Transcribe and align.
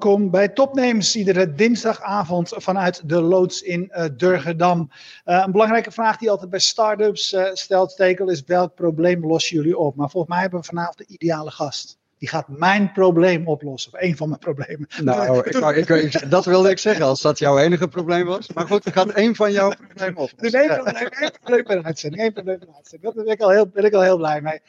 Welkom 0.00 0.30
bij 0.30 0.48
Topnames, 0.48 1.16
iedere 1.16 1.52
dinsdagavond 1.52 2.52
vanuit 2.56 3.08
de 3.08 3.20
loods 3.20 3.62
in 3.62 3.92
uh, 3.92 4.04
Durgedam. 4.16 4.90
Uh, 5.26 5.42
een 5.44 5.52
belangrijke 5.52 5.90
vraag 5.90 6.16
die 6.16 6.30
altijd 6.30 6.50
bij 6.50 6.58
startups 6.58 7.32
uh, 7.32 7.44
stelt, 7.52 7.90
Stekel, 7.90 8.28
is 8.28 8.44
welk 8.44 8.74
probleem 8.74 9.26
lossen 9.26 9.56
jullie 9.56 9.78
op? 9.78 9.96
Maar 9.96 10.10
volgens 10.10 10.32
mij 10.32 10.40
hebben 10.42 10.60
we 10.60 10.66
vanavond 10.66 10.98
de 10.98 11.06
ideale 11.06 11.50
gast. 11.50 11.98
Die 12.18 12.28
gaat 12.28 12.48
mijn 12.48 12.92
probleem 12.92 13.48
oplossen, 13.48 13.92
of 13.92 13.98
één 13.98 14.16
van 14.16 14.28
mijn 14.28 14.40
problemen. 14.40 14.88
Nou, 15.02 15.38
ik, 15.48 15.88
ik, 15.88 16.30
dat 16.30 16.44
wilde 16.44 16.70
ik 16.70 16.78
zeggen, 16.78 17.04
als 17.04 17.20
dat 17.20 17.38
jouw 17.38 17.58
enige 17.58 17.88
probleem 17.88 18.26
was. 18.26 18.52
Maar 18.52 18.66
goed, 18.66 18.86
ik 18.86 18.92
gaat 18.92 19.10
één 19.10 19.34
van 19.34 19.52
jouw 19.52 19.72
problemen 19.86 20.22
oplossen. 20.22 20.38
Dus 20.38 20.52
één 20.52 20.82
probleem, 20.82 21.08
één 21.08 21.32
probleem 21.42 21.64
per 21.64 21.82
uitzending, 21.82 22.22
één 22.22 22.32
probleem 22.32 22.58
per 22.58 22.68
uitzending. 22.76 23.14
Daar 23.14 23.24
ben 23.24 23.32
ik 23.32 23.40
al 23.40 23.50
heel, 23.50 23.66
ben 23.66 23.84
ik 23.84 23.92
al 23.94 24.02
heel 24.02 24.16
blij 24.16 24.40
mee. 24.40 24.60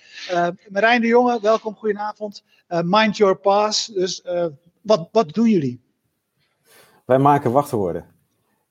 Marijn 0.70 1.02
de 1.02 1.08
Jonge, 1.08 1.40
welkom, 1.42 1.76
goedenavond. 1.76 2.44
mind 2.68 3.18
your 3.18 3.36
pass, 3.36 3.86
dus 3.86 4.24
wat, 4.82 5.10
wat 5.12 5.34
doen 5.34 5.50
jullie? 5.50 5.82
Wij 7.06 7.20
maken 7.20 7.52
wachtwoorden. 7.52 8.06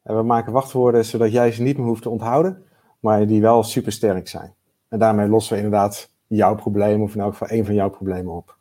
En 0.03 0.17
we 0.17 0.23
maken 0.23 0.53
wachtwoorden 0.53 1.05
zodat 1.05 1.33
jij 1.33 1.53
ze 1.53 1.63
niet 1.63 1.77
meer 1.77 1.87
hoeft 1.87 2.03
te 2.03 2.09
onthouden, 2.09 2.63
maar 3.01 3.27
die 3.27 3.41
wel 3.41 3.63
supersterk 3.63 4.29
zijn. 4.29 4.55
En 4.89 4.99
daarmee 4.99 5.29
lossen 5.29 5.57
we 5.57 5.63
inderdaad 5.63 6.11
jouw 6.27 6.55
probleem, 6.55 7.03
of 7.03 7.15
in 7.15 7.21
elk 7.21 7.33
geval 7.33 7.49
één 7.49 7.65
van 7.65 7.75
jouw 7.75 7.91
problemen 7.91 8.35
op. 8.35 8.57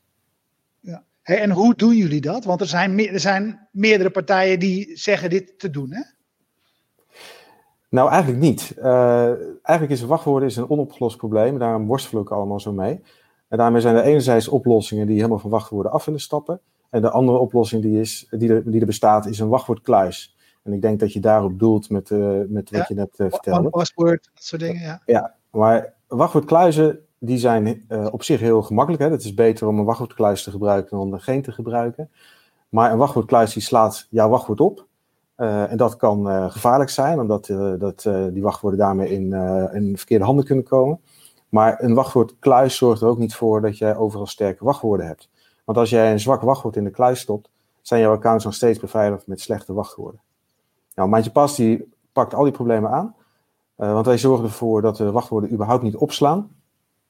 Ja. 0.80 1.04
Hey, 1.22 1.42
en 1.42 1.52
hoe 1.52 1.76
doen 1.76 1.96
jullie 1.96 2.22
dat? 2.22 2.46
Want 2.46 2.62
er 2.62 2.68
zijn, 2.68 3.08
er 3.08 3.20
zijn 3.20 3.68
meerdere 3.72 4.10
partijen 4.10 4.60
die 4.60 4.98
zeggen 4.98 5.30
dit 5.30 5.60
te 5.60 5.70
doen, 5.70 5.92
hè? 5.92 6.02
Nou, 7.90 8.10
eigenlijk 8.10 8.42
niet. 8.42 8.73
Uh, 8.78 9.23
eigenlijk 9.64 9.90
is 9.90 10.02
wachtwoorden 10.02 10.50
is 10.50 10.56
een 10.56 10.70
onopgelost 10.70 11.18
probleem. 11.18 11.60
Daarom 11.60 11.86
worstelen 11.86 12.23
we 12.23 12.30
ook 12.30 12.38
allemaal 12.38 12.60
zo 12.60 12.72
mee. 12.72 13.02
En 13.48 13.58
daarmee 13.58 13.82
zijn 13.82 13.95
er 13.95 14.04
enerzijds 14.04 14.48
oplossingen 14.48 15.08
die 15.08 15.16
helemaal 15.16 15.40
van 15.40 15.50
wachtwoorden 15.50 15.92
af 15.92 16.06
willen 16.06 16.20
stappen. 16.20 16.62
En 16.90 17.02
de 17.02 17.09
andere 17.09 17.38
oplossing 17.38 17.82
die, 17.82 18.00
is, 18.00 18.28
die, 18.30 18.50
er, 18.50 18.72
die 18.72 18.80
er 18.80 18.86
bestaat, 18.86 19.26
is 19.26 19.40
een 19.40 19.50
wachtwoordkluis. 19.50 20.36
En 20.64 20.73
ik 20.73 20.82
denk 20.82 21.00
dat 21.00 21.14
je 21.14 21.20
daarop 21.20 21.59
doelt 21.59 21.90
met, 21.90 22.09
uh, 22.09 22.40
met 22.48 22.70
wat 22.70 22.88
je 22.88 22.94
net 22.94 23.20
uh, 23.20 23.28
vertelde. 23.30 23.70
Paswoord, 23.70 24.30
dat 24.34 24.44
soort 24.44 24.62
dingen, 24.62 24.82
ja. 24.82 25.02
Ja, 25.06 25.36
maar 25.52 25.94
wachtwoordkluizen 26.08 27.00
die 27.20 27.38
zijn 27.38 27.86
uh, 27.90 28.08
op 28.12 28.23
zich 28.23 28.40
heel 28.40 28.62
gemakkelijk. 28.62 29.04
Hè. 29.04 29.10
Het 29.10 29.23
is 29.23 29.34
beter 29.34 29.67
om 29.67 29.80
een 29.80 29.86
wachtwoordkluis 29.86 30.44
te 30.44 30.52
gebruiken 30.52 30.98
dan 30.98 31.14
er 31.14 31.22
geen 31.22 31.42
te 31.42 31.52
gebruiken. 31.52 32.10
Maar 32.70 32.92
een 32.92 32.98
wachtwoordkluis 32.98 33.54
die 33.54 33.64
slaat 33.64 34.08
jouw 34.10 34.30
wachtwoord 34.30 34.62
op. 34.62 34.88
en 35.36 35.78
dat 35.78 35.95
kan 35.95 36.52
gevaarlijk 36.52 36.90
zijn, 36.90 37.20
omdat 37.20 37.45
dat, 37.80 38.10
die 38.34 38.42
wachtwoorden 38.42 38.80
daarmee 38.80 39.10
in, 39.10 39.34
in 39.73 39.98
verkeerde 39.98 40.26
handen 40.26 40.45
kunnen 40.45 40.64
komen. 40.64 41.00
Maar 41.50 41.84
een 41.84 41.94
wachtwoordkluis 41.94 42.78
zorgt 42.78 43.02
er 43.02 43.08
ook 43.08 43.17
niet 43.17 43.36
voor 43.36 43.62
dat 43.62 43.78
jij 43.78 43.95
overal 43.95 44.26
sterke 44.26 44.64
wachtwoorden 44.64 45.08
hebt. 45.08 45.30
Want 45.70 45.81
als 45.81 45.89
jij 45.89 46.12
een 46.12 46.20
zwak 46.20 46.42
wachtwoord 46.42 46.75
in 46.75 46.84
de 46.84 46.89
kluis 46.89 47.20
stopt, 47.20 47.50
zijn 47.81 48.02
jouw 48.02 48.14
accounts 48.14 48.45
nog 48.45 48.53
steeds 48.53 48.80
beveiligd 48.80 49.28
met 49.28 49.42
slechte 49.42 49.73
wachtwoorden. 49.73 50.22
Nou, 50.95 51.09
Mandje 51.09 51.31
Pas 51.31 51.56
die 51.56 51.94
pakt 52.14 52.34
al 52.34 52.44
die 52.44 52.53
problemen 52.53 52.92
aan. 52.92 53.16
Uh, 53.78 53.94
want 53.94 54.06
wij 54.06 54.17
zorgen 54.17 54.45
ervoor 54.45 54.81
dat 54.81 54.98
we 54.98 55.03
de 55.03 55.11
wachtwoorden 55.11 55.52
überhaupt 55.52 55.84
niet 55.84 55.95
opslaan. 55.95 56.50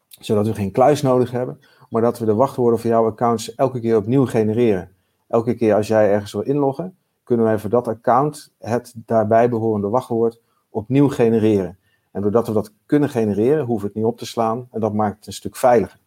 Zodat 0.07 0.47
we 0.47 0.53
geen 0.53 0.71
kluis 0.71 1.01
nodig 1.01 1.31
hebben. 1.31 1.59
Maar 1.89 2.01
dat 2.01 2.19
we 2.19 2.25
de 2.25 2.33
wachtwoorden 2.33 2.79
voor 2.79 2.89
jouw 2.89 3.05
accounts 3.05 3.55
elke 3.55 3.79
keer 3.79 3.97
opnieuw 3.97 4.25
genereren. 4.25 4.91
Elke 5.28 5.53
keer 5.53 5.75
als 5.75 5.88
jij 5.88 6.11
ergens 6.11 6.31
wil 6.31 6.41
inloggen, 6.41 6.97
kunnen 7.23 7.45
wij 7.45 7.59
voor 7.59 7.69
dat 7.69 7.88
account 7.88 8.51
het 8.57 8.94
daarbij 8.95 9.50
behorende 9.50 9.89
wachtwoord 9.89 10.41
opnieuw 10.69 11.09
genereren. 11.09 11.78
En 12.11 12.22
doordat 12.22 12.47
we 12.47 12.53
dat 12.53 12.72
kunnen 12.85 13.09
genereren, 13.09 13.66
hoeven 13.66 13.88
we 13.88 13.94
het 13.94 13.95
niet 13.95 14.11
op 14.11 14.17
te 14.17 14.25
slaan. 14.25 14.67
En 14.72 14.79
dat 14.79 14.94
maakt 14.94 15.16
het 15.16 15.28
een 15.28 15.34
stuk 15.34 15.55
veiliger. 15.55 16.00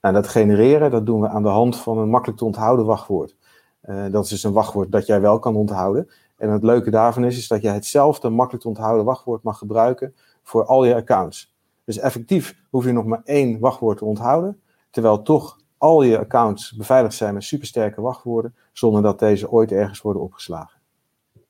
Nou, 0.00 0.14
dat 0.14 0.28
genereren, 0.28 0.90
dat 0.90 1.06
doen 1.06 1.20
we 1.20 1.28
aan 1.28 1.42
de 1.42 1.48
hand 1.48 1.76
van 1.76 1.98
een 1.98 2.10
makkelijk 2.10 2.38
te 2.38 2.44
onthouden 2.44 2.86
wachtwoord. 2.86 3.36
Uh, 3.84 4.04
dat 4.10 4.24
is 4.24 4.30
dus 4.30 4.44
een 4.44 4.52
wachtwoord 4.52 4.92
dat 4.92 5.06
jij 5.06 5.20
wel 5.20 5.38
kan 5.38 5.56
onthouden. 5.56 6.08
En 6.36 6.50
het 6.50 6.62
leuke 6.62 6.90
daarvan 6.90 7.24
is, 7.24 7.38
is 7.38 7.48
dat 7.48 7.62
je 7.62 7.68
hetzelfde 7.68 8.28
makkelijk 8.28 8.62
te 8.62 8.68
onthouden 8.68 9.04
wachtwoord 9.04 9.42
mag 9.42 9.58
gebruiken 9.58 10.14
voor 10.42 10.64
al 10.64 10.84
je 10.84 10.94
accounts. 10.94 11.54
Dus 11.84 11.98
effectief 11.98 12.62
hoef 12.70 12.84
je 12.84 12.92
nog 12.92 13.04
maar 13.04 13.20
één 13.24 13.58
wachtwoord 13.58 13.98
te 13.98 14.04
onthouden, 14.04 14.60
terwijl 14.90 15.22
toch 15.22 15.58
al 15.78 16.02
je 16.02 16.18
accounts 16.18 16.72
beveiligd 16.72 17.14
zijn 17.14 17.34
met 17.34 17.44
supersterke 17.44 18.00
wachtwoorden, 18.00 18.54
zonder 18.72 19.02
dat 19.02 19.18
deze 19.18 19.50
ooit 19.50 19.72
ergens 19.72 20.00
worden 20.00 20.22
opgeslagen. 20.22 20.77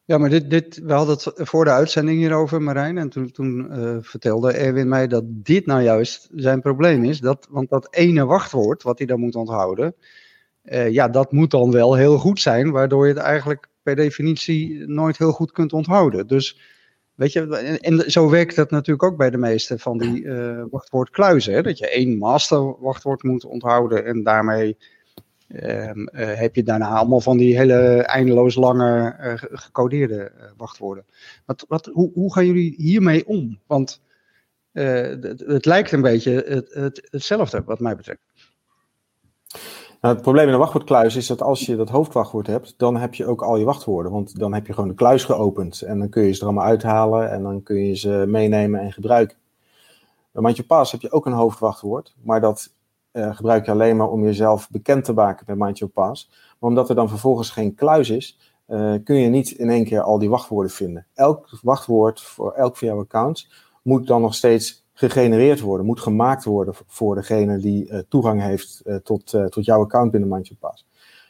Ja, 0.09 0.19
maar 0.19 0.31
dit, 0.31 0.51
dit, 0.51 0.81
we 0.85 0.93
hadden 0.93 1.15
het 1.15 1.49
voor 1.49 1.65
de 1.65 1.71
uitzending 1.71 2.19
hierover, 2.19 2.63
Marijn. 2.63 2.99
En 2.99 3.09
toen, 3.09 3.31
toen 3.31 3.69
uh, 3.71 3.97
vertelde 4.01 4.53
Erwin 4.53 4.89
mij 4.89 5.07
dat 5.07 5.25
dit 5.27 5.67
nou 5.67 5.83
juist 5.83 6.29
zijn 6.35 6.61
probleem 6.61 7.05
is. 7.05 7.21
Dat, 7.21 7.47
want 7.51 7.69
dat 7.69 7.89
ene 7.91 8.25
wachtwoord 8.25 8.83
wat 8.83 8.99
hij 8.99 9.07
dan 9.07 9.21
moet 9.21 9.35
onthouden, 9.35 9.95
uh, 10.65 10.91
ja, 10.91 11.09
dat 11.09 11.33
moet 11.33 11.51
dan 11.51 11.71
wel 11.71 11.95
heel 11.95 12.19
goed 12.19 12.41
zijn, 12.41 12.71
waardoor 12.71 13.07
je 13.07 13.13
het 13.15 13.23
eigenlijk 13.23 13.69
per 13.83 13.97
definitie 13.97 14.87
nooit 14.87 15.19
heel 15.19 15.33
goed 15.33 15.53
kunt 15.53 15.73
onthouden. 15.73 16.27
Dus 16.27 16.61
weet 17.15 17.33
je, 17.33 17.57
en, 17.81 18.11
zo 18.11 18.31
werkt 18.31 18.57
dat 18.57 18.71
natuurlijk 18.71 19.13
ook 19.13 19.17
bij 19.17 19.31
de 19.31 19.39
meeste 19.39 19.79
van 19.79 19.99
die 19.99 20.23
uh, 20.23 20.65
wachtwoordkluizen. 20.71 21.55
Hè? 21.55 21.63
Dat 21.63 21.79
je 21.79 21.89
één 21.89 22.19
master 22.19 22.81
wachtwoord 22.81 23.23
moet 23.23 23.45
onthouden 23.45 24.05
en 24.05 24.23
daarmee 24.23 24.77
Um, 25.55 26.09
uh, 26.13 26.35
heb 26.35 26.55
je 26.55 26.63
daarna 26.63 26.89
allemaal 26.89 27.21
van 27.21 27.37
die 27.37 27.59
hele 27.59 28.03
eindeloos 28.03 28.55
lange 28.55 29.17
uh, 29.21 29.33
gecodeerde 29.37 30.33
uh, 30.37 30.45
wachtwoorden. 30.57 31.05
Wat, 31.47 31.65
wat, 31.69 31.91
hoe, 31.93 32.11
hoe, 32.15 32.33
gaan 32.33 32.47
jullie 32.47 32.75
hiermee 32.77 33.27
om? 33.27 33.59
Want 33.67 34.03
het, 34.73 35.45
het, 35.47 35.65
lijkt 35.65 35.93
een 35.93 36.01
beetje 36.01 36.45
het, 36.47 36.75
het, 36.75 37.09
hetzelfde, 37.11 37.63
wat 37.65 37.81
mij 37.81 37.97
betreft. 37.97 38.21
Nou, 40.01 40.15
het 40.15 40.23
probleem 40.23 40.47
in 40.47 40.53
de 40.53 40.59
wachtwoordkluis 40.59 41.17
is 41.17 41.27
dat 41.27 41.43
als 41.43 41.67
je 41.67 41.77
dat 41.77 41.89
hoofdwachtwoord 41.89 42.47
hebt, 42.47 42.75
dan 42.77 42.97
heb 42.97 43.15
je 43.15 43.27
ook 43.27 43.43
al 43.43 43.57
je 43.57 43.65
wachtwoorden. 43.65 44.13
Want 44.13 44.39
dan 44.39 44.55
heb 44.55 44.67
je 44.67 44.73
gewoon 44.73 44.89
de 44.89 44.95
kluis 44.95 45.25
geopend 45.25 45.83
en 45.83 45.99
dan 45.99 46.09
kun 46.09 46.23
je 46.23 46.33
ze 46.33 46.41
er 46.41 46.47
allemaal 46.47 46.67
uithalen 46.67 47.31
en 47.31 47.43
dan 47.43 47.63
kun 47.63 47.87
je 47.87 47.95
ze 47.95 48.25
meenemen 48.27 48.81
en 48.81 48.93
gebruiken. 48.93 49.37
Bij 50.33 50.43
Mandje 50.43 50.65
Pas 50.65 50.93
heb 50.93 51.01
je 51.01 51.11
ook 51.11 51.27
een 51.27 51.33
hoofdwachtwoord, 51.33 52.15
maar 52.23 52.41
dat 52.41 52.77
uh, 53.19 53.37
gebruik 53.37 53.65
je 53.65 53.71
alleen 53.71 53.97
maar 53.97 54.09
om 54.09 54.25
jezelf 54.25 54.71
bekend 54.71 55.05
te 55.05 55.13
maken 55.13 55.45
met 55.49 55.59
Mind 55.59 55.79
Your 55.79 55.93
Pass. 55.93 56.31
Maar 56.31 56.71
omdat 56.71 56.89
er 56.89 56.95
dan 56.95 57.09
vervolgens 57.09 57.51
geen 57.51 57.75
kluis 57.75 58.11
is, 58.11 58.39
uh, 58.69 58.95
kun 59.05 59.17
je 59.17 59.29
niet 59.29 59.51
in 59.51 59.71
één 59.71 59.85
keer 59.85 60.01
al 60.01 60.19
die 60.19 60.31
wachtwoorden 60.31 60.73
vinden. 60.73 61.07
Elk 61.15 61.59
wachtwoord 61.63 62.21
voor 62.21 62.53
elk 62.53 62.77
van 62.77 62.89
jouw 62.89 63.01
accounts 63.01 63.51
moet 63.83 64.07
dan 64.07 64.21
nog 64.21 64.35
steeds 64.35 64.87
gegenereerd 64.93 65.61
worden, 65.61 65.87
moet 65.87 66.01
gemaakt 66.01 66.45
worden 66.45 66.75
voor 66.87 67.15
degene 67.15 67.59
die 67.59 67.89
uh, 67.89 67.99
toegang 68.09 68.43
heeft 68.43 68.83
tot, 69.03 69.37
tot 69.49 69.65
jouw 69.65 69.81
account 69.81 70.11
binnen 70.11 70.29
Mind 70.29 70.47
Your 70.49 70.61
Pass. 70.61 70.87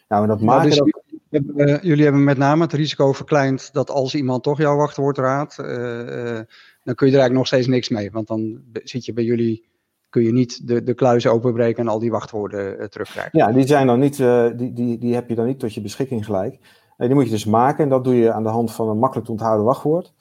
Nou, 0.08 0.22
en 0.22 0.28
dat 0.28 0.38
ja, 0.38 0.44
maken 0.44 0.68
dus 0.68 0.78
dat... 0.78 0.88
jullie, 1.30 1.54
hebben, 1.56 1.86
jullie 1.86 2.04
hebben 2.04 2.24
met 2.24 2.38
name 2.38 2.62
het 2.62 2.72
risico 2.72 3.12
verkleind 3.12 3.72
dat 3.72 3.90
als 3.90 4.14
iemand 4.14 4.42
toch 4.42 4.58
jouw 4.58 4.76
wachtwoord 4.76 5.18
raadt, 5.18 5.56
dan 5.56 6.94
kun 6.94 7.06
je 7.06 7.12
er 7.12 7.20
eigenlijk 7.20 7.32
nog 7.32 7.46
steeds 7.46 7.66
niks 7.66 7.88
mee. 7.88 8.10
Want 8.10 8.26
dan 8.26 8.60
zit 8.72 9.04
je 9.04 9.12
bij 9.12 9.24
jullie 9.24 9.68
kun 10.08 10.22
je 10.22 10.32
niet 10.32 10.68
de, 10.68 10.82
de 10.82 10.94
kluis 10.94 11.26
openbreken 11.26 11.82
en 11.82 11.88
al 11.88 11.98
die 11.98 12.10
wachtwoorden 12.10 12.80
uh, 12.80 12.84
terugkrijgen. 12.84 13.38
Ja, 13.38 13.52
die, 13.52 13.66
zijn 13.66 13.86
dan 13.86 13.98
niet, 13.98 14.18
uh, 14.18 14.46
die, 14.56 14.72
die, 14.72 14.98
die 14.98 15.14
heb 15.14 15.28
je 15.28 15.34
dan 15.34 15.46
niet 15.46 15.58
tot 15.58 15.74
je 15.74 15.80
beschikking 15.80 16.24
gelijk. 16.24 16.54
Uh, 16.54 17.06
die 17.06 17.14
moet 17.14 17.24
je 17.24 17.30
dus 17.30 17.44
maken 17.44 17.84
en 17.84 17.90
dat 17.90 18.04
doe 18.04 18.14
je 18.14 18.32
aan 18.32 18.42
de 18.42 18.48
hand 18.48 18.72
van 18.72 18.88
een 18.88 18.98
makkelijk 18.98 19.26
te 19.26 19.32
onthouden 19.32 19.64
wachtwoord. 19.64 20.14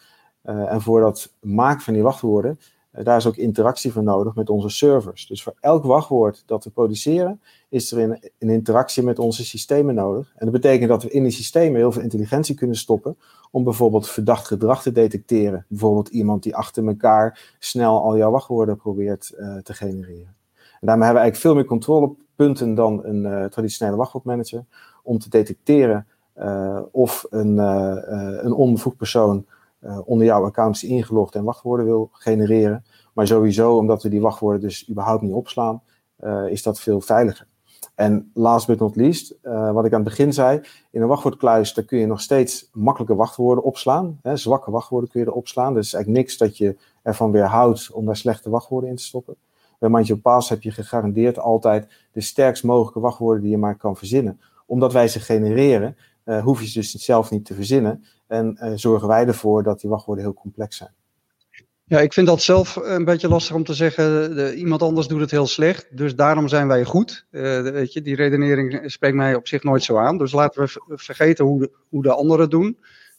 en 0.44 0.81
voor 0.81 1.00
dat 1.00 1.36
maken 1.42 1.81
van 1.81 1.94
die 1.94 2.03
wachtwoorden, 2.03 2.59
daar 3.03 3.18
is 3.18 3.27
ook 3.27 3.36
interactie 3.36 3.92
voor 3.92 4.04
nodig 4.04 4.36
met 4.36 4.50
onze 4.50 4.69
servers. 4.69 5.27
Dus 5.27 5.44
voor 5.44 5.56
elk 5.60 5.83
wachtwoord 5.83 6.44
dat 6.45 6.63
we 6.63 6.69
produceren, 6.69 7.42
is 7.69 7.92
er 7.92 8.00
een, 8.00 8.19
een 8.39 8.50
interactie 8.50 9.04
met 9.04 9.19
onze 9.19 9.45
systemen 9.45 9.95
nodig. 9.95 10.33
En 10.36 10.45
dat 10.45 10.62
betekent 10.62 10.89
dat 10.89 11.04
we 11.04 11.10
in 11.10 11.24
die 11.24 11.31
systemen 11.31 11.75
heel 11.75 11.92
veel 11.92 12.01
intelligentie 12.01 12.56
kunnen 12.56 12.75
stoppen 12.75 13.18
om 13.51 13.63
bijvoorbeeld 13.63 14.10
verdacht 14.10 14.48
gedrag 14.48 14.81
te 14.81 14.92
detecteren. 14.92 15.66
Bijvoorbeeld 15.69 16.07
iemand 16.07 16.44
die 16.44 16.56
achter 16.56 16.88
elkaar 16.88 17.56
snel 17.60 18.01
al 18.01 18.18
jouw 18.18 18.31
wachtwoorden 18.31 18.75
probeert 18.75 19.33
uh, 19.38 19.57
te 19.57 19.74
genereren. 19.74 20.36
En 20.56 20.88
daarmee 20.88 21.06
hebben 21.06 21.24
we 21.24 21.30
eigenlijk 21.30 21.36
veel 21.36 21.56
meer 21.56 21.66
controlepunten 21.66 22.75
dan 22.75 23.06
een 23.06 23.24
uh, 23.24 23.45
traditionele 23.45 23.98
wachtwoordmanager 23.98 24.66
om 25.04 25.19
te 25.19 25.30
detecteren 25.30 26.07
uh, 26.38 26.80
of 26.92 27.25
een, 27.30 27.57
een 28.45 28.54
onbevoegd 28.54 28.98
persoon 28.98 29.45
onder 30.06 30.25
jouw 30.25 30.45
accounts 30.45 30.83
ingelogd 30.83 31.36
en 31.36 31.44
wachtwoorden 31.44 31.86
wil 31.86 32.10
genereren. 32.12 32.83
Maar 33.18 33.28
sowieso, 33.28 33.78
omdat 33.78 34.04
we 34.04 34.10
die 34.10 34.22
wachtwoorden 34.22 34.62
dus 34.62 34.90
überhaupt 34.90 35.22
niet 35.22 35.34
opslaan, 35.34 35.81
is 36.50 36.64
dat 36.64 36.80
veel 36.80 37.02
veiliger. 37.02 37.48
En 37.96 38.31
last 38.34 38.68
but 38.68 38.80
not 38.80 38.96
least, 38.96 39.36
uh, 39.44 39.72
wat 39.72 39.86
ik 39.86 39.94
aan 39.94 40.00
het 40.00 40.10
begin 40.10 40.34
zei, 40.34 40.62
in 40.92 41.02
een 41.02 41.08
wachtwoordkluis 41.08 41.74
daar 41.74 41.86
kun 41.86 42.00
je 42.00 42.06
nog 42.06 42.22
steeds 42.22 42.69
makkelijke 42.74 43.16
wachtwoorden 43.16 43.64
opslaan. 43.64 44.19
Hè, 44.22 44.36
zwakke 44.36 44.72
wachtwoorden 44.72 45.10
kun 45.10 45.22
je 45.22 45.28
erop 45.28 45.48
slaan. 45.48 45.74
Dus 45.74 45.94
eigenlijk 45.94 46.24
niks 46.24 46.38
dat 46.38 46.58
je 46.58 46.78
ervan 47.04 47.31
weerhoudt 47.31 47.92
om 47.92 48.06
daar 48.06 48.16
slechte 48.16 48.50
wachtwoorden 48.50 48.90
in 48.90 48.96
te 48.96 49.04
stoppen. 49.04 49.36
Bij 49.80 49.90
Mind 49.90 50.08
Your 50.08 50.22
Pass 50.22 50.50
heb 50.50 50.62
je 50.62 50.72
gegarandeerd 50.72 51.40
altijd 51.40 51.88
de 52.12 52.22
sterkst 52.22 52.64
mogelijke 52.64 53.00
wachtwoorden 53.00 53.42
die 53.42 53.52
je 53.52 53.58
maar 53.58 53.78
kan 53.78 53.96
verzinnen. 53.96 54.42
Omdat 54.66 54.94
wij 54.94 55.08
ze 55.08 55.19
genereren, 55.19 55.98
uh, 56.25 56.44
hoef 56.44 56.62
je 56.62 56.68
ze 56.68 56.80
dus 56.80 56.92
zelf 56.92 57.31
niet 57.31 57.46
te 57.46 57.54
verzinnen. 57.54 58.04
En 58.28 58.58
zorgen 58.75 59.08
wij 59.08 59.28
ervoor 59.28 59.64
dat 59.64 59.80
die 59.80 59.90
wachtwoorden 59.90 60.24
heel 60.24 60.34
complex 60.34 60.78
zijn. 60.78 60.92
Ja, 61.89 62.00
ik 62.00 62.13
vind 62.13 62.28
dat 62.28 62.42
zelf 62.42 62.75
een 62.75 63.06
beetje 63.06 63.28
lastig 63.28 63.56
om 63.56 63.63
te 63.63 63.74
zeggen. 63.74 64.36
De, 64.36 64.56
iemand 64.56 64.81
anders 64.81 65.07
doet 65.07 65.19
het 65.19 65.31
heel 65.31 65.48
slecht. 65.48 65.98
Dus 65.98 66.16
daarom 66.16 66.48
zijn 66.48 66.68
wij 66.68 66.84
goed. 66.84 67.25
Uh, 67.31 67.62
weet 67.62 67.94
je, 67.94 68.01
die 68.01 68.16
redenering 68.16 68.92
spreekt 68.92 69.16
mij 69.16 69.36
op 69.36 69.48
zich 69.48 69.63
nooit 69.63 69.84
zo 69.84 69.98
aan. 69.98 70.18
Dus 70.18 70.31
laten 70.31 70.63
we 70.63 70.98
vergeten 70.98 71.45
hoe 71.45 71.60
de, 71.60 71.72
hoe 71.89 72.04
de 72.04 72.13
anderen 72.13 72.50
doen. 72.50 72.78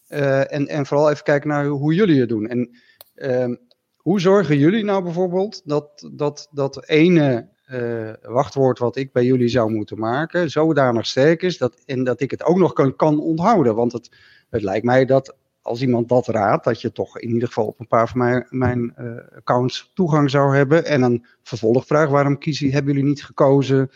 Uh, 0.09 0.53
en, 0.53 0.67
en 0.67 0.87
vooral 0.87 1.11
even 1.11 1.25
kijken 1.25 1.49
naar 1.49 1.67
hoe 1.67 1.95
jullie 1.95 2.21
het 2.21 2.29
doen. 2.29 2.47
En 2.49 2.71
uh, 3.15 3.57
hoe 3.97 4.21
zorgen 4.21 4.59
jullie 4.59 4.85
nou 4.85 5.03
bijvoorbeeld 5.03 5.63
dat 5.65 6.09
dat, 6.13 6.49
dat 6.51 6.89
ene 6.89 7.49
uh, 7.73 8.13
wachtwoord 8.23 8.79
wat 8.79 8.97
ik 8.97 9.13
bij 9.13 9.25
jullie 9.25 9.49
zou 9.49 9.71
moeten 9.71 9.99
maken 9.99 10.51
zodanig 10.51 11.07
sterk 11.07 11.43
is 11.43 11.59
dat, 11.59 11.83
en 11.87 12.05
dat 12.05 12.21
ik 12.21 12.31
het 12.31 12.45
ook 12.45 12.57
nog 12.57 12.73
kan, 12.73 12.97
kan 12.97 13.21
onthouden? 13.21 13.75
Want 13.75 13.93
het, 13.93 14.17
het 14.51 14.63
lijkt 14.63 14.85
mij 14.85 15.05
dat 15.05 15.37
als 15.69 15.83
iemand 15.83 16.09
dat 16.09 16.27
raadt, 16.27 16.65
dat 16.65 16.81
je 16.81 16.93
toch 16.93 17.19
in 17.19 17.33
ieder 17.33 17.49
geval 17.49 17.67
op 17.67 17.81
een 17.81 17.87
paar 17.87 18.09
van 18.09 18.19
mijn, 18.19 18.47
mijn 18.51 18.95
uh, 18.99 19.11
accounts 19.37 19.91
toegang 19.95 20.31
zou 20.31 20.57
hebben. 20.57 20.85
En 20.85 21.03
een 21.03 21.27
vervolgvraag, 21.43 22.09
waarom 22.09 22.39
kiezen, 22.39 22.71
hebben 22.71 22.93
jullie 22.93 23.09
niet 23.09 23.25
gekozen 23.25 23.91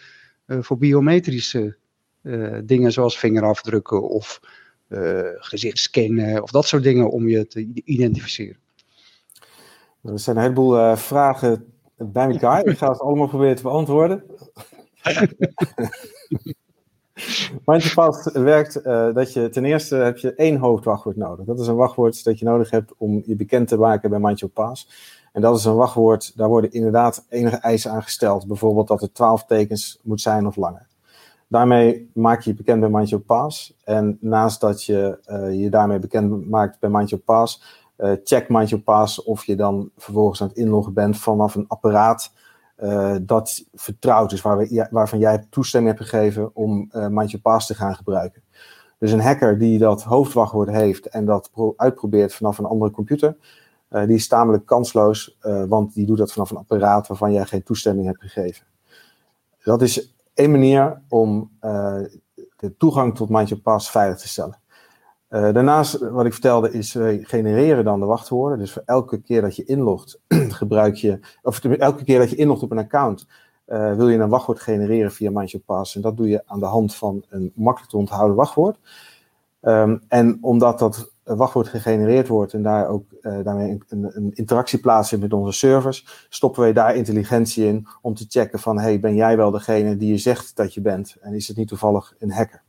uh, 0.47 0.59
voor 0.61 0.79
biometrische 0.79 1.77
uh, 2.23 2.59
dingen 2.65 2.93
zoals 2.93 3.19
vingerafdrukken 3.19 4.09
of 4.09 4.41
gezichtscannen 5.37 6.43
of 6.43 6.51
dat 6.51 6.67
soort 6.67 6.83
dingen 6.83 7.11
om 7.11 7.29
je 7.29 7.47
te 7.47 7.71
identificeren? 7.85 8.61
Er 10.03 10.19
zijn 10.19 10.37
een 10.37 10.43
heleboel 10.43 10.97
vragen 10.97 11.73
bij 11.97 12.29
elkaar. 12.29 12.67
Ik 12.67 12.79
ga 12.79 12.89
het 12.89 13.01
allemaal 13.01 13.29
proberen 13.29 13.57
te 13.57 13.63
beantwoorden. 13.63 14.25
Mindfast 17.64 18.32
werkt 18.32 18.87
uh, 18.87 19.14
dat 19.14 19.32
je 19.32 19.49
ten 19.49 19.64
eerste 19.64 19.97
heb 19.97 20.19
je 20.19 20.35
één 20.35 20.56
hoofdwachtwoord 20.56 21.17
nodig. 21.17 21.47
Dat 21.47 21.61
is 21.61 21.67
een 21.67 21.76
wachtwoord 21.76 22.25
dat 22.25 22.38
je 22.38 22.44
nodig 22.44 22.70
hebt 22.70 22.93
om 22.97 23.23
je 23.26 23.37
bekend 23.37 23.69
te 23.69 23.76
maken 23.76 24.11
bij 24.11 24.19
Mind 24.19 24.53
Pass. 24.53 24.88
En 25.32 25.41
dat 25.41 25.59
is 25.59 25.64
een 25.64 25.75
wachtwoord, 25.75 26.37
daar 26.37 26.49
worden 26.49 26.73
inderdaad 26.73 27.25
enige 27.29 27.56
eisen 27.56 27.91
aan 27.91 28.03
gesteld. 28.03 28.47
Bijvoorbeeld 28.47 28.88
dat 28.88 29.00
het 29.00 29.14
12 29.14 29.44
tekens 29.44 29.99
moet 30.03 30.20
zijn 30.20 30.47
of 30.47 30.56
langer. 30.56 30.87
Daarmee 31.49 32.11
maak 32.14 32.41
je 32.41 32.50
je 32.50 32.56
bekend 32.56 32.81
bij 32.81 32.88
Mind 32.88 33.26
Pass. 33.26 33.76
En 33.85 34.19
naast 34.20 34.61
dat 34.61 34.85
je 34.85 35.19
uh, 35.26 35.61
je 35.61 35.70
daarmee 35.70 35.99
bekend 35.99 36.50
maakt 36.50 36.81
bij 36.81 36.91
Mind 36.91 37.25
Pass, 37.25 37.62
uh, 37.99 38.12
check 38.25 38.49
Mind 38.49 38.85
Pass 38.85 39.23
of 39.23 39.44
je 39.44 39.56
dan 39.56 39.91
vervolgens 39.97 40.43
aan 40.43 40.49
het 40.49 40.56
inloggen 40.56 40.93
bent 40.93 41.17
vanaf 41.17 41.55
een 41.55 41.69
apparaat 41.69 42.32
uh, 42.82 43.17
dat 43.23 43.64
vertrouwd 43.73 44.32
is, 44.32 44.43
waarvan 44.90 45.19
jij 45.19 45.46
toestemming 45.50 45.96
hebt 45.96 46.08
gegeven 46.08 46.55
om 46.55 46.90
uh, 46.93 47.06
Mind 47.06 47.43
Pass 47.43 47.67
te 47.67 47.75
gaan 47.75 47.94
gebruiken. 47.94 48.43
Dus 48.99 49.12
een 49.12 49.20
hacker 49.20 49.58
die 49.58 49.79
dat 49.79 50.02
hoofdwachtwoord 50.02 50.69
heeft 50.69 51.06
en 51.06 51.25
dat 51.25 51.50
uitprobeert 51.76 52.34
vanaf 52.34 52.58
een 52.58 52.64
andere 52.64 52.90
computer, 52.90 53.37
uh, 53.90 54.06
die 54.06 54.17
is 54.17 54.29
tamelijk 54.29 54.67
kansloos, 54.67 55.38
want 55.69 55.94
die 55.94 56.06
doet 56.06 56.19
dat 56.19 56.32
vanaf 56.32 56.50
een 56.50 56.56
apparaat 56.56 57.06
waarvan 57.06 57.32
jij 57.32 57.44
geen 57.44 57.62
toestemming 57.62 58.06
hebt 58.06 58.20
gegeven. 58.20 58.67
Dat 59.64 59.82
is 59.82 60.14
één 60.34 60.50
manier 60.50 61.02
om 61.08 61.50
de 62.56 62.76
toegang 62.79 63.17
tot 63.17 63.29
Mind 63.29 63.62
Pass 63.62 63.90
veilig 63.90 64.19
te 64.19 64.29
stellen. 64.29 64.62
Uh, 65.32 65.52
daarnaast, 65.52 65.99
wat 65.99 66.25
ik 66.25 66.32
vertelde, 66.32 66.73
is 66.73 66.93
we 66.93 67.20
genereren 67.23 67.84
dan 67.84 68.00
de 68.00 68.06
wachtwoorden. 68.06 68.58
Dus 68.58 68.73
voor 68.73 68.82
elke 68.84 69.20
keer 69.20 69.40
dat 69.40 69.56
je 69.56 69.64
inlogt, 69.64 70.20
gebruik 70.61 70.94
je, 70.94 71.20
of 71.43 71.64
elke 71.64 72.05
keer 72.05 72.19
dat 72.19 72.31
je 72.31 72.37
inlogt 72.37 72.62
op 72.62 72.70
een 72.70 72.79
account, 72.79 73.26
uh, 73.67 73.94
wil 73.94 74.08
je 74.08 74.19
een 74.19 74.29
wachtwoord 74.29 74.61
genereren 74.61 75.12
via 75.12 75.31
MindYourPass. 75.31 75.94
En 75.94 76.00
dat 76.00 76.17
doe 76.17 76.29
je 76.29 76.43
aan 76.46 76.61
de 76.61 76.67
hand 76.67 76.94
van 76.94 77.25
een 77.29 77.52
makkelijk 77.55 77.90
te 77.90 77.96
onthouden 77.96 78.37
wachtwoord. 78.37 78.79
Um, 79.62 80.02
en 80.08 80.38
omdat 80.40 80.79
dat 80.79 81.12
wachtwoord 81.23 81.69
gegenereerd 81.69 82.29
wordt 82.29 82.52
en 82.52 82.62
daar 82.62 82.88
ook 82.88 83.05
daarmee 83.23 83.79
een, 83.88 84.11
een, 84.17 84.31
interactie 84.32 84.81
plaatsvindt 84.81 85.25
met 85.25 85.32
onze 85.32 85.58
servers, 85.58 86.26
stoppen 86.29 86.62
wij 86.62 86.73
daar 86.73 86.96
intelligentie 86.96 87.67
in 87.67 87.87
om 88.00 88.14
te 88.14 88.25
checken 88.29 88.58
van, 88.58 88.79
hey, 88.79 89.00
ben 89.00 89.14
jij 89.14 89.37
wel 89.37 89.50
degene 89.50 89.96
die 89.96 90.08
je 90.08 90.19
zegt 90.19 90.56
dat 90.56 90.75
je 90.75 90.81
bent? 90.81 91.17
En 91.20 91.34
is 91.34 91.49
het 91.49 91.56
niet 91.56 91.69
toevallig 91.69 92.14
een 92.19 92.32
hacker? 92.32 92.62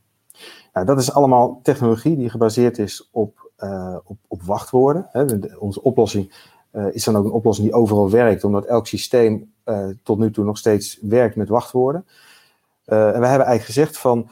Nou, 0.74 0.86
dat 0.86 0.98
is 0.98 1.12
allemaal 1.12 1.60
technologie 1.62 2.16
die 2.16 2.30
gebaseerd 2.30 2.78
is 2.78 3.08
op, 3.12 3.50
uh, 3.58 3.96
op, 4.04 4.16
op 4.28 4.42
wachtwoorden. 4.42 5.06
Hè. 5.10 5.24
Onze 5.58 5.82
oplossing 5.82 6.32
uh, 6.72 6.86
is 6.94 7.04
dan 7.04 7.16
ook 7.16 7.24
een 7.24 7.30
oplossing 7.30 7.66
die 7.66 7.76
overal 7.76 8.10
werkt, 8.10 8.44
omdat 8.44 8.64
elk 8.64 8.86
systeem 8.86 9.52
uh, 9.64 9.86
tot 10.02 10.18
nu 10.18 10.30
toe 10.30 10.44
nog 10.44 10.58
steeds 10.58 10.98
werkt 11.00 11.36
met 11.36 11.48
wachtwoorden. 11.48 12.06
en 12.84 12.96
we 12.96 13.26
hebben 13.26 13.30
eigenlijk 13.30 13.64
gezegd 13.64 13.98
van 13.98 14.28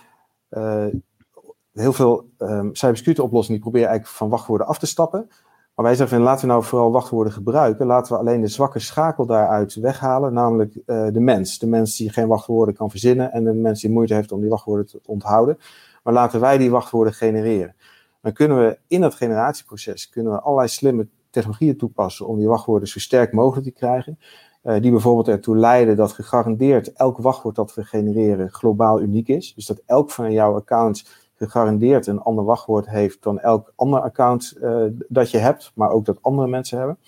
heel 1.73 1.93
veel 1.93 2.29
um, 2.39 2.75
cybersecurity 2.75 3.21
oplossingen 3.21 3.61
die 3.61 3.71
proberen 3.71 3.89
eigenlijk 3.89 4.19
van 4.19 4.29
wachtwoorden 4.29 4.67
af 4.67 4.79
te 4.79 4.87
stappen. 4.87 5.31
Maar 5.75 5.85
wij 5.85 5.95
zeggen 5.95 6.17
van 6.17 6.25
laten 6.25 6.47
we 6.47 6.53
nou 6.53 6.65
vooral 6.65 6.93
wachtwoorden 6.93 7.33
gebruiken. 7.33 7.87
Laten 7.87 8.13
we 8.13 8.19
alleen 8.19 8.41
de 8.41 8.49
zwakke 8.49 8.79
schakel 8.79 9.27
daaruit 9.27 9.75
weghalen, 9.75 10.33
namelijk 10.33 10.73
de 10.87 11.21
mens. 11.21 11.59
De 11.59 11.67
mens 11.67 11.97
die 11.97 12.11
geen 12.11 12.29
wachtwoorden 12.29 12.75
kan 12.75 12.91
verzinnen 12.91 13.33
en 13.33 13.45
de 13.45 13.53
mens 13.53 13.81
die 13.81 13.91
moeite 13.91 14.15
heeft 14.15 14.33
om 14.33 14.41
die 14.41 14.51
wachtwoorden 14.51 14.87
te 14.87 15.01
onthouden 15.05 15.59
maar 16.03 16.15
laten 16.15 16.41
wij 16.41 16.59
die 16.59 16.71
wachtwoorden 16.71 17.13
genereren. 17.13 17.75
Dan 18.21 18.33
kunnen 18.33 18.59
we 18.59 18.79
in 18.87 19.01
dat 19.01 19.15
generatieproces 19.15 20.09
kunnen 20.09 20.33
we 20.33 20.41
allerlei 20.41 20.69
slimme 20.69 21.09
technologieën 21.31 21.77
toepassen 21.77 22.27
om 22.27 22.39
die 22.39 22.49
wachtwoorden 22.49 22.89
zo 22.89 22.99
sterk 22.99 23.33
mogelijk 23.33 23.67
te 23.67 23.73
krijgen. 23.73 24.19
Uh, 24.65 24.81
die 24.81 24.91
bijvoorbeeld 24.91 25.29
ertoe 25.29 25.57
leiden 25.57 25.97
dat 25.97 26.13
gegarandeerd 26.13 26.93
elk 26.93 27.19
wachtwoord 27.19 27.55
dat 27.55 27.75
we 27.75 27.85
genereren 27.85 28.51
globaal 28.51 29.01
uniek 29.01 29.29
is. 29.29 29.55
Dus 29.55 29.67
dat 29.67 29.83
elk 29.87 30.11
van 30.11 30.33
jouw 30.33 30.55
accounts 30.55 31.07
gegarandeerd 31.35 32.07
een 32.07 32.21
ander 32.21 32.45
wachtwoord 32.45 32.89
heeft 32.89 33.23
dan 33.23 33.39
elk 33.39 33.73
ander 33.77 34.01
account 34.01 34.55
uh, 34.63 34.85
dat 35.09 35.31
je 35.31 35.39
hebt, 35.39 35.73
maar 35.75 35.91
ook 35.91 36.05
dat 36.05 36.19
andere 36.21 36.49
mensen 36.49 36.79
hebben. 36.79 36.99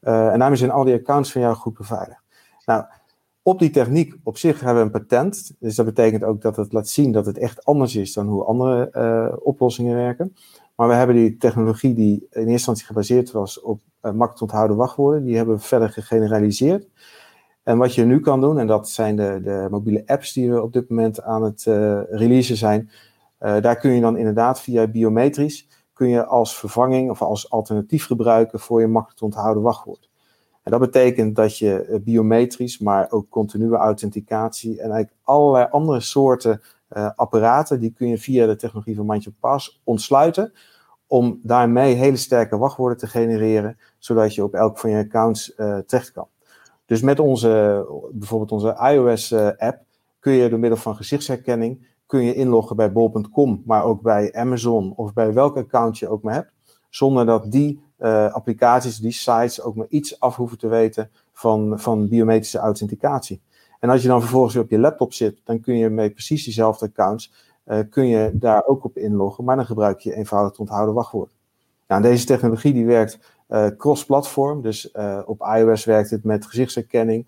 Uh, 0.00 0.32
en 0.32 0.38
daarmee 0.38 0.58
zijn 0.58 0.70
al 0.70 0.84
die 0.84 0.94
accounts 0.94 1.32
van 1.32 1.40
jou 1.40 1.54
goed 1.54 1.74
beveiligd. 1.74 2.20
Nou, 2.64 2.84
op 3.42 3.58
die 3.58 3.70
techniek 3.70 4.14
op 4.22 4.38
zich 4.38 4.60
hebben 4.60 4.76
we 4.86 4.92
een 4.92 5.00
patent. 5.00 5.52
Dus 5.58 5.74
dat 5.74 5.86
betekent 5.86 6.24
ook 6.24 6.42
dat 6.42 6.56
het 6.56 6.72
laat 6.72 6.88
zien 6.88 7.12
dat 7.12 7.26
het 7.26 7.38
echt 7.38 7.64
anders 7.64 7.96
is 7.96 8.12
dan 8.12 8.28
hoe 8.28 8.44
andere 8.44 8.90
uh, 8.92 9.36
oplossingen 9.46 9.96
werken. 9.96 10.34
Maar 10.74 10.88
we 10.88 10.94
hebben 10.94 11.16
die 11.16 11.36
technologie 11.36 11.94
die 11.94 12.14
in 12.14 12.26
eerste 12.30 12.50
instantie 12.50 12.86
gebaseerd 12.86 13.30
was 13.30 13.60
op 13.60 13.80
uh, 14.02 14.12
makkelijk 14.12 14.40
onthouden 14.40 14.76
wachtwoorden, 14.76 15.24
die 15.24 15.36
hebben 15.36 15.54
we 15.54 15.60
verder 15.60 15.90
gegeneraliseerd. 15.90 16.88
En 17.62 17.78
wat 17.78 17.94
je 17.94 18.04
nu 18.04 18.20
kan 18.20 18.40
doen, 18.40 18.58
en 18.58 18.66
dat 18.66 18.88
zijn 18.88 19.16
de, 19.16 19.40
de 19.44 19.66
mobiele 19.70 20.02
apps 20.06 20.32
die 20.32 20.50
we 20.50 20.62
op 20.62 20.72
dit 20.72 20.88
moment 20.88 21.22
aan 21.22 21.42
het 21.42 21.64
uh, 21.68 22.00
releasen 22.10 22.56
zijn, 22.56 22.90
daar 23.38 23.76
kun 23.76 23.90
je 23.90 24.00
dan 24.00 24.16
inderdaad 24.16 24.60
via 24.60 24.86
biometrisch, 24.86 25.68
kun 25.92 26.08
je 26.08 26.26
als 26.26 26.58
vervanging 26.58 27.10
of 27.10 27.22
als 27.22 27.50
alternatief 27.50 28.06
gebruiken 28.06 28.60
voor 28.60 28.80
je 28.80 28.86
makkelijk 28.86 29.18
te 29.18 29.24
onthouden 29.24 29.62
wachtwoord. 29.62 30.11
En 30.62 30.70
dat 30.70 30.80
betekent 30.80 31.36
dat 31.36 31.58
je 31.58 31.84
eh, 31.84 32.00
biometrisch, 32.00 32.78
maar 32.78 33.10
ook 33.10 33.28
continue 33.28 33.76
authenticatie 33.76 34.70
en 34.70 34.90
eigenlijk 34.90 35.14
allerlei 35.22 35.66
andere 35.70 36.00
soorten 36.00 36.60
uh, 36.96 37.10
apparaten, 37.16 37.80
die 37.80 37.92
kun 37.92 38.08
je 38.08 38.18
via 38.18 38.46
de 38.46 38.56
technologie 38.56 38.96
van 38.96 39.06
Mind 39.06 39.28
Pass 39.40 39.80
ontsluiten, 39.84 40.52
om 41.06 41.40
daarmee 41.42 41.94
hele 41.94 42.16
sterke 42.16 42.56
wachtwoorden 42.56 42.98
te 42.98 43.06
genereren, 43.06 43.78
zodat 43.98 44.34
je 44.34 44.42
op 44.42 44.54
elk 44.54 44.78
van 44.78 44.90
je 44.90 45.04
accounts 45.04 45.52
uh, 45.56 45.78
terecht 45.78 46.12
kan. 46.12 46.26
Dus 46.86 47.00
met 47.00 47.18
onze, 47.18 47.84
bijvoorbeeld 48.12 48.52
onze 48.52 48.76
iOS-app, 48.92 49.84
kun 50.18 50.32
je 50.32 50.48
door 50.48 50.58
middel 50.58 50.78
van 50.78 50.96
gezichtsherkenning, 50.96 51.86
kun 52.06 52.24
je 52.24 52.34
inloggen 52.34 52.76
bij 52.76 52.92
bol.com, 52.92 53.62
maar 53.66 53.84
ook 53.84 54.02
bij 54.02 54.32
Amazon 54.34 54.92
of 54.96 55.12
bij 55.12 55.32
welk 55.32 55.56
account 55.56 55.98
je 55.98 56.08
ook 56.08 56.22
maar 56.22 56.34
hebt, 56.34 56.52
zonder 56.90 57.26
dat 57.26 57.52
die 57.52 57.82
uh, 58.02 58.32
applicaties, 58.32 58.98
die 58.98 59.12
sites 59.12 59.62
ook 59.62 59.74
maar 59.74 59.86
iets 59.88 60.20
af 60.20 60.36
hoeven 60.36 60.58
te 60.58 60.68
weten 60.68 61.10
van, 61.32 61.80
van 61.80 62.08
biometrische 62.08 62.58
authenticatie. 62.58 63.40
En 63.80 63.90
als 63.90 64.02
je 64.02 64.08
dan 64.08 64.20
vervolgens 64.20 64.54
weer 64.54 64.62
op 64.62 64.70
je 64.70 64.78
laptop 64.78 65.12
zit, 65.12 65.40
dan 65.44 65.60
kun 65.60 65.76
je 65.76 65.88
met 65.88 66.12
precies 66.12 66.44
diezelfde 66.44 66.86
accounts, 66.86 67.32
uh, 67.66 67.78
kun 67.90 68.06
je 68.06 68.30
daar 68.34 68.66
ook 68.66 68.84
op 68.84 68.96
inloggen, 68.96 69.44
maar 69.44 69.56
dan 69.56 69.66
gebruik 69.66 70.00
je 70.00 70.14
eenvoudig 70.14 70.52
te 70.52 70.60
onthouden 70.60 70.94
wachtwoord. 70.94 71.34
Nou, 71.88 72.02
deze 72.02 72.26
technologie 72.26 72.72
die 72.72 72.86
werkt 72.86 73.18
uh, 73.48 73.66
cross-platform, 73.76 74.62
dus 74.62 74.90
op 75.24 75.40
iOS 75.56 75.84
werkt 75.84 76.10
het 76.10 76.24
met 76.24 76.46
gezichtsherkenning, 76.46 77.26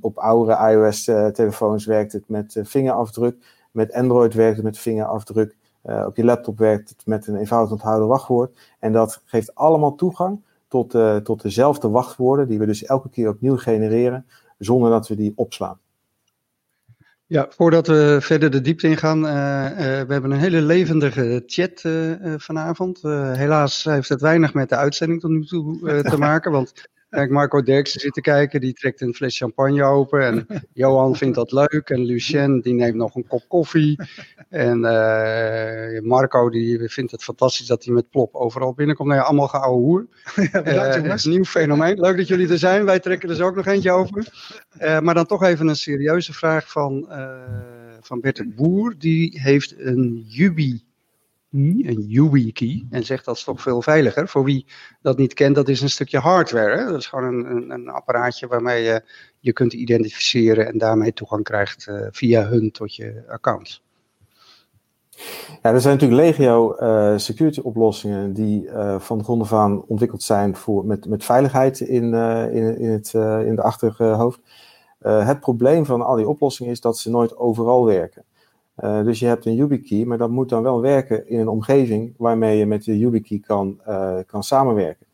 op 0.00 0.18
oudere 0.18 0.72
iOS-telefoons 0.72 1.84
werkt 1.84 2.12
het 2.12 2.28
met 2.28 2.60
vingerafdruk, 2.62 3.36
met 3.70 3.92
Android 3.92 4.34
werkt 4.34 4.56
het 4.56 4.64
met 4.64 4.78
vingerafdruk. 4.78 5.56
Uh, 5.86 6.04
op 6.06 6.16
je 6.16 6.24
laptop 6.24 6.58
werkt 6.58 6.88
het 6.88 7.06
met 7.06 7.26
een 7.26 7.36
eenvoudig 7.36 7.72
onthouden 7.72 8.08
wachtwoord. 8.08 8.58
En 8.78 8.92
dat 8.92 9.22
geeft 9.24 9.54
allemaal 9.54 9.94
toegang 9.94 10.42
tot, 10.68 10.94
uh, 10.94 11.16
tot 11.16 11.42
dezelfde 11.42 11.88
wachtwoorden, 11.88 12.48
die 12.48 12.58
we 12.58 12.66
dus 12.66 12.84
elke 12.84 13.08
keer 13.08 13.28
opnieuw 13.28 13.56
genereren, 13.56 14.26
zonder 14.58 14.90
dat 14.90 15.08
we 15.08 15.16
die 15.16 15.32
opslaan. 15.36 15.78
Ja, 17.26 17.46
voordat 17.50 17.86
we 17.86 18.18
verder 18.20 18.50
de 18.50 18.60
diepte 18.60 18.88
ingaan, 18.88 19.18
uh, 19.18 19.24
we 19.78 20.12
hebben 20.12 20.30
een 20.30 20.38
hele 20.38 20.60
levendige 20.62 21.42
chat 21.46 21.80
vanavond. 22.42 23.02
helaas 23.02 23.84
heeft 23.84 24.08
het 24.08 24.20
weinig 24.20 24.54
met 24.54 24.68
de 24.68 24.76
uitzending 24.76 25.20
tot 25.20 25.30
nu 25.30 25.44
toe 25.44 26.02
te 26.02 26.18
maken, 26.28 26.52
want 26.52 26.88
Kijk, 27.14 27.30
Marco 27.30 27.62
Derksen 27.62 28.00
zit 28.00 28.12
te 28.12 28.20
kijken, 28.20 28.60
die 28.60 28.72
trekt 28.72 29.00
een 29.00 29.14
fles 29.14 29.36
champagne 29.36 29.84
open. 29.84 30.20
En 30.20 30.46
Johan 30.72 31.16
vindt 31.16 31.34
dat 31.34 31.52
leuk. 31.52 31.90
En 31.90 32.04
Lucien, 32.04 32.60
die 32.60 32.74
neemt 32.74 32.94
nog 32.94 33.14
een 33.14 33.26
kop 33.26 33.44
koffie. 33.48 33.98
En 34.48 34.78
uh, 34.78 36.00
Marco, 36.00 36.50
die 36.50 36.88
vindt 36.88 37.10
het 37.10 37.22
fantastisch 37.22 37.66
dat 37.66 37.84
hij 37.84 37.94
met 37.94 38.10
plop 38.10 38.34
overal 38.34 38.74
binnenkomt. 38.74 39.08
Nou 39.08 39.20
ja, 39.20 39.26
allemaal 39.26 39.48
geouwe 39.48 39.82
hoer. 39.82 40.06
Ja, 40.52 40.96
uh, 40.96 41.04
een 41.04 41.30
nieuw 41.30 41.44
fenomeen. 41.44 42.00
Leuk 42.00 42.16
dat 42.16 42.28
jullie 42.28 42.48
er 42.48 42.58
zijn. 42.58 42.84
Wij 42.84 43.00
trekken 43.00 43.28
er 43.28 43.34
dus 43.34 43.44
ook 43.44 43.56
nog 43.56 43.66
eentje 43.66 43.90
over. 43.90 44.26
Uh, 44.80 45.00
maar 45.00 45.14
dan 45.14 45.26
toch 45.26 45.42
even 45.42 45.68
een 45.68 45.76
serieuze 45.76 46.32
vraag 46.32 46.70
van, 46.70 47.08
van 48.00 48.20
Bert 48.20 48.36
de 48.36 48.48
Boer. 48.48 48.94
Die 48.98 49.40
heeft 49.42 49.74
een 49.78 50.24
Jubi 50.26 50.82
een 51.54 52.04
YubiKey, 52.06 52.86
en 52.90 53.04
zegt 53.04 53.24
dat 53.24 53.36
is 53.36 53.44
toch 53.44 53.62
veel 53.62 53.82
veiliger. 53.82 54.28
Voor 54.28 54.44
wie 54.44 54.66
dat 55.02 55.18
niet 55.18 55.34
kent, 55.34 55.54
dat 55.54 55.68
is 55.68 55.80
een 55.80 55.90
stukje 55.90 56.18
hardware. 56.18 56.76
Hè? 56.76 56.84
Dat 56.84 57.00
is 57.00 57.06
gewoon 57.06 57.24
een, 57.24 57.50
een, 57.50 57.70
een, 57.70 57.88
apparaatje 57.88 58.46
waarmee 58.46 58.82
je 58.82 59.02
je 59.38 59.52
kunt 59.52 59.72
identificeren 59.72 60.66
en 60.66 60.78
daarmee 60.78 61.12
toegang 61.12 61.44
krijgt 61.44 61.86
uh, 61.86 62.06
via 62.10 62.46
hun 62.46 62.70
tot 62.70 62.96
je 62.96 63.24
account. 63.28 63.82
Ja, 65.62 65.72
er 65.72 65.80
zijn 65.80 65.94
natuurlijk 65.94 66.20
legio 66.20 66.76
uh, 66.80 67.18
security 67.18 67.60
oplossingen 67.60 68.32
die 68.32 68.64
uh, 68.64 69.00
van 69.00 69.24
grond 69.24 69.42
af 69.42 69.52
aan 69.52 69.84
ontwikkeld 69.86 70.22
zijn 70.22 70.56
voor, 70.56 70.86
met, 70.86 71.06
met 71.06 71.24
veiligheid 71.24 71.80
in, 71.80 72.14
in, 72.52 72.78
in, 72.78 72.90
het, 72.90 73.12
in 73.46 73.54
de 73.54 73.62
achterhoofd. 73.62 74.40
het 74.98 75.40
probleem 75.40 75.86
van 75.86 76.02
al 76.02 76.16
die 76.16 76.28
oplossingen 76.28 76.72
is 76.72 76.80
dat 76.80 76.98
ze 76.98 77.10
nooit 77.10 77.36
overal 77.36 77.84
werken. 77.84 78.24
Uh, 78.78 79.02
dus 79.04 79.18
je 79.18 79.26
hebt 79.26 79.46
een 79.46 79.54
YubiKey, 79.54 80.04
maar 80.04 80.18
dat 80.18 80.30
moet 80.30 80.48
dan 80.48 80.62
wel 80.62 80.80
werken 80.80 81.28
in 81.28 81.40
een 81.40 81.48
omgeving 81.48 82.14
waarmee 82.16 82.58
je 82.58 82.66
met 82.66 82.84
de 82.84 82.98
YubiKey 82.98 83.38
kan, 83.38 83.80
uh, 83.88 84.18
kan 84.26 84.42
samenwerken. 84.42 85.06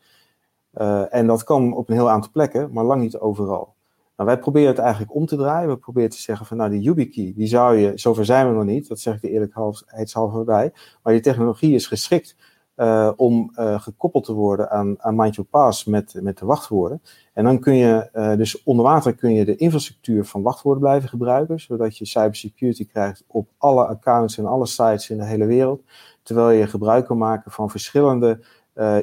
Uh, 0.73 1.15
en 1.15 1.27
dat 1.27 1.43
kan 1.43 1.73
op 1.73 1.89
een 1.89 1.95
heel 1.95 2.09
aantal 2.09 2.31
plekken, 2.31 2.69
maar 2.71 2.83
lang 2.83 3.01
niet 3.01 3.17
overal. 3.17 3.73
Nou, 4.15 4.29
wij 4.29 4.39
proberen 4.39 4.69
het 4.69 4.77
eigenlijk 4.77 5.15
om 5.15 5.25
te 5.25 5.35
draaien. 5.35 5.69
We 5.69 5.77
proberen 5.77 6.09
te 6.09 6.21
zeggen 6.21 6.45
van 6.45 6.57
nou 6.57 6.69
die 6.69 6.81
YubiKey, 6.81 7.33
die 7.35 7.47
zou 7.47 7.77
je, 7.77 7.91
zover 7.95 8.25
zijn 8.25 8.47
we 8.47 8.53
nog 8.53 8.65
niet, 8.65 8.87
dat 8.87 8.99
zeg 8.99 9.15
ik 9.15 9.23
er 9.23 9.29
eerlijkheidshalve 9.29 10.43
bij, 10.43 10.71
maar 11.03 11.13
die 11.13 11.21
technologie 11.21 11.75
is 11.75 11.87
geschikt 11.87 12.35
uh, 12.77 13.11
om 13.15 13.51
uh, 13.55 13.81
gekoppeld 13.81 14.23
te 14.23 14.33
worden 14.33 14.69
aan, 14.69 14.95
aan 14.97 15.15
Mind 15.15 15.35
Your 15.35 15.49
Pass 15.49 15.85
met, 15.85 16.19
met 16.21 16.37
de 16.37 16.45
wachtwoorden. 16.45 17.01
En 17.33 17.43
dan 17.43 17.59
kun 17.59 17.75
je, 17.75 18.09
uh, 18.13 18.35
dus 18.35 18.63
onder 18.63 18.85
water 18.85 19.15
kun 19.15 19.33
je 19.33 19.45
de 19.45 19.55
infrastructuur 19.55 20.25
van 20.25 20.41
wachtwoorden 20.41 20.81
blijven 20.81 21.09
gebruiken, 21.09 21.59
zodat 21.59 21.97
je 21.97 22.05
cybersecurity 22.05 22.87
krijgt 22.87 23.23
op 23.27 23.49
alle 23.57 23.85
accounts 23.85 24.37
en 24.37 24.45
alle 24.45 24.65
sites 24.65 25.09
in 25.09 25.17
de 25.17 25.25
hele 25.25 25.45
wereld. 25.45 25.81
Terwijl 26.23 26.49
je 26.49 26.67
gebruik 26.67 27.05
kan 27.05 27.17
maken 27.17 27.51
van 27.51 27.69
verschillende 27.69 28.39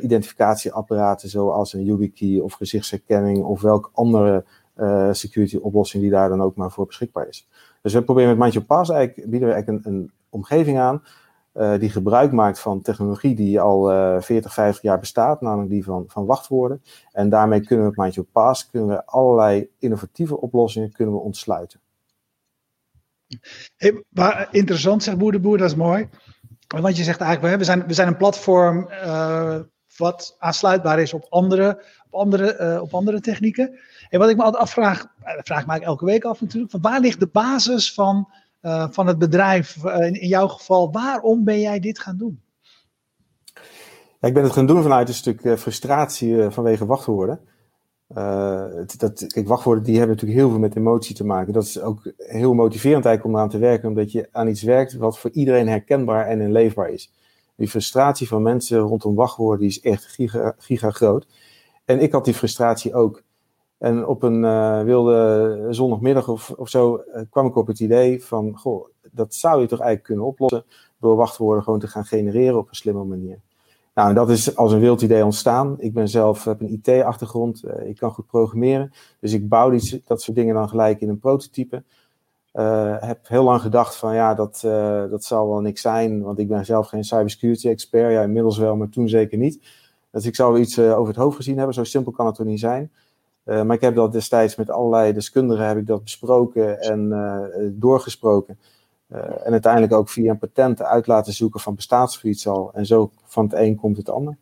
identificatieapparaten, 0.00 1.28
zoals 1.28 1.72
een 1.72 1.84
YubiKey 1.84 2.40
of 2.40 2.52
gezichtsherkenning 2.52 3.44
of 3.44 3.60
welke 3.60 3.88
andere 3.92 4.44
security 5.12 5.56
oplossing 5.56 6.02
die 6.02 6.12
daar 6.12 6.28
dan 6.28 6.42
ook 6.42 6.56
maar 6.56 6.70
voor 6.70 6.86
beschikbaar 6.86 7.28
is. 7.28 7.48
Dus 7.82 7.92
we 7.92 8.02
proberen 8.02 8.28
met 8.28 8.38
Mind 8.38 8.52
Your 8.52 8.66
Pass 8.66 8.90
eigenlijk, 8.90 9.30
bieden 9.30 9.48
we 9.48 9.54
eigenlijk 9.54 9.86
een, 9.86 9.92
een 9.92 10.10
omgeving 10.30 10.78
aan 10.78 11.02
die 11.78 11.90
gebruik 11.90 12.32
maakt 12.32 12.58
van 12.58 12.82
technologie 12.82 13.34
die 13.34 13.60
al 13.60 13.92
uh, 13.92 14.20
40, 14.20 14.52
50 14.52 14.82
jaar 14.82 14.98
bestaat, 14.98 15.40
namelijk 15.40 15.70
die 15.70 15.84
van, 15.84 16.04
van 16.08 16.26
wachtwoorden. 16.26 16.82
En 17.12 17.28
daarmee 17.28 17.60
kunnen 17.60 17.84
we 17.84 17.90
met 17.90 18.00
Mind 18.00 18.14
Your 18.14 18.30
Pass 18.32 18.70
kunnen 18.70 18.88
we 18.88 19.06
allerlei 19.06 19.68
innovatieve 19.78 20.40
oplossingen 20.40 20.92
kunnen 20.92 21.14
we 21.14 21.20
ontsluiten. 21.20 21.80
Hey, 23.76 24.04
interessant, 24.50 25.02
zegt 25.02 25.18
Boer 25.18 25.32
de 25.32 25.40
Boer, 25.40 25.58
dat 25.58 25.70
is 25.70 25.76
mooi. 25.76 26.08
Want 26.66 26.96
je 26.96 27.02
zegt 27.02 27.20
eigenlijk, 27.20 27.56
we 27.56 27.64
zijn, 27.64 27.86
we 27.86 27.94
zijn 27.94 28.08
een 28.08 28.16
platform 28.16 28.88
uh, 28.90 29.58
wat 29.96 30.36
aansluitbaar 30.38 31.00
is 31.00 31.12
op 31.12 31.26
andere, 31.28 31.84
op 32.10 32.20
andere, 32.20 32.80
op 32.82 32.94
andere 32.94 33.20
technieken. 33.20 33.78
En 34.08 34.18
wat 34.18 34.28
ik 34.28 34.36
me 34.36 34.42
altijd 34.42 34.62
afvraag, 34.62 35.06
dat 35.36 35.46
vraag 35.46 35.60
ik 35.60 35.66
me 35.66 35.80
elke 35.80 36.04
week 36.04 36.24
af 36.24 36.40
natuurlijk, 36.40 36.70
van 36.70 36.80
waar 36.80 37.00
ligt 37.00 37.20
de 37.20 37.26
basis 37.26 37.94
van 37.94 38.28
uh, 38.62 38.86
van 38.90 39.06
het 39.06 39.18
bedrijf, 39.18 39.76
uh, 39.84 40.06
in, 40.06 40.20
in, 40.20 40.28
jouw 40.28 40.48
geval, 40.48 40.92
waarom 40.92 41.44
ben 41.44 41.60
jij 41.60 41.80
dit 41.80 41.98
gaan 41.98 42.16
doen? 42.16 42.40
Ja, 44.20 44.28
ik 44.28 44.34
ben 44.34 44.42
het 44.42 44.52
gaan 44.52 44.66
doen 44.66 44.82
vanuit 44.82 45.08
een 45.08 45.14
stuk 45.14 45.44
uh, 45.44 45.56
frustratie 45.56 46.50
vanwege 46.50 46.86
wachtwoorden. 46.86 47.40
dat, 48.96 49.26
kijk, 49.26 49.48
wachtwoorden 49.48 49.84
die 49.84 49.96
hebben 49.96 50.14
natuurlijk 50.14 50.40
heel 50.40 50.50
veel 50.50 50.58
met 50.58 50.76
emotie 50.76 51.14
te 51.14 51.24
maken. 51.24 51.52
Dat 51.52 51.64
is 51.64 51.80
ook 51.80 52.12
heel 52.16 52.54
motiverend 52.54 53.04
eigenlijk 53.04 53.24
om 53.24 53.34
eraan 53.34 53.60
te 53.60 53.66
werken, 53.66 53.88
omdat 53.88 54.12
je 54.12 54.28
aan 54.32 54.48
iets 54.48 54.62
werkt 54.62 54.94
wat 54.94 55.18
voor 55.18 55.30
iedereen 55.30 55.68
herkenbaar 55.68 56.26
en 56.26 56.40
inleefbaar 56.40 56.90
is. 56.90 57.12
Die 57.56 57.68
frustratie 57.68 58.28
van 58.28 58.42
mensen 58.42 58.78
rondom 58.78 59.14
wachtwoorden 59.14 59.58
die 59.58 59.68
is 59.68 59.80
echt 59.80 60.04
giga, 60.04 60.54
giga 60.58 60.90
groot. 60.90 61.26
En 61.84 62.00
ik 62.00 62.12
had 62.12 62.24
die 62.24 62.34
frustratie 62.34 62.94
ook. 62.94 63.22
En 63.78 64.06
op 64.06 64.22
een 64.22 64.42
uh, 64.42 64.82
wilde 64.82 65.66
zondagmiddag 65.70 66.28
of, 66.28 66.50
of 66.50 66.68
zo 66.68 67.02
uh, 67.14 67.22
kwam 67.30 67.46
ik 67.46 67.56
op 67.56 67.66
het 67.66 67.80
idee 67.80 68.24
van, 68.24 68.56
goh, 68.56 68.88
dat 69.10 69.34
zou 69.34 69.60
je 69.60 69.66
toch 69.66 69.78
eigenlijk 69.78 70.08
kunnen 70.08 70.24
oplossen 70.24 70.64
door 71.00 71.16
wachtwoorden 71.16 71.62
gewoon 71.62 71.78
te 71.78 71.86
gaan 71.86 72.04
genereren 72.04 72.58
op 72.58 72.68
een 72.68 72.74
slimme 72.74 73.04
manier. 73.04 73.40
Nou, 73.94 74.08
en 74.08 74.14
dat 74.14 74.30
is 74.30 74.56
als 74.56 74.72
een 74.72 74.80
wild 74.80 75.02
idee 75.02 75.24
ontstaan. 75.24 75.76
Ik 75.78 75.92
ben 75.92 76.08
zelf, 76.08 76.44
heb 76.44 76.60
een 76.60 76.80
IT-achtergrond, 76.82 77.64
uh, 77.64 77.88
ik 77.88 77.96
kan 77.96 78.10
goed 78.10 78.26
programmeren. 78.26 78.92
Dus 79.20 79.32
ik 79.32 79.48
bouw 79.48 79.70
die, 79.70 80.02
dat 80.06 80.22
soort 80.22 80.36
dingen 80.36 80.54
dan 80.54 80.68
gelijk 80.68 81.00
in 81.00 81.08
een 81.08 81.18
prototype. 81.18 81.82
heb 83.00 83.28
heel 83.28 83.44
lang 83.44 83.60
gedacht 83.60 83.96
van, 83.96 84.14
ja, 84.14 84.34
dat, 84.34 84.60
dat 85.10 85.24
zal 85.24 85.48
wel 85.48 85.60
niks 85.60 85.80
zijn, 85.80 86.22
want 86.22 86.38
ik 86.38 86.48
ben 86.48 86.64
zelf 86.64 86.88
geen 86.88 87.04
cybersecurity 87.04 87.68
expert. 87.68 88.12
Ja, 88.12 88.22
inmiddels 88.22 88.58
wel, 88.58 88.76
maar 88.76 88.88
toen 88.88 89.08
zeker 89.08 89.38
niet. 89.38 89.60
Dus 90.10 90.26
ik 90.26 90.34
zou 90.34 90.58
iets 90.58 90.78
over 90.78 91.08
het 91.08 91.22
hoofd 91.22 91.36
gezien 91.36 91.56
hebben, 91.56 91.74
zo 91.74 91.84
simpel 91.84 92.12
kan 92.12 92.26
het 92.26 92.34
toch 92.34 92.46
niet 92.46 92.60
zijn. 92.60 92.90
Uh, 93.48 93.62
maar 93.62 93.76
ik 93.76 93.82
heb 93.82 93.94
dat 93.94 94.12
destijds 94.12 94.56
met 94.56 94.70
allerlei 94.70 95.12
deskundigen 95.12 95.66
heb 95.66 95.76
ik 95.76 95.86
dat 95.86 96.02
besproken 96.02 96.80
en 96.80 97.06
uh, 97.10 97.68
doorgesproken. 97.72 98.58
Uh, 99.12 99.18
en 99.18 99.52
uiteindelijk 99.52 99.92
ook 99.92 100.08
via 100.08 100.30
een 100.30 100.38
patent 100.38 100.82
uit 100.82 101.06
laten 101.06 101.32
zoeken 101.32 101.60
van 101.60 101.74
bestaansgebied 101.74 102.46
al. 102.46 102.70
En 102.74 102.86
zo 102.86 103.10
van 103.24 103.44
het 103.44 103.52
een 103.52 103.76
komt 103.76 103.96
het 103.96 104.10
ander. 104.10 104.36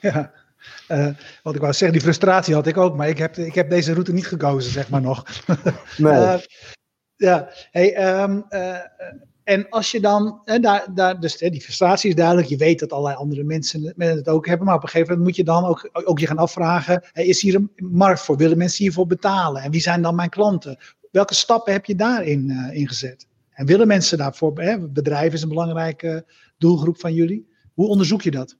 Ja, 0.00 0.32
wat 1.42 1.54
ik 1.54 1.60
wou 1.60 1.72
zeggen, 1.72 1.92
die 1.92 2.00
frustratie 2.00 2.54
had 2.54 2.66
ik 2.66 2.76
ook, 2.76 2.96
maar 2.96 3.08
ik 3.08 3.18
heb, 3.18 3.36
ik 3.36 3.54
heb 3.54 3.70
deze 3.70 3.92
route 3.92 4.12
niet 4.12 4.26
gekozen, 4.26 4.72
zeg 4.72 4.90
maar 4.90 5.00
nog. 5.00 5.24
nee. 5.98 6.46
ja, 7.16 7.48
hey, 7.70 8.20
um, 8.22 8.44
en 9.44 9.68
als 9.68 9.90
je 9.90 10.00
dan, 10.00 10.40
daar, 10.60 10.86
daar, 10.94 11.20
dus 11.20 11.36
die 11.36 11.60
frustratie 11.60 12.08
is 12.08 12.16
duidelijk, 12.16 12.48
je 12.48 12.56
weet 12.56 12.78
dat 12.78 12.92
allerlei 12.92 13.16
andere 13.16 13.44
mensen 13.44 13.94
het 13.96 14.28
ook 14.28 14.46
hebben, 14.46 14.66
maar 14.66 14.76
op 14.76 14.82
een 14.82 14.88
gegeven 14.88 15.08
moment 15.08 15.26
moet 15.26 15.36
je 15.36 15.44
dan 15.44 15.64
ook, 15.64 15.90
ook 15.92 16.18
je 16.18 16.26
gaan 16.26 16.38
afvragen, 16.38 17.04
is 17.12 17.40
hier 17.40 17.54
een 17.54 17.70
markt 17.76 18.20
voor? 18.20 18.36
Willen 18.36 18.58
mensen 18.58 18.84
hiervoor 18.84 19.06
betalen? 19.06 19.62
En 19.62 19.70
wie 19.70 19.80
zijn 19.80 20.02
dan 20.02 20.14
mijn 20.14 20.28
klanten? 20.28 20.78
Welke 21.10 21.34
stappen 21.34 21.72
heb 21.72 21.84
je 21.84 21.94
daarin 21.94 22.48
uh, 22.50 22.76
ingezet? 22.76 23.26
En 23.50 23.66
willen 23.66 23.86
mensen 23.86 24.18
daarvoor, 24.18 24.60
hè, 24.60 24.88
bedrijven 24.88 25.32
is 25.32 25.42
een 25.42 25.48
belangrijke 25.48 26.24
doelgroep 26.58 27.00
van 27.00 27.14
jullie. 27.14 27.48
Hoe 27.74 27.88
onderzoek 27.88 28.22
je 28.22 28.30
dat? 28.30 28.56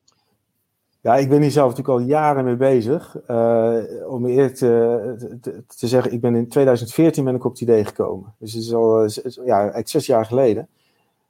Ja, 1.03 1.17
ik 1.17 1.29
ben 1.29 1.41
hier 1.41 1.51
zelf 1.51 1.69
natuurlijk 1.69 1.99
al 1.99 2.07
jaren 2.07 2.45
mee 2.45 2.57
bezig. 2.57 3.17
Uh, 3.31 3.77
om 4.07 4.27
eerlijk 4.27 4.55
te, 4.55 5.61
te, 5.77 5.87
zeggen, 5.87 6.13
ik 6.13 6.21
ben 6.21 6.35
in 6.35 6.49
2014 6.49 7.25
ben 7.25 7.35
ik 7.35 7.45
op 7.45 7.51
het 7.51 7.61
idee 7.61 7.85
gekomen. 7.85 8.35
Dus 8.39 8.53
het 8.53 8.63
is 8.63 8.75
al 8.75 9.09
ja, 9.45 9.81
zes 9.85 10.07
jaar 10.07 10.27
geleden. 10.27 10.69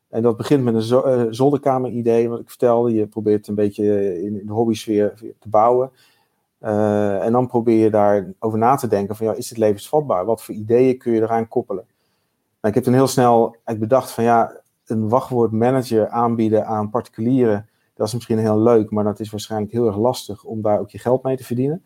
En 0.08 0.22
dat 0.22 0.36
begint 0.36 0.64
met 0.64 0.74
een 0.74 1.20
uh, 1.20 1.26
zolderkamer-idee, 1.30 2.28
wat 2.28 2.40
ik 2.40 2.48
vertelde. 2.48 2.92
Je 2.92 3.06
probeert 3.06 3.48
een 3.48 3.54
beetje 3.54 4.22
in, 4.22 4.42
de 4.46 4.52
hobby-sfeer 4.52 5.14
te 5.38 5.48
bouwen. 5.48 5.90
Uh, 6.62 7.24
en 7.24 7.32
dan 7.32 7.46
probeer 7.46 7.84
je 7.84 7.90
daarover 7.90 8.58
na 8.58 8.74
te 8.74 8.88
denken 8.88 9.16
van, 9.16 9.26
ja, 9.26 9.32
is 9.32 9.48
het 9.48 9.58
levensvatbaar? 9.58 10.24
Wat 10.24 10.42
voor 10.42 10.54
ideeën 10.54 10.98
kun 10.98 11.12
je 11.12 11.20
eraan 11.20 11.48
koppelen? 11.48 11.84
Ik 12.62 12.74
heb 12.74 12.84
toen 12.84 12.94
heel 12.94 13.06
snel 13.06 13.56
bedacht 13.78 14.10
van, 14.10 14.24
ja, 14.24 14.60
een 14.86 15.08
wachtwoordmanager 15.08 16.08
aanbieden 16.08 16.66
aan 16.66 16.90
particulieren 16.90 17.66
dat 17.94 18.06
is 18.06 18.14
misschien 18.14 18.38
heel 18.38 18.58
leuk, 18.58 18.90
maar 18.90 19.04
dat 19.04 19.20
is 19.20 19.30
waarschijnlijk 19.30 19.72
heel 19.72 19.86
erg 19.86 19.96
lastig 19.96 20.44
om 20.44 20.62
daar 20.62 20.80
ook 20.80 20.90
je 20.90 20.98
geld 20.98 21.22
mee 21.22 21.36
te 21.36 21.44
verdienen. 21.44 21.84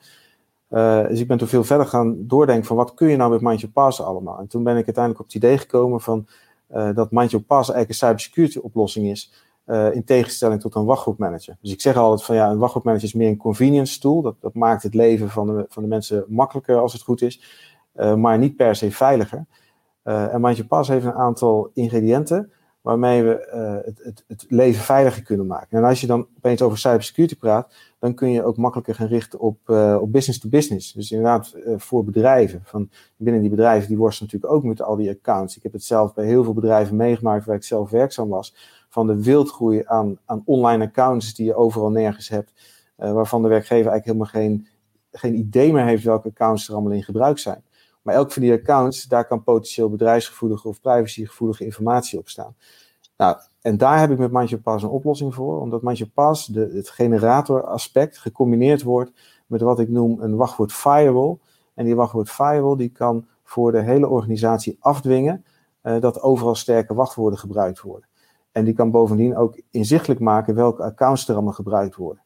Uh, 0.71 1.07
dus 1.09 1.21
ik 1.21 1.29
ben 1.29 1.39
toen 1.39 1.49
veel 1.49 1.65
verder 1.65 1.87
gaan 1.87 2.27
doordenken 2.27 2.65
van 2.65 2.77
wat 2.77 2.95
kun 2.95 3.09
je 3.09 3.17
nou 3.17 3.31
met 3.31 3.41
Mind 3.41 3.73
Pass 3.73 4.03
allemaal. 4.03 4.39
En 4.39 4.47
toen 4.47 4.63
ben 4.63 4.77
ik 4.77 4.85
uiteindelijk 4.85 5.19
op 5.19 5.27
het 5.27 5.35
idee 5.35 5.59
gekomen 5.59 6.01
van 6.01 6.27
uh, 6.75 6.95
dat 6.95 7.11
Mind 7.11 7.47
Pass 7.47 7.71
eigenlijk 7.71 7.89
een 7.89 8.09
cybersecurity 8.09 8.59
oplossing 8.59 9.07
is. 9.07 9.45
Uh, 9.67 9.95
in 9.95 10.05
tegenstelling 10.05 10.61
tot 10.61 10.75
een 10.75 10.85
wachtwoordmanager. 10.85 11.57
Dus 11.61 11.73
ik 11.73 11.81
zeg 11.81 11.97
altijd 11.97 12.25
van 12.25 12.35
ja, 12.35 12.51
een 12.51 12.59
wachtwoordmanager 12.59 13.05
is 13.05 13.15
meer 13.15 13.29
een 13.29 13.37
convenience 13.37 14.01
tool. 14.01 14.23
Dat, 14.23 14.35
dat 14.41 14.55
maakt 14.55 14.83
het 14.83 14.95
leven 14.95 15.31
van 15.31 15.47
de, 15.47 15.67
van 15.69 15.83
de 15.83 15.89
mensen 15.89 16.25
makkelijker 16.29 16.79
als 16.79 16.93
het 16.93 17.03
goed 17.03 17.23
is. 17.23 17.43
maar 18.17 18.39
niet 18.39 18.57
per 18.57 18.77
se 18.77 18.91
veiliger. 18.91 19.47
en 20.03 20.41
Mind 20.41 20.69
Pass 20.69 20.89
heeft 20.89 21.05
een 21.05 21.13
aantal 21.13 21.71
ingrediënten 21.75 22.53
waarmee 22.87 23.23
we 23.23 23.49
uh, 23.55 23.87
het, 23.87 24.01
het, 24.05 24.25
het, 24.27 24.47
leven 24.49 24.83
veiliger 24.83 25.23
kunnen 25.23 25.47
maken. 25.47 25.79
En 25.79 25.85
als 25.85 26.01
je 26.01 26.07
dan 26.07 26.27
opeens 26.37 26.63
over 26.63 26.79
cybersecurity 26.79 27.37
praat, 27.37 27.75
dan 27.99 28.15
kun 28.15 28.31
je 28.31 28.45
ook 28.45 28.57
makkelijker 28.57 28.95
gaan 28.95 29.07
richten 29.07 29.41
op, 29.41 29.59
uh, 29.67 29.99
op 30.01 30.13
business 30.13 30.41
to 30.41 30.49
business. 30.49 30.93
Dus 30.93 31.11
inderdaad 31.11 31.55
uh, 31.57 31.75
voor 31.77 32.05
bedrijven. 32.05 32.61
Van, 32.65 32.91
binnen 33.17 33.41
die 33.41 33.51
bedrijven, 33.51 33.89
die 33.89 33.97
worstelen 33.97 34.33
natuurlijk 34.33 34.59
ook 34.59 34.69
met 34.69 34.83
al 34.83 34.97
die 34.97 35.11
accounts. 35.11 35.57
Ik 35.57 35.63
heb 35.63 35.73
het 35.73 35.85
zelf 35.85 36.15
bij 36.15 36.27
heel 36.27 36.45
veel 36.45 36.55
bedrijven 36.55 36.97
meegemaakt 36.97 37.45
waar 37.45 37.57
ik 37.57 37.65
zelf 37.65 37.91
werkzaam 37.91 38.29
was. 38.29 38.55
Van 38.89 39.07
de 39.07 39.23
wildgroei 39.23 39.83
aan, 39.85 40.19
aan 40.25 40.43
online 40.45 40.85
accounts 40.85 41.35
die 41.35 41.47
je 41.47 41.55
overal 41.55 41.91
nergens 41.91 42.29
hebt. 42.29 42.53
waarvan 42.97 43.43
de 43.43 43.49
werkgever 43.49 43.91
eigenlijk 43.91 44.05
helemaal 44.05 44.49
geen 44.49 44.67
geen 45.13 45.35
idee 45.35 45.73
meer 45.73 45.85
heeft 45.85 46.05
welke 46.05 46.29
accounts 46.29 46.69
er 46.69 46.75
allemaal 46.75 46.93
in 46.93 47.03
gebruik 47.03 47.39
zijn. 47.39 47.63
Maar 48.07 48.15
elk 48.15 48.33
van 48.33 48.43
die 48.43 48.53
accounts, 48.53 49.05
daar 49.05 49.27
kan 49.27 49.43
potentieel 49.43 49.91
bedrijfsgevoelige 49.91 50.69
of 50.69 50.81
privacygevoelige 50.81 51.65
informatie 51.65 52.19
op 52.19 52.29
staan. 52.29 52.55
Nou, 53.17 53.37
en 53.61 53.77
daar 53.77 53.99
heb 54.01 54.11
ik 54.11 54.19
met 54.19 54.33
MindYourPass 54.33 54.83
een 54.83 54.91
oplossing 54.91 55.35
voor, 55.35 55.61
omdat 55.61 55.81
de, 55.81 56.71
het 56.75 56.89
generatoraspect, 56.89 58.19
gecombineerd 58.19 58.83
wordt 58.83 59.13
met 59.47 59.61
wat 59.61 59.79
ik 59.79 59.89
noem 59.89 60.21
een 60.21 60.37
wachtwoord 60.37 60.73
firewall. 60.73 61.39
En 61.75 61.85
die 61.85 61.95
wachtwoord 61.95 62.31
firewall 62.31 62.77
die 62.77 62.89
kan 62.89 63.27
voor 63.43 63.73
de 63.73 63.81
hele 63.81 64.09
organisatie 64.09 64.77
afdwingen 64.81 65.45
uh, 65.83 66.01
dat 66.01 66.21
overal 66.21 66.55
sterke 66.55 66.95
wachtwoorden 66.95 67.39
gebruikt 67.39 67.81
worden. 67.81 68.09
En 68.53 68.65
die 68.65 68.75
kan 68.75 68.91
bovendien 68.91 69.37
ook 69.37 69.61
inzichtelijk 69.71 70.21
maken 70.21 70.55
welke 70.55 70.83
accounts 70.83 71.29
er 71.29 71.35
allemaal 71.35 71.53
gebruikt 71.53 71.97
worden. 71.97 72.23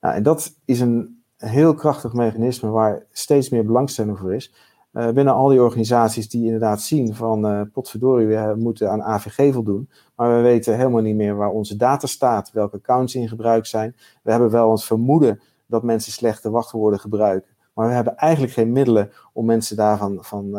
Nou, 0.00 0.14
en 0.14 0.22
dat 0.22 0.54
is 0.64 0.80
een 0.80 1.22
heel 1.36 1.74
krachtig 1.74 2.12
mechanisme 2.12 2.70
waar 2.70 3.06
steeds 3.10 3.48
meer 3.48 3.64
belangstelling 3.64 4.18
voor 4.18 4.34
is. 4.34 4.52
Uh, 4.92 5.10
binnen 5.10 5.34
al 5.34 5.48
die 5.48 5.62
organisaties 5.62 6.28
die 6.28 6.44
inderdaad 6.44 6.80
zien 6.80 7.14
van 7.14 7.46
uh, 7.46 7.60
potverdorie, 7.72 8.26
we 8.26 8.54
moeten 8.56 8.90
aan 8.90 9.02
AVG 9.02 9.52
voldoen. 9.52 9.90
Maar 10.16 10.36
we 10.36 10.42
weten 10.42 10.76
helemaal 10.76 11.02
niet 11.02 11.16
meer 11.16 11.36
waar 11.36 11.50
onze 11.50 11.76
data 11.76 12.06
staat, 12.06 12.50
welke 12.52 12.76
accounts 12.76 13.14
in 13.14 13.28
gebruik 13.28 13.66
zijn. 13.66 13.96
We 14.22 14.30
hebben 14.30 14.50
wel 14.50 14.68
ons 14.68 14.86
vermoeden 14.86 15.40
dat 15.66 15.82
mensen 15.82 16.12
slechte 16.12 16.50
wachtwoorden 16.50 17.00
gebruiken. 17.00 17.50
Maar 17.74 17.88
we 17.88 17.94
hebben 17.94 18.16
eigenlijk 18.16 18.52
geen 18.52 18.72
middelen 18.72 19.10
om 19.32 19.46
mensen 19.46 19.76
daarvan 19.76 20.18
van, 20.20 20.50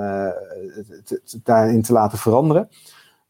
daarin 1.43 1.81
te 1.81 1.93
laten 1.93 2.17
veranderen. 2.17 2.69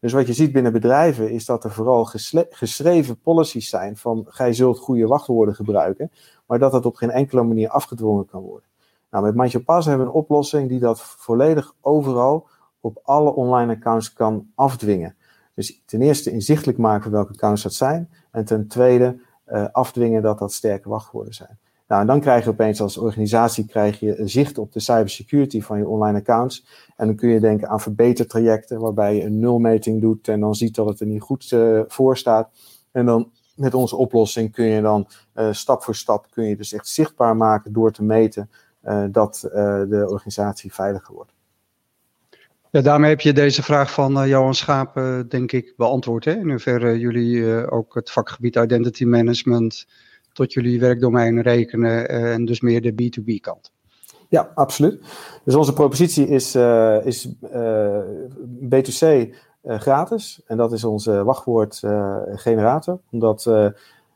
Dus 0.00 0.12
wat 0.12 0.26
je 0.26 0.32
ziet 0.32 0.52
binnen 0.52 0.72
bedrijven 0.72 1.30
is 1.30 1.44
dat 1.44 1.64
er 1.64 1.70
vooral 1.70 2.04
geschreven 2.50 3.20
policies 3.20 3.68
zijn 3.68 3.96
van 3.96 4.26
gij 4.28 4.52
zult 4.52 4.78
goede 4.78 5.06
wachtwoorden 5.06 5.54
gebruiken, 5.54 6.10
maar 6.46 6.58
dat 6.58 6.72
dat 6.72 6.86
op 6.86 6.96
geen 6.96 7.10
enkele 7.10 7.42
manier 7.42 7.68
afgedwongen 7.68 8.26
kan 8.26 8.42
worden. 8.42 8.69
Nou, 9.10 9.24
met 9.24 9.34
MindYourPass 9.34 9.86
hebben 9.86 10.06
we 10.06 10.12
een 10.12 10.18
oplossing 10.18 10.68
die 10.68 10.78
dat 10.78 11.00
volledig 11.00 11.74
overal 11.80 12.48
op 12.80 13.00
alle 13.02 13.34
online 13.34 13.74
accounts 13.74 14.12
kan 14.12 14.50
afdwingen. 14.54 15.16
Dus 15.54 15.82
ten 15.86 16.02
eerste 16.02 16.30
inzichtelijk 16.30 16.78
maken 16.78 17.10
welke 17.10 17.32
accounts 17.32 17.62
dat 17.62 17.74
zijn 17.74 18.10
en 18.30 18.44
ten 18.44 18.66
tweede 18.66 19.20
uh, 19.48 19.66
afdwingen 19.72 20.22
dat 20.22 20.38
dat 20.38 20.52
sterke 20.52 20.88
wachtwoorden 20.88 21.34
zijn. 21.34 21.58
Nou, 21.88 22.00
en 22.00 22.06
dan 22.06 22.20
krijg 22.20 22.44
je 22.44 22.50
opeens 22.50 22.80
als 22.80 22.96
organisatie 22.96 23.66
krijg 23.66 24.00
je 24.00 24.20
zicht 24.24 24.58
op 24.58 24.72
de 24.72 24.80
cybersecurity 24.80 25.60
van 25.60 25.78
je 25.78 25.88
online 25.88 26.18
accounts. 26.18 26.66
En 26.96 27.06
dan 27.06 27.16
kun 27.16 27.28
je 27.28 27.40
denken 27.40 27.68
aan 27.68 27.80
verbetertrajecten, 27.80 28.80
waarbij 28.80 29.16
je 29.16 29.22
een 29.22 29.38
nulmeting 29.38 30.00
doet 30.00 30.28
en 30.28 30.40
dan 30.40 30.54
ziet 30.54 30.74
dat 30.74 30.86
het 30.86 31.00
er 31.00 31.06
niet 31.06 31.22
goed 31.22 31.50
uh, 31.50 31.80
voor 31.86 32.16
staat. 32.16 32.50
En 32.92 33.06
dan 33.06 33.30
met 33.54 33.74
onze 33.74 33.96
oplossing 33.96 34.52
kun 34.52 34.64
je 34.64 34.80
dan 34.80 35.08
uh, 35.34 35.52
stap 35.52 35.82
voor 35.82 35.94
stap 35.94 36.26
kun 36.30 36.44
je 36.44 36.56
dus 36.56 36.72
echt 36.72 36.88
zichtbaar 36.88 37.36
maken 37.36 37.72
door 37.72 37.92
te 37.92 38.02
meten 38.02 38.50
dat 39.10 39.38
de 39.88 40.06
organisatie 40.08 40.72
veiliger 40.74 41.14
wordt. 41.14 41.32
Ja, 42.70 42.80
daarmee 42.80 43.10
heb 43.10 43.20
je 43.20 43.32
deze 43.32 43.62
vraag 43.62 43.92
van 43.92 44.28
Johan 44.28 44.54
Schaap, 44.54 44.94
denk 45.28 45.52
ik, 45.52 45.74
beantwoord. 45.76 46.24
Hè? 46.24 46.32
In 46.32 46.50
hoeverre 46.50 46.98
jullie 46.98 47.70
ook 47.70 47.94
het 47.94 48.10
vakgebied 48.10 48.56
identity 48.56 49.04
management 49.04 49.86
tot 50.32 50.52
jullie 50.52 50.80
werkdomein 50.80 51.42
rekenen 51.42 52.08
en 52.08 52.44
dus 52.44 52.60
meer 52.60 52.82
de 52.82 52.92
B2B 52.92 53.40
kant. 53.40 53.72
Ja, 54.28 54.50
absoluut. 54.54 55.00
Dus 55.44 55.54
onze 55.54 55.72
propositie 55.72 56.26
is, 56.26 56.56
uh, 56.56 57.06
is 57.06 57.28
uh, 57.54 58.00
B2C 58.64 59.34
gratis. 59.62 60.42
En 60.46 60.56
dat 60.56 60.72
is 60.72 60.84
onze 60.84 61.24
wachtwoordgenerator. 61.24 63.00
omdat 63.10 63.50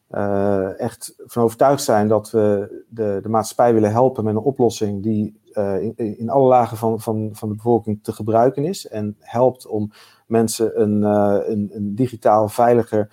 we 0.07 0.75
echt 0.79 1.15
van 1.17 1.43
overtuigd 1.43 1.83
zijn 1.83 2.09
dat 2.09 2.31
we 2.31 2.85
de, 2.89 3.19
de 3.23 3.29
maatschappij 3.29 3.75
willen 3.75 3.91
helpen 3.91 4.25
met 4.25 4.35
een 4.35 4.41
oplossing 4.41 5.03
die 5.03 5.41
in, 5.81 5.97
in 5.97 6.31
alle 6.31 6.49
lagen 6.49 6.77
van, 6.77 7.01
van, 7.01 7.29
van 7.33 7.49
de 7.49 7.55
bevolking 7.55 8.03
te 8.03 8.13
gebruiken 8.13 8.64
is. 8.64 8.88
En 8.88 9.17
helpt 9.19 9.67
om 9.67 9.93
mensen 10.27 10.81
een, 10.81 11.03
een, 11.03 11.71
een 11.73 11.95
digitaal 11.95 12.49
veiliger 12.49 13.09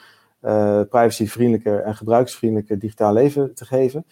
privacyvriendelijker 0.89 1.83
en 1.83 1.95
gebruiksvriendelijker 1.95 2.79
digitaal 2.79 3.13
leven 3.13 3.55
te 3.55 3.65
geven. 3.65 4.05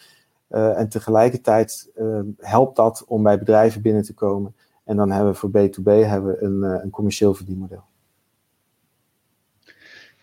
En 0.50 0.90
tegelijkertijd 0.90 1.92
uh, 1.96 2.20
helpt 2.38 2.76
dat 2.76 3.04
om 3.08 3.24
bij 3.24 3.40
bedrijven 3.40 3.82
binnen 3.82 4.04
te 4.04 4.14
komen. 4.14 4.56
En 4.84 4.96
dan 4.96 5.12
hebben 5.12 5.32
we 5.32 5.38
voor 5.38 5.50
B2B 5.50 6.08
hebben 6.08 6.32
we 6.32 6.42
een, 6.42 6.62
een 6.62 6.90
commercieel 6.90 7.34
verdienmodel. 7.34 7.84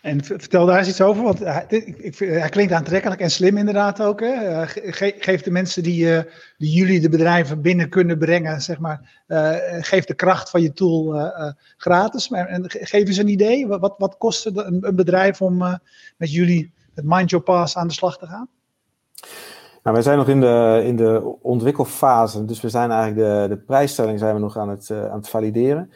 En 0.07 0.23
vertel 0.23 0.65
daar 0.65 0.77
eens 0.77 0.87
iets 0.87 1.01
over, 1.01 1.23
want 1.23 1.39
hij, 1.39 1.65
ik, 1.67 2.17
hij 2.17 2.49
klinkt 2.49 2.73
aantrekkelijk 2.73 3.21
en 3.21 3.31
slim 3.31 3.57
inderdaad 3.57 4.01
ook. 4.01 4.19
Hè? 4.19 4.67
Ge, 4.67 5.15
geef 5.19 5.41
de 5.41 5.51
mensen 5.51 5.83
die, 5.83 6.23
die 6.57 6.71
jullie 6.71 6.99
de 6.99 7.09
bedrijven 7.09 7.61
binnen 7.61 7.89
kunnen 7.89 8.17
brengen, 8.17 8.61
zeg 8.61 8.79
maar, 8.79 9.23
uh, 9.27 9.55
geef 9.79 10.05
de 10.05 10.13
kracht 10.13 10.49
van 10.49 10.61
je 10.61 10.73
tool 10.73 11.31
gratis. 11.77 12.29
Maar, 12.29 12.47
en 12.47 12.63
geef 12.67 13.07
eens 13.07 13.17
een 13.17 13.27
idee, 13.27 13.67
wat, 13.67 13.95
wat 13.97 14.17
kost 14.17 14.43
het 14.43 14.57
een, 14.57 14.87
een 14.87 14.95
bedrijf 14.95 15.41
om 15.41 15.57
met 16.17 16.31
jullie, 16.31 16.73
met 16.93 17.05
Mind 17.05 17.29
Your 17.29 17.45
Pass, 17.45 17.77
aan 17.77 17.87
de 17.87 17.93
slag 17.93 18.17
te 18.17 18.25
gaan? 18.25 18.49
Nou, 19.83 19.95
wij 19.95 20.01
zijn 20.01 20.17
nog 20.17 20.27
in 20.27 20.39
de, 20.39 20.81
in 20.85 20.95
de 20.95 21.37
ontwikkelfase, 21.41 22.45
dus 22.45 22.61
we 22.61 22.69
zijn 22.69 22.91
eigenlijk 22.91 23.29
de, 23.29 23.55
de 23.55 23.61
prijsstelling 23.61 24.19
zijn 24.19 24.33
we 24.33 24.39
nog 24.39 24.57
aan 24.57 24.69
het, 24.69 24.91
aan 24.91 25.17
het 25.17 25.29
valideren. 25.29 25.91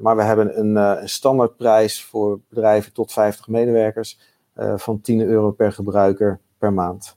Maar 0.00 0.16
we 0.16 0.22
hebben 0.22 0.58
een, 0.58 0.76
een 0.76 1.08
standaardprijs 1.08 2.04
voor 2.04 2.40
bedrijven 2.48 2.92
tot 2.92 3.12
50 3.12 3.48
medewerkers 3.48 4.18
uh, 4.56 4.76
van 4.76 5.00
10 5.00 5.20
euro 5.20 5.50
per 5.50 5.72
gebruiker 5.72 6.40
per 6.58 6.72
maand. 6.72 7.16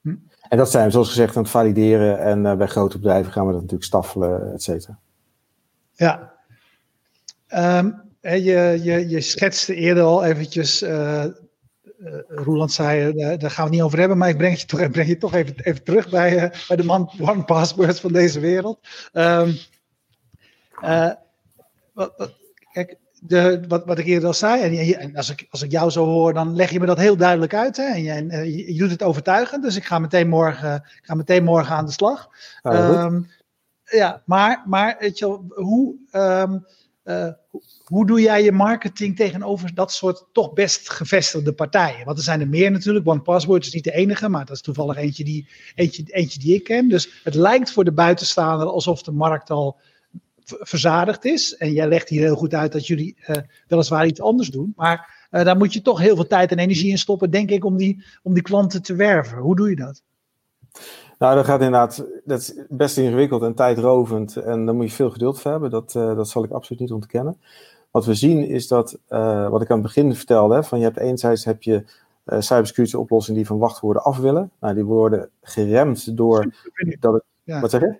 Hm. 0.00 0.14
En 0.48 0.58
dat 0.58 0.70
zijn 0.70 0.84
we 0.84 0.90
zoals 0.90 1.08
gezegd 1.08 1.36
aan 1.36 1.42
het 1.42 1.50
valideren. 1.50 2.18
En 2.18 2.44
uh, 2.44 2.54
bij 2.54 2.66
grote 2.66 2.98
bedrijven 2.98 3.32
gaan 3.32 3.46
we 3.46 3.52
dat 3.52 3.60
natuurlijk 3.60 3.88
staffelen, 3.88 4.52
et 4.52 4.62
cetera. 4.62 4.98
Ja. 5.92 6.36
Um, 7.48 8.06
je, 8.20 8.78
je, 8.82 9.08
je 9.08 9.20
schetste 9.20 9.74
eerder 9.74 10.04
al 10.04 10.24
eventjes, 10.24 10.82
uh, 10.82 11.24
Roeland 12.28 12.72
zei, 12.72 13.12
daar 13.14 13.50
gaan 13.50 13.54
we 13.56 13.62
het 13.62 13.70
niet 13.70 13.82
over 13.82 13.98
hebben, 13.98 14.18
maar 14.18 14.28
ik 14.28 14.36
breng 14.36 14.60
je 14.60 14.66
toch, 14.66 14.90
breng 14.90 15.08
je 15.08 15.18
toch 15.18 15.34
even, 15.34 15.54
even 15.58 15.84
terug 15.84 16.10
bij, 16.10 16.52
bij 16.68 16.76
de 16.76 16.84
man 16.84 17.10
One 17.20 17.44
Password 17.44 18.00
van 18.00 18.12
deze 18.12 18.40
wereld. 18.40 18.78
Um, 19.12 19.56
uh, 20.82 21.10
wat, 21.92 22.12
wat, 22.16 22.32
kijk, 22.72 22.96
de, 23.20 23.64
wat, 23.68 23.84
wat 23.84 23.98
ik 23.98 24.06
eerder 24.06 24.28
al 24.28 24.34
zei, 24.34 24.62
en, 24.62 24.98
en, 24.98 25.16
als, 25.16 25.30
ik, 25.30 25.46
als 25.50 25.62
ik 25.62 25.70
jou 25.70 25.90
zo 25.90 26.04
hoor, 26.04 26.32
dan 26.32 26.56
leg 26.56 26.70
je 26.70 26.80
me 26.80 26.86
dat 26.86 26.98
heel 26.98 27.16
duidelijk 27.16 27.54
uit. 27.54 27.76
Hè? 27.76 27.84
En, 27.84 28.02
je, 28.02 28.12
en 28.12 28.50
je, 28.50 28.74
je, 28.74 28.78
doet 28.78 28.90
het 28.90 29.02
overtuigend, 29.02 29.62
dus 29.62 29.76
ik 29.76 29.84
ga 29.84 29.98
meteen 29.98 30.28
morgen, 30.28 30.74
ik 30.74 31.04
ga 31.04 31.14
meteen 31.14 31.44
morgen 31.44 31.76
aan 31.76 31.86
de 31.86 31.92
slag. 31.92 32.28
Ja, 32.62 33.04
um, 33.04 33.30
ja 33.84 34.22
maar, 34.24 34.62
maar 34.66 34.96
weet 34.98 35.18
je, 35.18 35.38
hoe, 35.48 35.94
um, 36.12 36.66
uh, 37.04 37.28
hoe 37.84 38.06
doe 38.06 38.20
jij 38.20 38.42
je 38.42 38.52
marketing 38.52 39.16
tegenover 39.16 39.74
dat 39.74 39.92
soort 39.92 40.24
toch 40.32 40.52
best 40.52 40.90
gevestigde 40.90 41.52
partijen? 41.52 42.04
Want 42.04 42.18
er 42.18 42.24
zijn 42.24 42.40
er 42.40 42.48
meer 42.48 42.70
natuurlijk. 42.70 43.08
One 43.08 43.20
Password 43.20 43.66
is 43.66 43.72
niet 43.72 43.84
de 43.84 43.92
enige, 43.92 44.28
maar 44.28 44.44
dat 44.44 44.56
is 44.56 44.62
toevallig 44.62 44.96
eentje 44.96 45.24
die, 45.24 45.48
eentje, 45.74 46.02
eentje 46.06 46.38
die 46.38 46.54
ik 46.54 46.64
ken. 46.64 46.88
Dus 46.88 47.20
het 47.24 47.34
lijkt 47.34 47.72
voor 47.72 47.84
de 47.84 47.92
buitenstaander 47.92 48.66
alsof 48.66 49.02
de 49.02 49.12
markt 49.12 49.50
al 49.50 49.76
verzadigd 50.58 51.24
is. 51.24 51.56
En 51.56 51.72
jij 51.72 51.88
legt 51.88 52.08
hier 52.08 52.22
heel 52.22 52.36
goed 52.36 52.54
uit 52.54 52.72
dat 52.72 52.86
jullie 52.86 53.16
uh, 53.26 53.36
weliswaar 53.66 54.06
iets 54.06 54.20
anders 54.20 54.48
doen. 54.48 54.72
Maar 54.76 55.28
uh, 55.30 55.44
daar 55.44 55.56
moet 55.56 55.72
je 55.72 55.82
toch 55.82 55.98
heel 55.98 56.14
veel 56.14 56.26
tijd 56.26 56.50
en 56.50 56.58
energie 56.58 56.90
in 56.90 56.98
stoppen, 56.98 57.30
denk 57.30 57.50
ik, 57.50 57.64
om 57.64 57.76
die, 57.76 58.04
om 58.22 58.34
die 58.34 58.42
klanten 58.42 58.82
te 58.82 58.94
werven. 58.94 59.38
Hoe 59.38 59.56
doe 59.56 59.70
je 59.70 59.76
dat? 59.76 60.02
Nou, 61.18 61.34
dat 61.34 61.44
gaat 61.44 61.60
inderdaad, 61.60 62.04
dat 62.24 62.40
is 62.40 62.54
best 62.68 62.98
ingewikkeld 62.98 63.42
en 63.42 63.54
tijdrovend. 63.54 64.36
En 64.36 64.66
daar 64.66 64.74
moet 64.74 64.88
je 64.88 64.96
veel 64.96 65.10
geduld 65.10 65.40
voor 65.40 65.50
hebben. 65.50 65.70
Dat, 65.70 65.94
uh, 65.96 66.16
dat 66.16 66.28
zal 66.28 66.44
ik 66.44 66.50
absoluut 66.50 66.80
niet 66.80 66.92
ontkennen. 66.92 67.40
Wat 67.90 68.06
we 68.06 68.14
zien 68.14 68.48
is 68.48 68.68
dat, 68.68 68.98
wat 69.50 69.62
ik 69.62 69.70
aan 69.70 69.78
het 69.78 69.86
begin 69.86 70.14
vertelde, 70.14 70.54
hè, 70.54 70.64
van 70.64 70.78
je 70.78 70.84
hebt 70.84 70.98
enerzijds 70.98 71.44
heb 71.44 71.62
je 71.62 71.84
cybersecurity 72.38 72.96
oplossingen 72.96 73.38
die 73.38 73.46
van 73.48 73.58
wachtwoorden 73.58 74.02
af 74.02 74.18
willen. 74.18 74.50
Nou, 74.60 74.74
die 74.74 74.84
worden 74.84 75.30
geremd 75.42 76.16
door 76.16 76.54
dat 77.00 77.12
het, 77.12 77.22
ja. 77.42 77.60
Wat 77.60 77.70
zeg 77.70 77.80
je? 77.80 77.96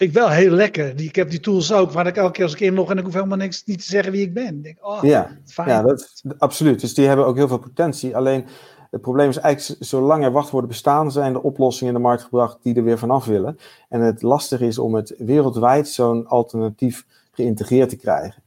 Vind 0.00 0.12
ik 0.12 0.18
wel 0.18 0.28
heel 0.28 0.50
lekker. 0.50 0.96
Die, 0.96 1.08
ik 1.08 1.16
heb 1.16 1.30
die 1.30 1.40
tools 1.40 1.72
ook, 1.72 1.92
waar 1.92 2.06
ik 2.06 2.16
elke 2.16 2.32
keer 2.32 2.44
als 2.44 2.52
ik 2.52 2.60
inlog 2.60 2.90
en 2.90 2.98
ik 2.98 3.04
hoef 3.04 3.14
helemaal 3.14 3.36
niks 3.36 3.64
niet 3.64 3.78
te 3.78 3.84
zeggen 3.84 4.12
wie 4.12 4.22
ik 4.22 4.34
ben. 4.34 4.56
Ik 4.56 4.62
denk, 4.62 4.76
oh, 4.80 5.02
ja, 5.02 5.30
fijn. 5.46 5.68
ja 5.68 5.82
dat, 5.82 6.22
absoluut. 6.38 6.80
Dus 6.80 6.94
die 6.94 7.06
hebben 7.06 7.26
ook 7.26 7.36
heel 7.36 7.48
veel 7.48 7.58
potentie. 7.58 8.16
Alleen 8.16 8.46
het 8.90 9.00
probleem 9.00 9.28
is 9.28 9.36
eigenlijk, 9.36 9.84
zolang 9.84 10.24
er 10.24 10.32
wachtwoorden 10.32 10.68
bestaan, 10.68 11.12
zijn 11.12 11.32
de 11.32 11.42
oplossingen 11.42 11.94
in 11.94 12.00
de 12.00 12.06
markt 12.06 12.22
gebracht 12.22 12.58
die 12.62 12.74
er 12.74 12.82
weer 12.82 12.98
vanaf 12.98 13.24
willen. 13.24 13.58
En 13.88 14.00
het 14.00 14.22
lastige 14.22 14.66
is 14.66 14.78
om 14.78 14.94
het 14.94 15.14
wereldwijd 15.18 15.88
zo'n 15.88 16.26
alternatief 16.26 17.06
geïntegreerd 17.32 17.88
te 17.88 17.96
krijgen. 17.96 18.42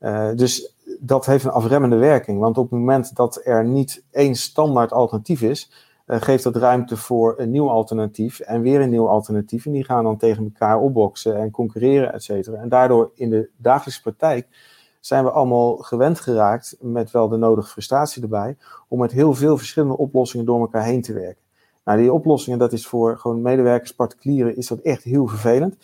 Uh, 0.00 0.28
dus 0.34 0.74
dat 1.00 1.26
heeft 1.26 1.44
een 1.44 1.50
afremmende 1.50 1.96
werking. 1.96 2.40
Want 2.40 2.58
op 2.58 2.70
het 2.70 2.78
moment 2.78 3.16
dat 3.16 3.40
er 3.44 3.64
niet 3.64 4.02
één 4.10 4.34
standaard 4.34 4.92
alternatief 4.92 5.42
is, 5.42 5.70
uh, 6.06 6.20
geeft 6.20 6.42
dat 6.42 6.56
ruimte 6.56 6.96
voor 6.96 7.34
een 7.36 7.50
nieuw 7.50 7.70
alternatief 7.70 8.40
en 8.40 8.60
weer 8.60 8.80
een 8.80 8.90
nieuw 8.90 9.08
alternatief. 9.08 9.66
En 9.66 9.72
die 9.72 9.84
gaan 9.84 10.04
dan 10.04 10.16
tegen 10.16 10.44
elkaar 10.44 10.80
opboksen 10.80 11.36
en 11.36 11.50
concurreren, 11.50 12.12
et 12.12 12.22
cetera. 12.22 12.56
En 12.56 12.68
daardoor 12.68 13.10
in 13.14 13.30
de 13.30 13.48
dagelijkse 13.56 14.02
praktijk 14.02 14.46
zijn 15.00 15.24
we 15.24 15.30
allemaal 15.30 15.76
gewend 15.76 16.20
geraakt, 16.20 16.76
met 16.80 17.10
wel 17.10 17.28
de 17.28 17.36
nodige 17.36 17.68
frustratie 17.68 18.22
erbij, 18.22 18.56
om 18.88 18.98
met 18.98 19.12
heel 19.12 19.34
veel 19.34 19.56
verschillende 19.56 19.96
oplossingen 19.96 20.46
door 20.46 20.60
elkaar 20.60 20.84
heen 20.84 21.02
te 21.02 21.12
werken. 21.12 21.42
Nou, 21.84 21.98
die 21.98 22.12
oplossingen, 22.12 22.58
dat 22.58 22.72
is 22.72 22.86
voor 22.86 23.18
gewoon 23.18 23.42
medewerkers, 23.42 23.94
particulieren, 23.94 24.56
is 24.56 24.66
dat 24.66 24.78
echt 24.78 25.02
heel 25.02 25.26
vervelend. 25.26 25.76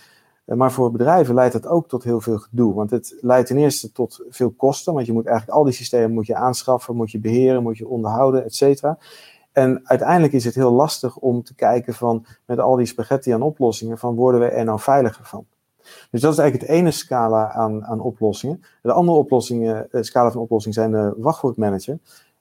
Eh, 0.44 0.56
maar 0.56 0.72
voor 0.72 0.90
bedrijven 0.90 1.34
leidt 1.34 1.52
dat 1.52 1.66
ook 1.66 1.88
tot 1.88 2.04
heel 2.04 2.20
veel 2.20 2.38
gedoe. 2.38 2.74
Want 2.74 2.90
het 2.90 3.16
leidt 3.20 3.46
ten 3.46 3.56
eerste 3.56 3.92
tot 3.92 4.24
veel 4.28 4.50
kosten. 4.50 4.94
Want 4.94 5.06
je 5.06 5.12
moet 5.12 5.26
eigenlijk 5.26 5.58
al 5.58 5.64
die 5.64 5.72
systemen 5.72 6.12
moet 6.12 6.26
je 6.26 6.34
aanschaffen, 6.34 6.96
moet 6.96 7.10
je 7.10 7.18
beheren, 7.18 7.62
moet 7.62 7.78
je 7.78 7.88
onderhouden, 7.88 8.44
et 8.44 8.54
cetera. 8.54 8.98
En 9.52 9.80
uiteindelijk 9.84 10.32
is 10.32 10.44
het 10.44 10.54
heel 10.54 10.72
lastig 10.72 11.16
om 11.16 11.42
te 11.42 11.54
kijken 11.54 11.94
van 11.94 12.26
met 12.46 12.58
al 12.58 12.76
die 12.76 12.86
spaghetti 12.86 13.32
aan 13.32 13.42
oplossingen, 13.42 13.98
van 13.98 14.14
worden 14.14 14.40
we 14.40 14.46
er 14.46 14.64
nou 14.64 14.80
veiliger 14.80 15.24
van? 15.24 15.46
Dus 16.10 16.20
dat 16.20 16.32
is 16.32 16.38
eigenlijk 16.38 16.70
het 16.70 16.80
ene 16.80 16.90
scala 16.90 17.52
aan, 17.52 17.84
aan 17.84 18.00
oplossingen. 18.00 18.62
De 18.82 18.92
andere 18.92 19.18
oplossingen, 19.18 19.88
de 19.90 20.02
scala 20.02 20.30
van 20.30 20.40
oplossingen 20.40 20.74
zijn 20.74 20.90
de 20.90 21.14
wachtwoordmanager. 21.16 21.98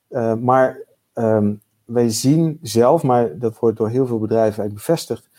Uh, 0.09 0.33
maar 0.33 0.79
um, 1.13 1.61
wij 1.85 2.09
zien 2.09 2.59
zelf, 2.61 3.03
maar 3.03 3.37
dat 3.37 3.59
wordt 3.59 3.77
door 3.77 3.89
heel 3.89 4.07
veel 4.07 4.19
bedrijven 4.19 4.59
eigenlijk 4.59 4.73
bevestigd, 4.73 5.29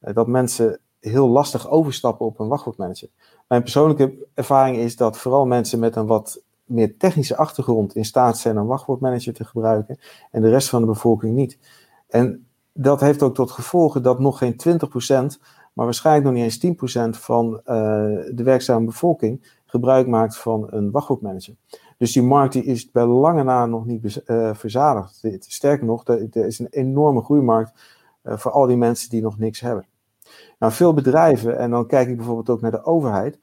uh, 0.00 0.14
dat 0.14 0.26
mensen 0.26 0.78
heel 1.00 1.28
lastig 1.28 1.70
overstappen 1.70 2.26
op 2.26 2.38
een 2.38 2.48
wachtwoordmanager. 2.48 3.08
Mijn 3.48 3.62
persoonlijke 3.62 4.14
ervaring 4.34 4.76
is 4.76 4.96
dat 4.96 5.18
vooral 5.18 5.46
mensen 5.46 5.78
met 5.78 5.96
een 5.96 6.06
wat 6.06 6.42
meer 6.68 6.96
technische 6.96 7.36
achtergrond 7.36 7.94
in 7.94 8.04
staat 8.04 8.38
zijn 8.38 8.56
een 8.56 8.66
wachtwoordmanager 8.66 9.34
te 9.34 9.44
gebruiken 9.44 9.98
en 10.30 10.42
de 10.42 10.48
rest 10.48 10.68
van 10.68 10.80
de 10.80 10.86
bevolking 10.86 11.34
niet. 11.34 11.58
En 12.08 12.46
dat 12.72 13.00
heeft 13.00 13.22
ook 13.22 13.34
tot 13.34 13.50
gevolg 13.50 14.00
dat 14.00 14.18
nog 14.18 14.38
geen 14.38 14.56
20%, 15.34 15.40
maar 15.72 15.84
waarschijnlijk 15.84 16.26
nog 16.26 16.34
niet 16.34 16.62
eens 16.62 17.16
10% 17.16 17.20
van 17.20 17.52
uh, 17.52 17.64
de 18.34 18.42
werkzame 18.42 18.86
bevolking 18.86 19.56
gebruik 19.64 20.06
maakt 20.06 20.38
van 20.38 20.66
een 20.70 20.90
wachtwoordmanager. 20.90 21.54
Dus 21.98 22.12
die 22.12 22.22
markt 22.22 22.52
die 22.52 22.64
is 22.64 22.90
bij 22.90 23.04
lange 23.04 23.42
na 23.42 23.66
nog 23.66 23.86
niet 23.86 24.22
uh, 24.26 24.54
verzadigd. 24.54 25.20
Sterker 25.38 25.86
nog, 25.86 26.06
er, 26.06 26.36
is 26.46 26.58
een 26.58 26.68
enorme 26.70 27.22
groeimarkt 27.22 27.72
uh, 28.24 28.36
voor 28.36 28.50
al 28.50 28.66
die 28.66 28.76
mensen 28.76 29.10
die 29.10 29.22
nog 29.22 29.38
niks 29.38 29.60
hebben. 29.60 29.86
Nou, 30.58 30.72
veel 30.72 30.94
bedrijven, 30.94 31.58
en 31.58 31.70
dan 31.70 31.86
kijk 31.86 32.08
ik 32.08 32.16
bijvoorbeeld 32.16 32.50
ook 32.50 32.60
naar 32.60 32.70
de 32.70 32.84
overheid, 32.84 33.38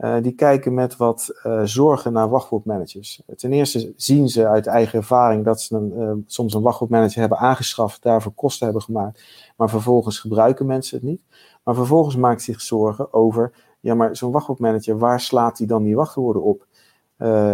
uh, 0.00 0.16
die 0.22 0.32
kijken 0.32 0.74
met 0.74 0.96
wat 0.96 1.40
uh, 1.46 1.60
zorgen 1.64 2.12
naar 2.12 2.28
wachtwoordmanagers. 2.28 3.22
Ten 3.36 3.52
eerste 3.52 3.92
zien 3.96 4.28
ze 4.28 4.46
uit 4.46 4.66
eigen 4.66 4.98
ervaring 4.98 5.44
dat 5.44 5.60
ze 5.60 5.76
een, 5.76 5.92
uh, 5.96 6.12
soms 6.26 6.54
een 6.54 6.62
wachtwoordmanager 6.62 7.20
hebben 7.20 7.38
aangeschaft, 7.38 8.02
daarvoor 8.02 8.32
kosten 8.32 8.64
hebben 8.64 8.82
gemaakt, 8.82 9.22
maar 9.56 9.68
vervolgens 9.68 10.18
gebruiken 10.18 10.66
mensen 10.66 10.96
het 10.96 11.06
niet. 11.06 11.22
Maar 11.64 11.74
vervolgens 11.74 12.16
maakt 12.16 12.42
zich 12.42 12.60
zorgen 12.60 13.12
over, 13.12 13.52
ja, 13.80 13.94
maar 13.94 14.16
zo'n 14.16 14.32
wachtwoordmanager, 14.32 14.98
waar 14.98 15.20
slaat 15.20 15.58
hij 15.58 15.66
dan 15.66 15.82
die 15.82 15.96
wachtwoorden 15.96 16.42
op? 16.42 16.68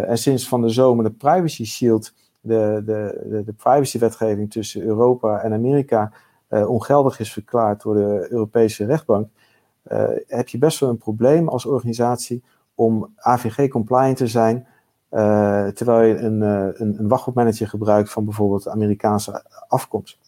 en 0.06 0.18
sinds 0.18 0.48
van 0.48 0.62
de 0.62 0.68
zomer 0.68 1.04
de 1.04 1.11
Privacy 1.11 1.64
Shield, 1.64 2.12
de, 2.40 2.82
de, 2.85 3.26
de, 3.28 3.42
de 3.44 3.52
privacywetgeving 3.52 4.50
tussen 4.50 4.82
Europa 4.82 5.40
en 5.40 5.52
Amerika, 5.52 6.12
ongeldig 6.48 7.20
is 7.20 7.32
verklaard 7.32 7.82
door 7.82 7.94
de 7.94 8.26
Europese 8.30 8.85
rechtbank, 8.85 9.28
uh, 9.92 10.05
heb 10.27 10.49
je 10.49 10.59
best 10.59 10.81
wel 10.81 10.88
een 10.88 10.96
probleem 10.96 11.49
als 11.49 11.66
organisatie 11.66 12.42
om 12.75 13.12
AVG-compliant 13.16 14.16
te 14.16 14.27
zijn, 14.27 14.66
uh, 15.11 15.66
terwijl 15.68 16.09
je 16.09 16.16
een, 16.16 16.40
een, 16.40 16.99
een 16.99 17.09
wachtwoordmanager 17.09 17.68
gebruikt 17.68 18.11
van 18.11 18.25
bijvoorbeeld 18.25 18.68
Amerikaanse 18.68 19.44
afkomst. 19.68 20.18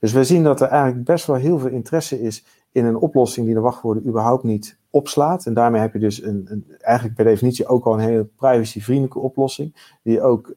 Dus 0.00 0.12
we 0.12 0.24
zien 0.24 0.42
dat 0.42 0.60
er 0.60 0.68
eigenlijk 0.68 1.04
best 1.04 1.26
wel 1.26 1.36
heel 1.36 1.58
veel 1.58 1.70
interesse 1.70 2.20
is 2.20 2.44
in 2.72 2.84
een 2.84 2.96
oplossing 2.96 3.46
die 3.46 3.54
de 3.54 3.60
wachtwoorden 3.60 4.06
überhaupt 4.06 4.42
niet 4.42 4.78
opslaat. 4.90 5.46
En 5.46 5.54
daarmee 5.54 5.80
heb 5.80 5.92
je 5.92 5.98
dus 5.98 6.22
een, 6.22 6.46
een 6.48 6.64
eigenlijk 6.78 7.16
per 7.16 7.24
definitie 7.24 7.66
ook 7.66 7.84
al 7.84 7.92
een 7.92 8.08
hele 8.08 8.24
privacyvriendelijke 8.24 9.18
oplossing, 9.18 9.96
die 10.02 10.22
ook 10.22 10.54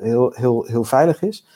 heel, 0.00 0.32
heel, 0.34 0.64
heel 0.64 0.84
veilig 0.84 1.22
is. 1.22 1.46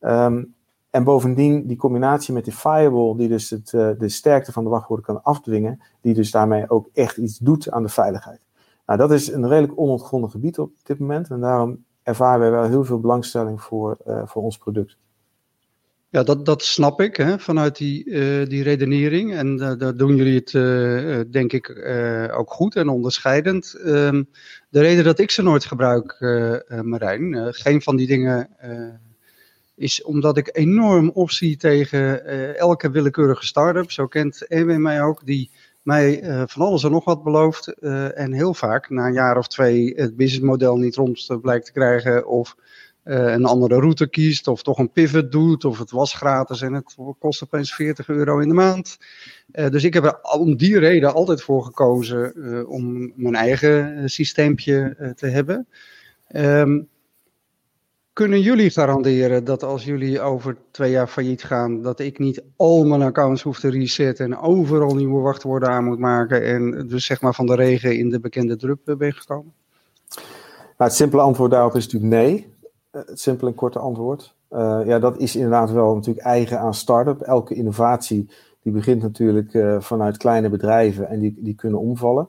Um, 0.00 0.54
en 0.90 1.04
bovendien 1.04 1.66
die 1.66 1.76
combinatie 1.76 2.34
met 2.34 2.44
die 2.44 2.52
firewall, 2.52 3.16
die 3.16 3.28
dus 3.28 3.50
het, 3.50 3.72
uh, 3.72 3.90
de 3.98 4.08
sterkte 4.08 4.52
van 4.52 4.64
de 4.64 4.70
wachtwoorden 4.70 5.06
kan 5.06 5.22
afdwingen, 5.22 5.82
die 6.00 6.14
dus 6.14 6.30
daarmee 6.30 6.70
ook 6.70 6.88
echt 6.92 7.16
iets 7.16 7.38
doet 7.38 7.70
aan 7.70 7.82
de 7.82 7.88
veiligheid. 7.88 8.40
Nou, 8.86 8.98
dat 8.98 9.12
is 9.12 9.32
een 9.32 9.48
redelijk 9.48 9.78
onontgonnen 9.78 10.30
gebied 10.30 10.58
op 10.58 10.72
dit 10.82 10.98
moment 10.98 11.30
en 11.30 11.40
daarom 11.40 11.84
ervaren 12.02 12.40
wij 12.40 12.50
wel 12.50 12.64
heel 12.64 12.84
veel 12.84 13.00
belangstelling 13.00 13.62
voor, 13.62 13.96
uh, 14.06 14.22
voor 14.24 14.42
ons 14.42 14.58
product. 14.58 14.96
Ja, 16.10 16.22
dat, 16.22 16.46
dat 16.46 16.62
snap 16.62 17.00
ik 17.00 17.16
hè, 17.16 17.38
vanuit 17.38 17.76
die, 17.76 18.04
uh, 18.04 18.46
die 18.46 18.62
redenering. 18.62 19.34
En 19.34 19.56
daar 19.56 19.96
doen 19.96 20.16
jullie 20.16 20.38
het, 20.38 20.52
uh, 20.52 21.20
denk 21.30 21.52
ik, 21.52 21.68
uh, 21.68 22.38
ook 22.38 22.52
goed 22.52 22.76
en 22.76 22.88
onderscheidend. 22.88 23.80
Um, 23.84 24.28
de 24.68 24.80
reden 24.80 25.04
dat 25.04 25.18
ik 25.18 25.30
ze 25.30 25.42
nooit 25.42 25.64
gebruik, 25.64 26.16
Marijn, 26.82 27.54
geen 27.54 27.82
van 27.82 27.96
die 27.96 28.06
dingen 28.06 28.48
is 29.78 30.02
omdat 30.02 30.36
ik 30.36 30.56
enorm 30.56 31.10
opzie 31.14 31.56
tegen 31.56 32.22
uh, 32.26 32.56
elke 32.56 32.90
willekeurige 32.90 33.46
start-up. 33.46 33.90
Zo 33.90 34.06
kent 34.06 34.46
EW 34.48 34.76
mij 34.76 35.02
ook, 35.02 35.26
die 35.26 35.50
mij 35.82 36.22
uh, 36.22 36.42
van 36.46 36.66
alles 36.66 36.84
en 36.84 36.90
nog 36.90 37.04
wat 37.04 37.22
belooft. 37.22 37.74
Uh, 37.80 38.18
en 38.18 38.32
heel 38.32 38.54
vaak 38.54 38.90
na 38.90 39.06
een 39.06 39.12
jaar 39.12 39.36
of 39.36 39.48
twee 39.48 39.92
het 39.96 40.16
businessmodel 40.16 40.76
niet 40.76 40.96
rond 40.96 41.38
blijkt 41.40 41.66
te 41.66 41.72
krijgen. 41.72 42.26
Of 42.26 42.56
een 43.04 43.44
andere 43.44 43.80
route 43.80 44.08
kiest. 44.08 44.48
Of 44.48 44.62
toch 44.62 44.78
een 44.78 44.92
pivot 44.92 45.32
doet. 45.32 45.64
Of 45.64 45.78
het 45.78 45.90
was 45.90 46.14
gratis 46.14 46.62
en 46.62 46.72
het 46.72 46.96
kost 47.18 47.42
opeens 47.42 47.74
40 47.74 48.08
euro 48.08 48.38
in 48.38 48.48
de 48.48 48.54
maand. 48.54 48.98
dus 49.46 49.84
ik 49.84 49.94
heb 49.94 50.04
er 50.04 50.20
om 50.20 50.56
die 50.56 50.78
reden 50.78 51.14
altijd 51.14 51.42
voor 51.42 51.62
gekozen 51.62 52.34
om 52.68 53.12
mijn 53.16 53.34
eigen 53.34 54.02
systeempje 54.10 55.12
te 55.16 55.26
hebben. 55.26 55.66
Um, 56.34 56.88
kunnen 58.18 58.40
jullie 58.40 58.70
garanderen 58.70 59.44
dat 59.44 59.62
als 59.62 59.84
jullie 59.84 60.20
over 60.20 60.56
twee 60.70 60.90
jaar 60.90 61.06
failliet 61.06 61.44
gaan, 61.44 61.82
dat 61.82 62.00
ik 62.00 62.18
niet 62.18 62.42
al 62.56 62.84
mijn 62.84 63.02
accounts 63.02 63.42
hoef 63.42 63.60
te 63.60 63.70
resetten 63.70 64.24
en 64.24 64.38
overal 64.38 64.94
nieuwe 64.94 65.20
wachtwoorden 65.20 65.68
aan 65.68 65.84
moet 65.84 65.98
maken 65.98 66.42
en 66.42 66.86
dus 66.86 67.04
zeg 67.04 67.20
maar 67.20 67.34
van 67.34 67.46
de 67.46 67.54
regen 67.54 67.98
in 67.98 68.10
de 68.10 68.20
bekende 68.20 68.56
drup 68.56 68.94
ben 68.98 69.12
gekomen? 69.12 69.52
Nou, 70.14 70.22
het 70.76 70.92
simpele 70.92 71.22
antwoord 71.22 71.50
daarop 71.50 71.74
is 71.74 71.84
natuurlijk 71.84 72.12
nee. 72.12 72.54
Eh, 72.90 73.02
het 73.06 73.20
simpele 73.20 73.50
en 73.50 73.56
korte 73.56 73.78
antwoord. 73.78 74.34
Uh, 74.50 74.80
ja, 74.84 74.98
dat 74.98 75.18
is 75.18 75.36
inderdaad 75.36 75.70
wel 75.70 75.94
natuurlijk 75.94 76.26
eigen 76.26 76.58
aan 76.58 76.74
start-up. 76.74 77.20
Elke 77.20 77.54
innovatie 77.54 78.30
die 78.62 78.72
begint 78.72 79.02
natuurlijk 79.02 79.58
vanuit 79.78 80.16
kleine 80.16 80.48
bedrijven 80.48 81.08
en 81.08 81.20
die, 81.20 81.34
die 81.38 81.54
kunnen 81.54 81.80
omvallen. 81.80 82.28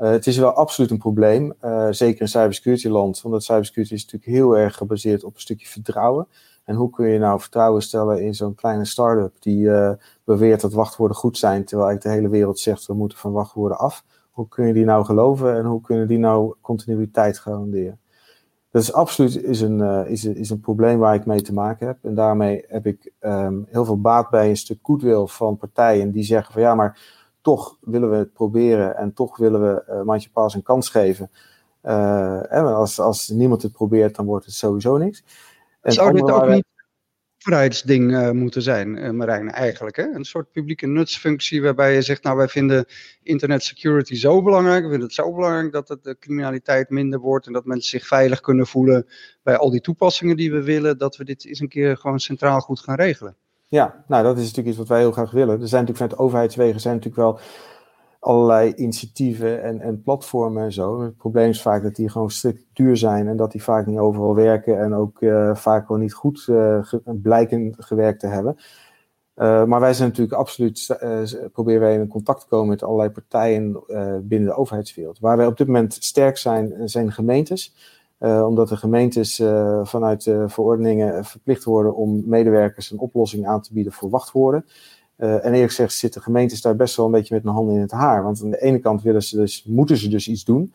Uh, 0.00 0.10
het 0.10 0.26
is 0.26 0.38
wel 0.38 0.52
absoluut 0.52 0.90
een 0.90 0.98
probleem, 0.98 1.52
uh, 1.64 1.86
zeker 1.90 2.20
in 2.20 2.28
cybersecurity 2.28 2.88
land, 2.88 3.22
want 3.22 3.42
cybersecurity 3.42 3.94
is 3.94 4.04
natuurlijk 4.04 4.32
heel 4.32 4.58
erg 4.58 4.76
gebaseerd 4.76 5.24
op 5.24 5.34
een 5.34 5.40
stukje 5.40 5.66
vertrouwen. 5.66 6.26
En 6.64 6.74
hoe 6.74 6.90
kun 6.90 7.06
je 7.06 7.18
nou 7.18 7.40
vertrouwen 7.40 7.82
stellen 7.82 8.22
in 8.22 8.34
zo'n 8.34 8.54
kleine 8.54 8.84
start-up 8.84 9.32
die 9.38 9.60
uh, 9.60 9.90
beweert 10.24 10.60
dat 10.60 10.72
wachtwoorden 10.72 11.16
goed 11.16 11.38
zijn, 11.38 11.64
terwijl 11.64 11.88
eigenlijk 11.88 12.16
de 12.16 12.22
hele 12.22 12.38
wereld 12.38 12.58
zegt 12.58 12.86
we 12.86 12.94
moeten 12.94 13.18
van 13.18 13.32
wachtwoorden 13.32 13.78
af. 13.78 14.04
Hoe 14.30 14.48
kun 14.48 14.66
je 14.66 14.72
die 14.72 14.84
nou 14.84 15.04
geloven 15.04 15.56
en 15.56 15.64
hoe 15.64 15.80
kunnen 15.80 16.08
die 16.08 16.18
nou 16.18 16.54
continuïteit 16.60 17.38
garanderen? 17.38 17.98
Dat 18.70 18.82
is 18.82 18.92
absoluut 18.92 19.42
is 19.42 19.60
een, 19.60 20.06
is, 20.06 20.24
is 20.24 20.50
een 20.50 20.60
probleem 20.60 20.98
waar 20.98 21.14
ik 21.14 21.26
mee 21.26 21.42
te 21.42 21.52
maken 21.52 21.86
heb. 21.86 21.98
En 22.02 22.14
daarmee 22.14 22.64
heb 22.68 22.86
ik 22.86 23.12
um, 23.20 23.66
heel 23.70 23.84
veel 23.84 24.00
baat 24.00 24.30
bij 24.30 24.48
een 24.48 24.56
stuk 24.56 24.78
goedwil 24.82 25.26
van 25.26 25.56
partijen 25.56 26.10
die 26.10 26.22
zeggen 26.22 26.52
van 26.52 26.62
ja, 26.62 26.74
maar 26.74 27.19
toch 27.42 27.78
willen 27.80 28.10
we 28.10 28.16
het 28.16 28.32
proberen 28.32 28.96
en 28.96 29.12
toch 29.12 29.36
willen 29.36 29.60
we 29.60 29.84
uh, 29.88 30.02
Mandje 30.02 30.30
Paas 30.30 30.54
een 30.54 30.62
kans 30.62 30.88
geven. 30.88 31.30
Uh, 31.82 32.52
en 32.52 32.64
als, 32.64 32.98
als 32.98 33.28
niemand 33.28 33.62
het 33.62 33.72
probeert, 33.72 34.16
dan 34.16 34.26
wordt 34.26 34.44
het 34.44 34.54
sowieso 34.54 34.96
niks. 34.96 35.24
En 35.80 35.92
Zou 35.92 36.12
dit 36.12 36.22
ook 36.22 36.28
waren... 36.28 36.54
niet 36.54 36.64
een 36.64 37.52
overheidsding 37.52 38.12
uh, 38.12 38.30
moeten 38.30 38.62
zijn, 38.62 39.16
Marijn, 39.16 39.50
eigenlijk? 39.50 39.96
Hè? 39.96 40.10
Een 40.14 40.24
soort 40.24 40.50
publieke 40.52 40.86
nutsfunctie 40.86 41.62
waarbij 41.62 41.94
je 41.94 42.02
zegt, 42.02 42.22
nou 42.22 42.36
wij 42.36 42.48
vinden 42.48 42.84
internet 43.22 43.62
security 43.62 44.14
zo 44.14 44.42
belangrijk, 44.42 44.82
we 44.82 44.88
vinden 44.88 45.06
het 45.06 45.16
zo 45.16 45.34
belangrijk 45.34 45.72
dat 45.72 45.88
het 45.88 46.04
de 46.04 46.18
criminaliteit 46.18 46.90
minder 46.90 47.20
wordt 47.20 47.46
en 47.46 47.52
dat 47.52 47.64
mensen 47.64 47.90
zich 47.90 48.06
veilig 48.06 48.40
kunnen 48.40 48.66
voelen 48.66 49.06
bij 49.42 49.56
al 49.56 49.70
die 49.70 49.80
toepassingen 49.80 50.36
die 50.36 50.52
we 50.52 50.62
willen, 50.62 50.98
dat 50.98 51.16
we 51.16 51.24
dit 51.24 51.44
eens 51.44 51.60
een 51.60 51.68
keer 51.68 51.96
gewoon 51.96 52.20
centraal 52.20 52.60
goed 52.60 52.80
gaan 52.80 52.96
regelen. 52.96 53.36
Ja, 53.70 54.04
nou 54.06 54.22
dat 54.24 54.36
is 54.36 54.42
natuurlijk 54.42 54.68
iets 54.68 54.78
wat 54.78 54.88
wij 54.88 54.98
heel 54.98 55.12
graag 55.12 55.30
willen. 55.30 55.60
Er 55.60 55.68
zijn 55.68 55.84
natuurlijk 55.84 55.96
vanuit 55.96 56.10
de 56.10 56.24
overheidswegen 56.24 56.80
zijn 56.80 56.94
natuurlijk 56.94 57.22
wel 57.22 57.38
allerlei 58.20 58.74
initiatieven 58.74 59.62
en, 59.62 59.80
en 59.80 60.02
platformen 60.02 60.64
en 60.64 60.72
zo. 60.72 61.02
Het 61.02 61.16
probleem 61.16 61.48
is 61.48 61.62
vaak 61.62 61.82
dat 61.82 61.94
die 61.94 62.08
gewoon 62.08 62.30
strikt 62.30 62.64
duur 62.72 62.96
zijn 62.96 63.28
en 63.28 63.36
dat 63.36 63.52
die 63.52 63.62
vaak 63.62 63.86
niet 63.86 63.98
overal 63.98 64.34
werken 64.34 64.80
en 64.80 64.94
ook 64.94 65.20
uh, 65.20 65.54
vaak 65.54 65.88
wel 65.88 65.98
niet 65.98 66.12
goed 66.12 66.40
ge 66.40 67.00
blijken 67.04 67.74
gewerkt 67.78 68.20
te 68.20 68.26
hebben. 68.26 68.56
Uh, 69.36 69.64
maar 69.64 69.80
wij 69.80 69.94
zijn 69.94 70.08
natuurlijk 70.08 70.36
absoluut, 70.36 70.98
proberen 71.52 71.80
wij 71.80 71.94
in 71.94 72.08
contact 72.08 72.40
te 72.40 72.46
komen 72.46 72.68
met 72.68 72.82
allerlei 72.82 73.10
partijen 73.10 73.84
binnen 74.22 74.48
de 74.48 74.56
overheidswereld. 74.56 75.18
Waar 75.18 75.36
wij 75.36 75.46
op 75.46 75.56
dit 75.56 75.66
moment 75.66 75.94
sterk 75.94 76.36
zijn, 76.36 76.88
zijn 76.88 77.12
gemeentes. 77.12 77.74
Uh, 78.20 78.46
omdat 78.46 78.68
de 78.68 78.76
gemeentes 78.76 79.38
uh, 79.38 79.80
vanuit 79.84 80.24
de 80.24 80.48
verordeningen 80.48 81.24
verplicht 81.24 81.64
worden 81.64 81.94
om 81.94 82.22
medewerkers 82.26 82.90
een 82.90 82.98
oplossing 82.98 83.46
aan 83.46 83.62
te 83.62 83.72
bieden 83.72 83.92
voor 83.92 84.10
wachtwoorden. 84.10 84.64
En 85.16 85.52
eerlijk 85.52 85.68
gezegd 85.68 85.92
zitten 85.92 86.22
gemeentes 86.22 86.60
daar 86.60 86.76
best 86.76 86.96
wel 86.96 87.06
een 87.06 87.12
beetje 87.12 87.34
met 87.34 87.44
hun 87.44 87.52
handen 87.52 87.74
in 87.74 87.80
het 87.80 87.90
haar. 87.90 88.22
Want 88.22 88.42
aan 88.42 88.50
de 88.50 88.62
ene 88.62 88.78
kant 88.78 89.02
willen 89.02 89.22
ze 89.22 89.36
dus, 89.36 89.64
moeten 89.64 89.96
ze 89.96 90.08
dus 90.08 90.28
iets 90.28 90.44
doen. 90.44 90.72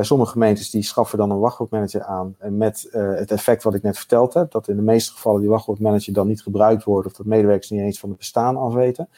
Sommige 0.00 0.30
gemeentes 0.30 0.70
die 0.70 0.82
schaffen 0.82 1.18
dan 1.18 1.30
een 1.30 1.38
wachtwoordmanager 1.38 2.02
aan 2.04 2.36
met 2.38 2.88
uh, 2.92 3.14
het 3.14 3.30
effect 3.30 3.62
wat 3.62 3.74
ik 3.74 3.82
net 3.82 3.98
verteld 3.98 4.34
heb, 4.34 4.50
dat 4.50 4.68
in 4.68 4.76
de 4.76 4.82
meeste 4.82 5.12
gevallen 5.12 5.40
die 5.40 5.50
wachtwoordmanager 5.50 6.12
dan 6.12 6.26
niet 6.26 6.42
gebruikt 6.42 6.84
wordt 6.84 7.06
of 7.06 7.12
dat 7.12 7.26
medewerkers 7.26 7.70
niet 7.70 7.80
eens 7.80 7.98
van 8.00 8.08
het 8.08 8.18
bestaan 8.18 8.56
afweten. 8.56 9.08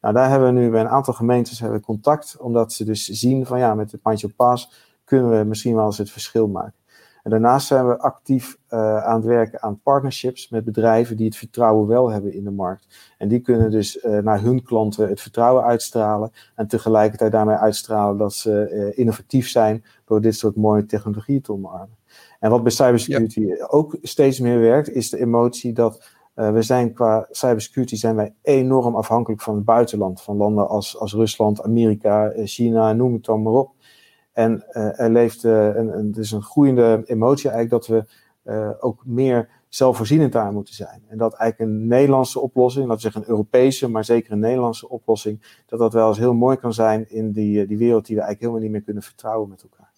Nou, 0.00 0.14
daar 0.14 0.30
hebben 0.30 0.54
we 0.54 0.60
nu 0.60 0.70
bij 0.70 0.80
een 0.80 0.88
aantal 0.88 1.14
gemeentes 1.14 1.60
hebben 1.60 1.80
contact, 1.80 2.36
omdat 2.38 2.72
ze 2.72 2.84
dus 2.84 3.04
zien 3.04 3.46
van 3.46 3.58
ja, 3.58 3.74
met 3.74 3.94
Mind 4.02 4.20
Your 4.20 4.36
Pass 4.36 4.70
kunnen 5.04 5.38
we 5.38 5.44
misschien 5.44 5.74
wel 5.74 5.86
eens 5.86 5.98
het 5.98 6.10
verschil 6.10 6.48
maken. 6.48 6.80
En 7.22 7.30
daarnaast 7.30 7.66
zijn 7.66 7.88
we 7.88 7.98
actief 7.98 8.58
uh, 8.70 9.04
aan 9.04 9.16
het 9.16 9.24
werken 9.24 9.62
aan 9.62 9.80
partnerships 9.82 10.48
met 10.48 10.64
bedrijven 10.64 11.16
die 11.16 11.26
het 11.26 11.36
vertrouwen 11.36 11.86
wel 11.86 12.10
hebben 12.10 12.32
in 12.32 12.44
de 12.44 12.50
markt. 12.50 13.14
En 13.18 13.28
die 13.28 13.40
kunnen 13.40 13.70
dus 13.70 14.04
uh, 14.04 14.18
naar 14.18 14.40
hun 14.40 14.62
klanten 14.62 15.08
het 15.08 15.20
vertrouwen 15.20 15.64
uitstralen 15.64 16.32
en 16.54 16.66
tegelijkertijd 16.66 17.32
daarmee 17.32 17.56
uitstralen 17.56 18.18
dat 18.18 18.34
ze 18.34 18.70
uh, 18.72 18.98
innovatief 18.98 19.48
zijn 19.48 19.84
door 20.04 20.20
dit 20.20 20.36
soort 20.36 20.56
mooie 20.56 20.86
technologie 20.86 21.40
te 21.40 21.52
omarmen. 21.52 21.96
En 22.40 22.50
wat 22.50 22.62
bij 22.62 22.72
cybersecurity 22.72 23.40
ja. 23.40 23.66
ook 23.66 23.96
steeds 24.02 24.40
meer 24.40 24.60
werkt, 24.60 24.90
is 24.90 25.10
de 25.10 25.18
emotie 25.18 25.72
dat 25.72 26.10
we 26.34 26.62
zijn 26.62 26.92
qua 26.92 27.26
cybersecurity 27.30 27.96
zijn 27.96 28.16
wij 28.16 28.34
enorm 28.42 28.96
afhankelijk 28.96 29.42
van 29.42 29.54
het 29.54 29.64
buitenland. 29.64 30.22
Van 30.22 30.36
landen 30.36 30.68
als, 30.68 30.98
als 30.98 31.14
Rusland, 31.14 31.62
Amerika, 31.62 32.32
China, 32.36 32.92
noem 32.92 33.12
het 33.12 33.24
dan 33.24 33.42
maar 33.42 33.52
op. 33.52 33.74
En 34.32 34.64
uh, 34.70 35.00
er 35.00 35.10
leeft 35.10 35.44
uh, 35.44 35.66
een, 35.66 35.98
een, 35.98 36.12
dus 36.12 36.30
een 36.30 36.42
groeiende 36.42 37.02
emotie 37.04 37.50
eigenlijk 37.50 37.86
dat 37.86 37.96
we 37.96 38.04
uh, 38.44 38.70
ook 38.80 39.02
meer 39.06 39.48
zelfvoorzienend 39.68 40.32
daar 40.32 40.52
moeten 40.52 40.74
zijn. 40.74 41.02
En 41.08 41.18
dat 41.18 41.34
eigenlijk 41.34 41.70
een 41.70 41.86
Nederlandse 41.86 42.40
oplossing, 42.40 42.86
laten 42.86 42.96
we 42.96 43.10
zeggen 43.10 43.22
een 43.22 43.36
Europese, 43.36 43.88
maar 43.88 44.04
zeker 44.04 44.32
een 44.32 44.38
Nederlandse 44.38 44.88
oplossing, 44.88 45.62
dat 45.66 45.78
dat 45.78 45.92
wel 45.92 46.08
eens 46.08 46.18
heel 46.18 46.34
mooi 46.34 46.56
kan 46.56 46.72
zijn 46.72 47.10
in 47.10 47.32
die, 47.32 47.66
die 47.66 47.78
wereld 47.78 48.06
die 48.06 48.16
we 48.16 48.22
eigenlijk 48.22 48.40
helemaal 48.40 48.60
niet 48.60 48.70
meer 48.70 48.82
kunnen 48.82 49.02
vertrouwen 49.02 49.48
met 49.48 49.62
elkaar. 49.62 49.92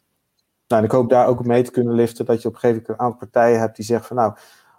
Nou, 0.67 0.83
en 0.83 0.89
ik 0.89 0.95
hoop 0.95 1.09
daar 1.09 1.27
ook 1.27 1.45
mee 1.45 1.63
te 1.63 1.71
kunnen 1.71 1.95
liften 1.95 2.25
dat 2.25 2.43
je 2.43 2.49
op 2.49 2.55
een 2.55 2.61
gegeven 2.61 2.83
moment 2.83 3.01
een 3.01 3.07
aantal 3.07 3.29
partijen 3.29 3.61
hebt 3.61 3.77
die 3.77 3.85
zeggen 3.85 4.07
van 4.07 4.17
nou, 4.17 4.35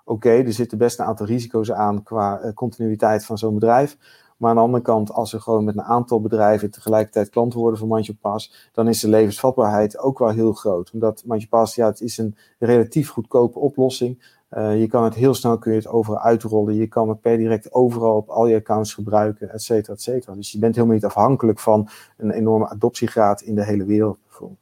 oké, 0.06 0.30
er 0.30 0.54
zitten 0.54 0.78
best 0.78 1.00
een 1.00 1.06
aantal 1.06 1.26
risico's 1.26 1.72
aan 1.72 2.04
qua 2.04 2.52
continuïteit 2.54 3.26
van 3.26 3.38
zo'n 3.38 3.54
bedrijf. 3.54 3.98
Maar 4.38 4.50
aan 4.50 4.56
de 4.56 4.62
andere 4.62 4.84
kant, 4.84 5.12
als 5.12 5.34
er 5.34 5.42
gewoon 5.42 5.64
met 5.64 5.78
een 5.78 5.84
aantal 5.84 6.22
bedrijven 6.22 6.72
tegelijkertijd 6.72 7.30
klant 7.30 7.54
worden 7.54 7.80
van 7.80 7.88
Mandje 7.88 8.16
Pass, 8.16 8.70
dan 8.72 8.88
is 8.88 9.00
de 9.00 9.10
levensvatbaarheid 9.10 9.98
ook 9.98 10.20
wel 10.20 10.30
heel 10.30 10.54
groot. 10.54 10.92
Omdat 10.94 11.24
Mandje 11.26 11.48
Pass, 11.48 11.76
ja, 11.76 11.86
het 11.86 12.02
is 12.02 12.18
een 12.18 12.36
relatief 12.60 13.10
goedkope 13.10 13.60
oplossing. 13.60 14.34
Uh, 14.52 14.80
je 14.80 14.88
kan 14.88 15.04
het 15.04 15.14
heel 15.14 15.34
snel 15.34 15.58
kun 15.58 15.72
je 15.72 15.78
het 15.78 15.88
overal 15.88 16.20
uitrollen. 16.20 16.76
Je 16.76 16.88
kan 16.88 17.10
het 17.10 17.22
per 17.22 17.38
direct 17.38 17.74
overal 17.74 18.16
op 18.16 18.30
al 18.30 18.48
je 18.48 18.56
accounts 18.56 18.94
gebruiken, 18.94 19.50
et 19.50 19.62
cetera, 19.62 19.94
et 19.94 20.02
cetera. 20.02 20.34
Dus 20.34 20.52
je 20.52 20.60
bent 20.60 20.76
helemaal 20.76 20.96
niet 20.96 21.06
afhankelijk 21.06 21.60
van 21.60 21.90
een 22.18 22.32
enorme 22.32 22.70
adoptiegraad 22.70 23.42
in 23.42 23.56
de 23.56 23.66
hele 23.66 23.86
wereld 23.86 24.18
bijvoorbeeld. 24.24 24.60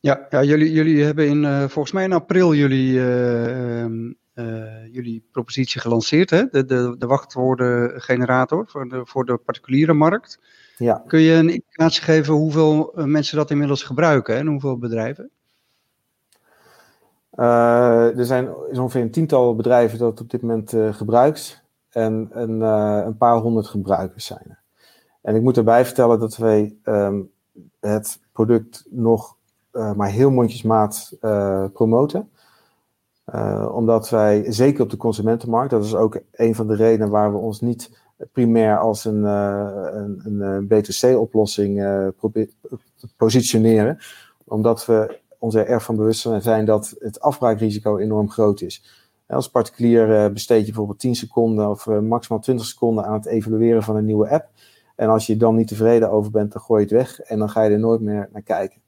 Ja, 0.00 0.26
ja 0.30 0.42
jullie, 0.42 0.72
jullie 0.72 1.04
hebben 1.04 1.26
in, 1.26 1.42
uh, 1.42 1.58
volgens 1.58 1.92
mij 1.92 2.04
in 2.04 2.12
april 2.12 2.54
jullie 2.54 2.92
uh, 2.92 3.84
uh, 3.84 4.14
jullie 4.90 5.28
propositie 5.32 5.80
gelanceerd, 5.80 6.30
hè? 6.30 6.46
De, 6.50 6.64
de, 6.64 6.94
de 6.98 7.06
wachtwoordengenerator 7.06 8.64
voor 8.68 8.88
de, 8.88 9.00
voor 9.04 9.24
de 9.24 9.36
particuliere 9.36 9.92
markt. 9.92 10.40
Ja. 10.76 11.02
Kun 11.06 11.20
je 11.20 11.32
een 11.32 11.48
indicatie 11.48 12.02
geven 12.02 12.34
hoeveel 12.34 12.92
mensen 12.94 13.36
dat 13.36 13.50
inmiddels 13.50 13.82
gebruiken 13.82 14.36
en 14.36 14.46
hoeveel 14.46 14.78
bedrijven? 14.78 15.30
Uh, 17.38 18.18
er 18.18 18.24
zijn 18.24 18.48
is 18.70 18.78
ongeveer 18.78 19.02
een 19.02 19.10
tiental 19.10 19.56
bedrijven 19.56 19.98
dat 19.98 20.10
het 20.10 20.20
op 20.20 20.30
dit 20.30 20.42
moment 20.42 20.72
uh, 20.72 20.94
gebruikt 20.94 21.62
en 21.88 22.28
een, 22.32 22.60
een 23.06 23.16
paar 23.16 23.36
honderd 23.36 23.66
gebruikers 23.66 24.26
zijn 24.26 24.44
er. 24.48 24.60
En 25.22 25.34
ik 25.34 25.42
moet 25.42 25.56
erbij 25.56 25.84
vertellen 25.84 26.18
dat 26.18 26.36
wij 26.36 26.76
um, 26.84 27.30
het 27.80 28.20
product 28.32 28.86
nog 28.90 29.36
maar 29.72 30.08
heel 30.08 30.30
mondjesmaat 30.30 31.16
promoten. 31.72 32.30
Uh, 33.32 33.70
omdat 33.72 34.10
wij, 34.10 34.52
zeker 34.52 34.82
op 34.82 34.90
de 34.90 34.96
consumentenmarkt, 34.96 35.70
dat 35.70 35.84
is 35.84 35.94
ook 35.94 36.20
een 36.32 36.54
van 36.54 36.66
de 36.66 36.74
redenen 36.74 37.10
waar 37.10 37.32
we 37.32 37.38
ons 37.38 37.60
niet 37.60 38.02
primair 38.32 38.78
als 38.78 39.04
een, 39.04 39.22
uh, 39.22 39.68
een, 39.92 40.40
een 40.40 40.64
B2C-oplossing 40.64 41.80
uh, 41.80 42.08
positioneren. 43.16 43.98
Omdat 44.44 44.86
we 44.86 45.20
ons 45.38 45.54
er 45.54 45.66
erg 45.66 45.82
van 45.82 45.96
bewust 45.96 46.28
zijn 46.38 46.64
dat 46.64 46.94
het 46.98 47.20
afbraakrisico 47.20 47.98
enorm 47.98 48.30
groot 48.30 48.60
is. 48.60 49.02
Als 49.26 49.50
particulier 49.50 50.32
besteed 50.32 50.60
je 50.60 50.66
bijvoorbeeld 50.66 50.98
10 50.98 51.14
seconden 51.14 51.70
of 51.70 51.86
maximaal 51.86 52.40
20 52.40 52.66
seconden 52.66 53.04
aan 53.04 53.12
het 53.12 53.26
evalueren 53.26 53.82
van 53.82 53.96
een 53.96 54.04
nieuwe 54.04 54.28
app. 54.28 54.48
En 54.96 55.08
als 55.08 55.26
je 55.26 55.36
dan 55.36 55.54
niet 55.54 55.68
tevreden 55.68 56.10
over 56.10 56.30
bent, 56.30 56.52
dan 56.52 56.62
gooi 56.62 56.80
je 56.80 56.94
het 56.94 56.96
weg 56.96 57.20
en 57.20 57.38
dan 57.38 57.50
ga 57.50 57.62
je 57.62 57.70
er 57.70 57.78
nooit 57.78 58.00
meer 58.00 58.28
naar 58.32 58.42
kijken. 58.42 58.83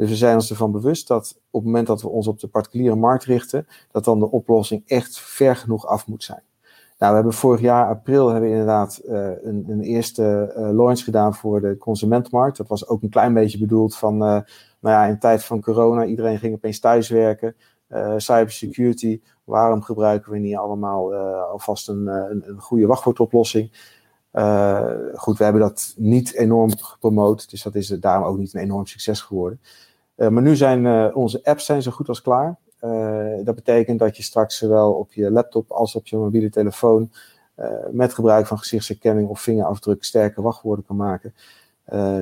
Dus 0.00 0.08
we 0.08 0.16
zijn 0.16 0.34
ons 0.34 0.50
ervan 0.50 0.72
bewust 0.72 1.08
dat 1.08 1.40
op 1.50 1.60
het 1.60 1.64
moment 1.64 1.86
dat 1.86 2.02
we 2.02 2.08
ons 2.08 2.26
op 2.26 2.40
de 2.40 2.48
particuliere 2.48 2.96
markt 2.96 3.24
richten, 3.24 3.66
dat 3.90 4.04
dan 4.04 4.18
de 4.18 4.30
oplossing 4.30 4.82
echt 4.86 5.20
ver 5.20 5.56
genoeg 5.56 5.86
af 5.86 6.06
moet 6.06 6.24
zijn. 6.24 6.42
Nou, 6.98 7.10
we 7.10 7.14
hebben 7.14 7.32
vorig 7.32 7.60
jaar 7.60 7.88
april 7.88 8.28
hebben 8.28 8.48
we 8.48 8.56
inderdaad 8.56 9.00
uh, 9.04 9.28
een, 9.42 9.64
een, 9.68 9.80
eerste 9.80 10.54
uh, 10.56 10.70
launch 10.70 11.00
gedaan 11.04 11.34
voor 11.34 11.60
de 11.60 11.76
consumentenmarkt. 11.76 12.56
Dat 12.56 12.68
was 12.68 12.88
ook 12.88 13.02
een 13.02 13.08
klein 13.10 13.34
beetje 13.34 13.58
bedoeld 13.58 13.96
van, 13.96 14.14
uh, 14.14 14.20
nou 14.20 14.44
ja, 14.80 15.04
in 15.04 15.18
tijd 15.18 15.44
van 15.44 15.60
corona, 15.60 16.04
iedereen 16.04 16.38
ging 16.38 16.54
opeens 16.54 16.80
thuiswerken. 16.80 17.56
cybersecurity, 18.16 19.20
waarom 19.44 19.82
gebruiken 19.82 20.32
we 20.32 20.38
niet 20.38 20.56
allemaal 20.56 21.14
alvast 21.52 21.88
een, 21.88 22.06
een, 22.06 22.42
een 22.46 22.60
goede 22.60 22.86
wachtwoordoplossing? 22.86 23.98
goed, 25.14 25.38
we 25.38 25.44
hebben 25.44 25.62
dat 25.62 25.94
niet 25.96 26.34
enorm 26.34 26.78
gepromoot, 26.78 27.50
dus 27.50 27.62
dat 27.62 27.74
is 27.74 27.88
daarom 27.88 28.26
ook 28.26 28.38
niet 28.38 28.54
een 28.54 28.60
enorm 28.60 28.86
succes 28.86 29.20
geworden. 29.20 29.60
Uh, 30.20 30.28
maar 30.28 30.42
nu 30.42 30.56
zijn 30.56 30.84
uh, 30.84 31.16
onze 31.16 31.44
apps 31.44 31.64
zijn 31.64 31.82
zo 31.82 31.90
goed 31.90 32.08
als 32.08 32.22
klaar. 32.22 32.58
Uh, 32.84 33.44
dat 33.44 33.54
betekent 33.54 33.98
dat 33.98 34.16
je 34.16 34.22
straks 34.22 34.58
zowel 34.58 34.92
op 34.92 35.12
je 35.12 35.30
laptop 35.30 35.70
als 35.70 35.94
op 35.94 36.06
je 36.06 36.16
mobiele 36.16 36.50
telefoon 36.50 37.10
met 37.90 38.14
gebruik 38.14 38.46
van 38.46 38.58
gezichtsherkenning 38.58 39.28
of 39.28 39.40
vingerafdruk 39.40 40.04
sterke 40.04 40.42
wachtwoorden 40.42 40.84
kan 40.84 40.96
maken. 40.96 41.34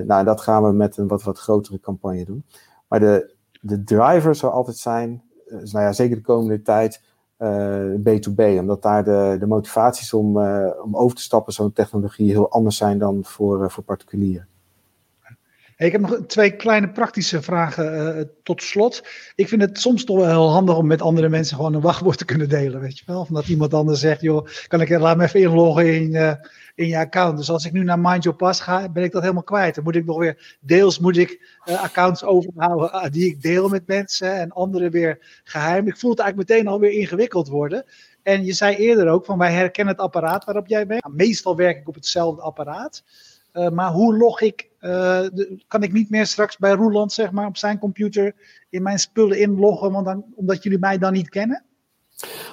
nou, 0.06 0.24
dat 0.24 0.40
gaan 0.40 0.64
we 0.64 0.72
met 0.72 0.96
een 0.96 1.08
wat, 1.08 1.22
wat 1.22 1.38
grotere 1.38 1.80
campagne 1.80 2.24
doen. 2.24 2.44
Maar 2.88 3.00
de, 3.00 3.34
de 3.61 3.84
driver 3.84 4.34
zal 4.34 4.50
altijd 4.50 4.76
zijn, 4.76 5.22
nou 5.48 5.84
ja, 5.84 5.92
zeker 5.92 6.16
de 6.16 6.22
komende 6.22 6.62
tijd, 6.62 7.02
B2B. 7.98 8.58
Omdat 8.58 8.82
daar 8.82 9.04
de, 9.04 9.37
de 9.40 9.46
motivaties 9.46 10.12
om, 10.12 10.38
om 10.82 10.96
over 10.96 11.16
te 11.16 11.22
stappen 11.22 11.52
zo'n 11.52 11.72
technologie 11.72 12.30
heel 12.30 12.50
anders 12.50 12.76
zijn 12.76 12.98
dan 12.98 13.24
voor, 13.24 13.70
voor 13.70 13.84
particulieren. 13.84 14.48
Ik 15.78 15.92
heb 15.92 16.00
nog 16.00 16.18
twee 16.26 16.56
kleine 16.56 16.90
praktische 16.90 17.42
vragen 17.42 18.16
uh, 18.18 18.24
tot 18.42 18.62
slot. 18.62 19.04
Ik 19.34 19.48
vind 19.48 19.62
het 19.62 19.80
soms 19.80 20.04
toch 20.04 20.16
wel 20.16 20.26
heel 20.26 20.50
handig 20.50 20.76
om 20.76 20.86
met 20.86 21.02
andere 21.02 21.28
mensen 21.28 21.56
gewoon 21.56 21.74
een 21.74 21.80
wachtwoord 21.80 22.18
te 22.18 22.24
kunnen 22.24 22.48
delen, 22.48 22.80
weet 22.80 22.98
je 22.98 23.04
wel. 23.06 23.20
Of 23.20 23.28
dat 23.28 23.48
iemand 23.48 23.74
anders 23.74 24.00
zegt, 24.00 24.20
joh, 24.20 24.46
kan 24.66 24.80
ik, 24.80 24.88
laat 24.88 25.16
me 25.16 25.24
even 25.24 25.40
inloggen 25.40 25.94
in, 25.94 26.14
uh, 26.14 26.32
in 26.74 26.88
je 26.88 26.98
account. 26.98 27.36
Dus 27.36 27.50
als 27.50 27.64
ik 27.64 27.72
nu 27.72 27.84
naar 27.84 27.98
Mind 27.98 28.22
Your 28.22 28.38
Pass 28.38 28.60
ga, 28.60 28.88
ben 28.88 29.02
ik 29.02 29.12
dat 29.12 29.22
helemaal 29.22 29.42
kwijt. 29.42 29.74
Dan 29.74 29.84
moet 29.84 29.96
ik 29.96 30.04
nog 30.04 30.18
weer, 30.18 30.56
deels 30.60 30.98
moet 30.98 31.16
ik 31.16 31.58
uh, 31.64 31.82
accounts 31.82 32.24
overhouden 32.24 33.12
die 33.12 33.26
ik 33.26 33.42
deel 33.42 33.68
met 33.68 33.86
mensen 33.86 34.34
en 34.34 34.52
andere 34.52 34.90
weer 34.90 35.40
geheim. 35.44 35.86
Ik 35.86 35.96
voel 35.96 36.10
het 36.10 36.20
eigenlijk 36.20 36.50
meteen 36.50 36.68
alweer 36.68 36.92
ingewikkeld 36.92 37.48
worden. 37.48 37.84
En 38.22 38.44
je 38.44 38.52
zei 38.52 38.76
eerder 38.76 39.08
ook 39.08 39.24
van 39.24 39.38
wij 39.38 39.52
herkennen 39.52 39.94
het 39.94 40.02
apparaat 40.02 40.44
waarop 40.44 40.66
jij 40.66 40.86
bent. 40.86 41.02
Nou, 41.02 41.16
meestal 41.16 41.56
werk 41.56 41.78
ik 41.78 41.88
op 41.88 41.94
hetzelfde 41.94 42.42
apparaat. 42.42 43.02
Uh, 43.52 43.68
maar 43.68 43.90
hoe 43.90 44.16
log 44.16 44.40
ik? 44.40 44.70
De, 44.80 45.62
kan 45.68 45.82
ik 45.82 45.92
niet 45.92 46.11
meer 46.11 46.26
straks 46.26 46.56
bij 46.56 46.72
Roeland, 46.72 47.12
zeg 47.12 47.30
maar, 47.30 47.46
op 47.46 47.56
zijn 47.56 47.78
computer 47.78 48.34
in 48.68 48.82
mijn 48.82 48.98
spullen 48.98 49.38
inloggen, 49.38 49.92
want 49.92 50.04
dan, 50.04 50.24
omdat 50.34 50.62
jullie 50.62 50.78
mij 50.78 50.98
dan 50.98 51.12
niet 51.12 51.28
kennen? 51.28 51.64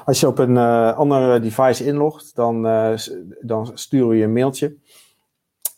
Als 0.05 0.19
je 0.19 0.27
op 0.27 0.39
een 0.39 0.55
uh, 0.55 0.97
ander 0.97 1.41
device 1.41 1.85
inlogt, 1.85 2.35
dan, 2.35 2.61
dan 3.41 3.71
sturen 3.73 4.17
je 4.17 4.23
een 4.23 4.33
mailtje. 4.33 4.75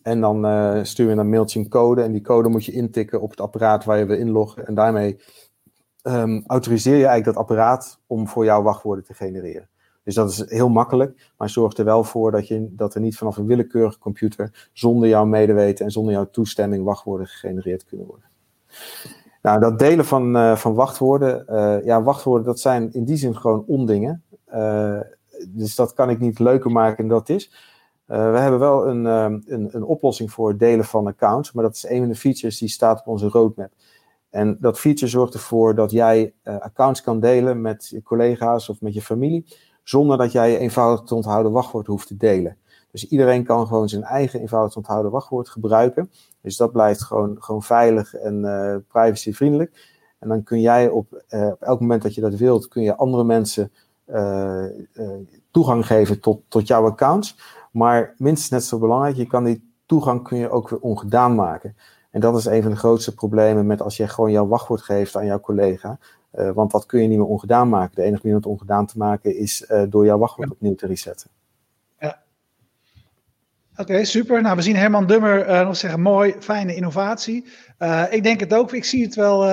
En 0.02 0.22
dan 0.22 0.46
stuur 0.86 1.10
je 1.10 1.16
een 1.16 1.30
mailtje 1.30 1.60
een 1.60 1.70
code. 1.70 2.02
En 2.02 2.12
die 2.12 2.22
code 2.22 2.50
moet 2.50 2.66
je 2.66 2.72
intikken 2.72 3.22
op 3.22 3.30
het 3.30 3.42
apparaat 3.42 3.86
waar 3.86 3.98
je 3.98 4.06
wil 4.06 4.18
inloggen. 4.18 4.68
En 4.68 4.74
daarmee 4.74 5.20
um, 6.04 6.44
autoriseer 6.48 6.98
je 6.98 7.06
eigenlijk 7.06 7.26
dat 7.26 7.36
apparaat 7.36 8.00
om 8.08 8.28
voor 8.28 8.46
jou 8.46 8.64
wachtwoorden 8.64 9.06
te 9.06 9.14
genereren. 9.14 9.70
Dus 10.08 10.16
dat 10.16 10.30
is 10.30 10.50
heel 10.50 10.70
makkelijk, 10.70 11.32
maar 11.38 11.50
zorg 11.50 11.78
er 11.78 11.86
wel 11.86 12.04
voor 12.04 12.32
dat, 12.32 12.48
je, 12.48 12.68
dat 12.76 12.96
er 12.96 13.02
niet 13.02 13.18
vanaf 13.18 13.38
een 13.38 13.46
willekeurige 13.46 14.00
computer 14.00 14.70
zonder 14.74 15.10
jouw 15.10 15.26
medeweten 15.26 15.86
en 15.86 15.92
zonder 15.92 16.14
jouw 16.14 16.30
toestemming 16.30 16.84
wachtwoorden 16.84 17.28
gegenereerd 17.28 17.86
kunnen 17.86 18.08
worden. 18.08 18.30
Nou, 19.42 19.60
dat 19.60 19.80
delen 19.80 20.06
van, 20.06 20.36
uh, 20.36 20.56
van 20.56 20.74
wachtwoorden, 20.74 21.46
uh, 21.50 21.86
ja, 21.86 22.04
wachtwoorden, 22.04 22.46
dat 22.46 22.60
zijn 22.60 22.94
in 22.94 23.04
die 23.04 23.18
zin 23.18 23.36
gewoon 23.36 23.64
ondingen. 23.68 24.24
Uh, 24.54 25.00
dus 25.48 25.76
dat 25.76 25.94
kan 25.94 26.10
ik 26.10 26.20
niet 26.20 26.40
leuker 26.40 26.72
maken 26.72 27.08
dan 27.08 27.18
dat 27.18 27.30
is. 27.30 27.52
we 28.06 28.16
hebben 28.16 28.60
wel 28.60 28.88
een, 28.88 29.06
een, 29.06 29.70
een 29.72 29.84
oplossing 29.84 30.32
voor 30.32 30.58
delen 30.58 30.86
van 30.86 31.08
accounts, 31.08 31.52
maar 31.52 31.64
dat 31.64 31.76
is 31.76 31.90
een 31.90 32.00
van 32.00 32.08
de 32.08 32.16
features 32.16 32.60
die 32.60 32.70
staat 32.70 33.00
op 33.00 33.08
onze 33.08 33.28
roadmap. 33.28 33.72
En 34.30 34.58
dat 34.60 34.80
feature 34.80 35.12
zorgt 35.12 35.34
ervoor 35.34 35.76
dat 35.76 35.92
jij 35.92 36.34
accounts 36.44 37.02
kan 37.02 37.20
delen 37.20 37.62
met 37.62 37.88
je 37.88 38.04
collega's 38.04 38.70
of 38.70 38.82
met 38.82 38.94
je 38.94 39.02
familie 39.02 39.46
zonder 39.90 40.18
dat 40.18 40.32
jij 40.32 40.52
je 40.52 40.58
eenvoudig 40.58 41.02
te 41.02 41.16
onthouden 41.16 41.52
wachtwoord 41.52 41.88
hoeft 41.88 42.08
te 42.08 42.18
delen. 42.18 42.58
Dus 42.92 43.08
iedereen 43.08 43.44
kan 43.44 43.68
gewoon 43.68 43.90
zijn 43.90 44.04
eigen 44.04 44.40
eenvoudig 44.40 44.76
onthouden 44.76 45.12
wachtwoord 45.12 45.50
gebruiken. 45.50 46.12
Dus 46.42 46.58
dat 46.58 46.72
blijft 46.72 47.04
gewoon, 47.04 47.36
gewoon 47.40 47.64
veilig 47.64 48.14
en 48.14 48.44
uh, 48.44 48.76
privacyvriendelijk. 48.88 49.96
En 50.20 50.30
dan 50.30 50.44
kun 50.44 50.62
jij 50.62 50.90
op, 50.90 51.24
uh, 51.30 51.48
op 51.48 51.62
elk 51.62 51.80
moment 51.80 52.02
dat 52.02 52.16
je 52.16 52.22
dat 52.22 52.34
wilt, 52.34 52.68
kun 52.68 52.82
je 52.82 52.96
andere 52.96 53.24
mensen 53.24 53.72
uh, 54.08 54.66
toegang 55.52 55.86
geven 55.86 56.20
tot, 56.20 56.42
tot 56.48 56.68
jouw 56.68 56.86
accounts. 56.86 57.38
Maar 57.72 58.14
minstens 58.18 58.50
net 58.50 58.64
zo 58.64 58.80
belangrijk, 58.80 59.16
je 59.16 59.28
kan 59.28 59.44
die 59.44 59.72
toegang 59.86 60.24
kun 60.24 60.38
je 60.38 60.50
ook 60.50 60.70
weer 60.70 60.80
ongedaan 60.80 61.36
maken. 61.36 61.76
En 62.12 62.20
dat 62.20 62.38
is 62.38 62.46
een 62.46 62.62
van 62.62 62.72
de 62.72 62.78
grootste 62.78 63.14
problemen 63.14 63.66
met 63.66 63.82
als 63.82 63.98
je 63.98 64.08
gewoon 64.08 64.32
jouw 64.32 64.48
wachtwoord 64.48 64.82
geeft 64.82 65.16
aan 65.16 65.26
jouw 65.26 65.40
collega. 65.40 65.98
Uh, 66.38 66.52
want 66.52 66.72
dat 66.72 66.86
kun 66.86 67.02
je 67.02 67.08
niet 67.08 67.18
meer 67.18 67.28
ongedaan 67.28 67.70
maken. 67.70 67.96
De 67.96 68.02
enige 68.02 68.22
manier 68.24 68.38
om 68.38 68.44
het 68.44 68.52
ongedaan 68.52 68.86
te 68.86 68.98
maken 68.98 69.36
is 69.38 69.66
uh, 69.72 69.84
door 69.90 70.06
jouw 70.06 70.18
wachtwoord 70.18 70.52
opnieuw 70.52 70.76
te 70.76 70.88
resetten. 70.88 71.30
Ja. 72.00 72.20
Oké, 73.72 73.82
okay, 73.82 74.04
super. 74.04 74.42
Nou, 74.42 74.56
we 74.56 74.62
zien 74.62 74.76
Herman 74.76 75.08
Dummer 75.08 75.50
uh, 75.50 75.66
nog 75.66 75.78
zeggen, 75.78 76.02
mooi, 76.02 76.36
fijne 76.40 76.76
innovatie. 76.76 77.46
ik 78.10 78.24
denk 78.24 78.40
het 78.40 78.54
ook. 78.54 78.74
Ik 78.74 78.86
zie 78.86 79.04
het 79.04 79.16
wel 79.16 79.44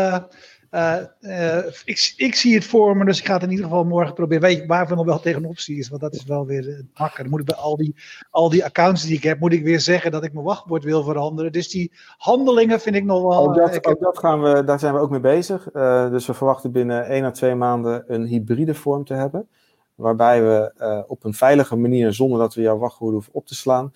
uh, 0.74 0.96
uh, 1.20 1.58
ik, 1.84 2.14
ik, 2.16 2.34
zie 2.34 2.54
het 2.54 2.64
voor 2.64 2.96
me, 2.96 3.04
dus 3.04 3.18
ik 3.18 3.26
ga 3.26 3.34
het 3.34 3.42
in 3.42 3.50
ieder 3.50 3.64
geval 3.64 3.84
morgen 3.84 4.14
proberen. 4.14 4.42
Weet 4.42 4.56
je 4.56 4.66
waarvan 4.66 4.96
nog 4.96 5.06
wel 5.06 5.20
tegenop 5.20 5.58
zie 5.58 5.78
is, 5.78 5.88
want 5.88 6.00
dat 6.00 6.14
is 6.14 6.24
wel 6.24 6.46
weer 6.46 6.66
het 6.66 6.86
makkelijk. 6.94 7.16
Dan 7.16 7.28
moet 7.30 7.40
ik 7.40 7.46
bij 7.46 7.56
al 7.56 7.76
die, 7.76 7.94
al 8.30 8.48
die 8.48 8.64
accounts 8.64 9.02
die 9.02 9.16
ik 9.16 9.22
heb, 9.22 9.40
moet 9.40 9.52
ik 9.52 9.64
weer 9.64 9.80
zeggen 9.80 10.10
dat 10.10 10.24
ik 10.24 10.32
mijn 10.32 10.44
wachtwoord 10.44 10.84
wil 10.84 11.02
veranderen. 11.02 11.52
Dus 11.52 11.68
die 11.68 11.92
handelingen 12.16 12.80
vind 12.80 12.96
ik 12.96 13.04
nog 13.04 13.22
wel... 13.22 13.48
Ook 13.48 13.54
dat, 13.54 13.86
ook 13.86 14.00
dat 14.00 14.18
gaan 14.18 14.42
we, 14.42 14.64
daar 14.64 14.78
zijn 14.78 14.94
we 14.94 15.00
ook 15.00 15.10
mee 15.10 15.20
bezig. 15.20 15.68
Uh, 15.74 16.10
dus 16.10 16.26
we 16.26 16.34
verwachten 16.34 16.72
binnen 16.72 17.06
één 17.06 17.24
à 17.24 17.30
twee 17.30 17.54
maanden 17.54 18.04
een 18.06 18.26
hybride 18.26 18.74
vorm 18.74 19.04
te 19.04 19.14
hebben. 19.14 19.48
Waarbij 19.94 20.42
we 20.42 21.04
op 21.06 21.24
een 21.24 21.34
veilige 21.34 21.76
manier, 21.76 22.12
zonder 22.12 22.38
dat 22.38 22.54
we 22.54 22.62
jouw 22.62 22.78
wachtwoord 22.78 23.12
hoeven 23.12 23.34
op 23.34 23.46
te 23.46 23.54
slaan, 23.54 23.92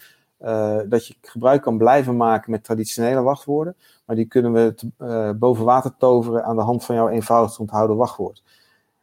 dat 0.88 1.06
je 1.06 1.14
gebruik 1.20 1.62
kan 1.62 1.78
blijven 1.78 2.16
maken 2.16 2.50
met 2.50 2.64
traditionele 2.64 3.22
wachtwoorden 3.22 3.76
maar 4.08 4.16
die 4.16 4.26
kunnen 4.26 4.52
we 4.52 4.74
uh, 4.98 5.30
boven 5.30 5.64
water 5.64 5.96
toveren 5.98 6.44
aan 6.44 6.56
de 6.56 6.62
hand 6.62 6.84
van 6.84 6.94
jouw 6.94 7.08
eenvoudig 7.08 7.52
te 7.52 7.60
onthouden 7.60 7.96
wachtwoord. 7.96 8.42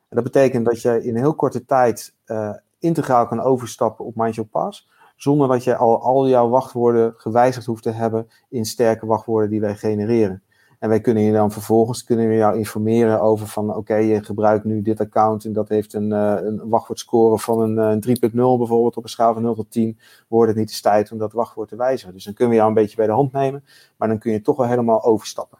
En 0.10 0.16
dat 0.16 0.24
betekent 0.24 0.66
dat 0.66 0.82
je 0.82 1.04
in 1.04 1.16
heel 1.16 1.36
korte 1.36 1.66
tijd 1.66 2.16
uh, 2.26 2.54
integraal 2.80 3.28
kan 3.28 3.42
overstappen 3.42 4.06
op 4.06 4.16
Mind 4.16 4.36
Your 4.36 4.50
Pass, 4.50 4.90
zonder 5.16 5.48
dat 5.48 5.64
je 5.64 5.76
al, 5.76 6.02
al 6.02 6.28
jouw 6.28 6.50
wachtwoorden 6.50 7.14
gewijzigd 7.18 7.66
hoeft 7.66 7.84
te 7.84 7.90
hebben 7.90 8.28
in 8.50 8.66
sterke 8.66 9.06
wachtwoorden 9.06 9.50
die 9.50 9.62
wij 9.62 9.76
genereren. 9.76 10.44
En 10.86 10.92
wij 10.92 11.02
kunnen 11.02 11.24
je 11.24 11.32
dan 11.32 11.52
vervolgens 11.52 12.04
kunnen 12.04 12.28
we 12.28 12.36
jou 12.36 12.58
informeren 12.58 13.22
over 13.22 13.48
van 13.48 13.70
oké, 13.70 13.78
okay, 13.78 14.06
je 14.06 14.24
gebruikt 14.24 14.64
nu 14.64 14.82
dit 14.82 15.00
account 15.00 15.46
en 15.46 15.54
dat 15.54 15.70
heeft 15.70 15.94
een, 15.94 16.10
uh, 16.10 16.38
een 16.42 16.70
wachtwoordscore 16.70 17.40
van 17.40 17.62
een, 17.62 17.78
een 17.78 18.18
3.0 18.22 18.32
bijvoorbeeld 18.32 18.98
op 18.98 19.04
een 19.04 19.10
schaal 19.10 19.34
van 19.34 19.42
0 19.42 19.56
tot 19.56 19.72
10. 19.72 20.00
Wordt 20.28 20.50
het 20.50 20.58
niet 20.60 20.70
eens 20.70 20.82
tijd 20.82 21.12
om 21.12 21.18
dat 21.18 21.34
wachtwoord 21.34 21.70
te 21.70 21.76
wijzigen. 21.76 22.14
Dus 22.14 22.24
dan 22.24 22.34
kunnen 22.34 22.54
we 22.54 22.60
jou 22.60 22.70
een 22.70 22.82
beetje 22.82 22.96
bij 22.96 23.06
de 23.06 23.12
hand 23.12 23.32
nemen, 23.32 23.64
maar 23.98 24.08
dan 24.08 24.20
kun 24.20 24.32
je 24.32 24.42
toch 24.42 24.58
wel 24.58 24.68
helemaal 24.68 25.04
overstappen. 25.04 25.58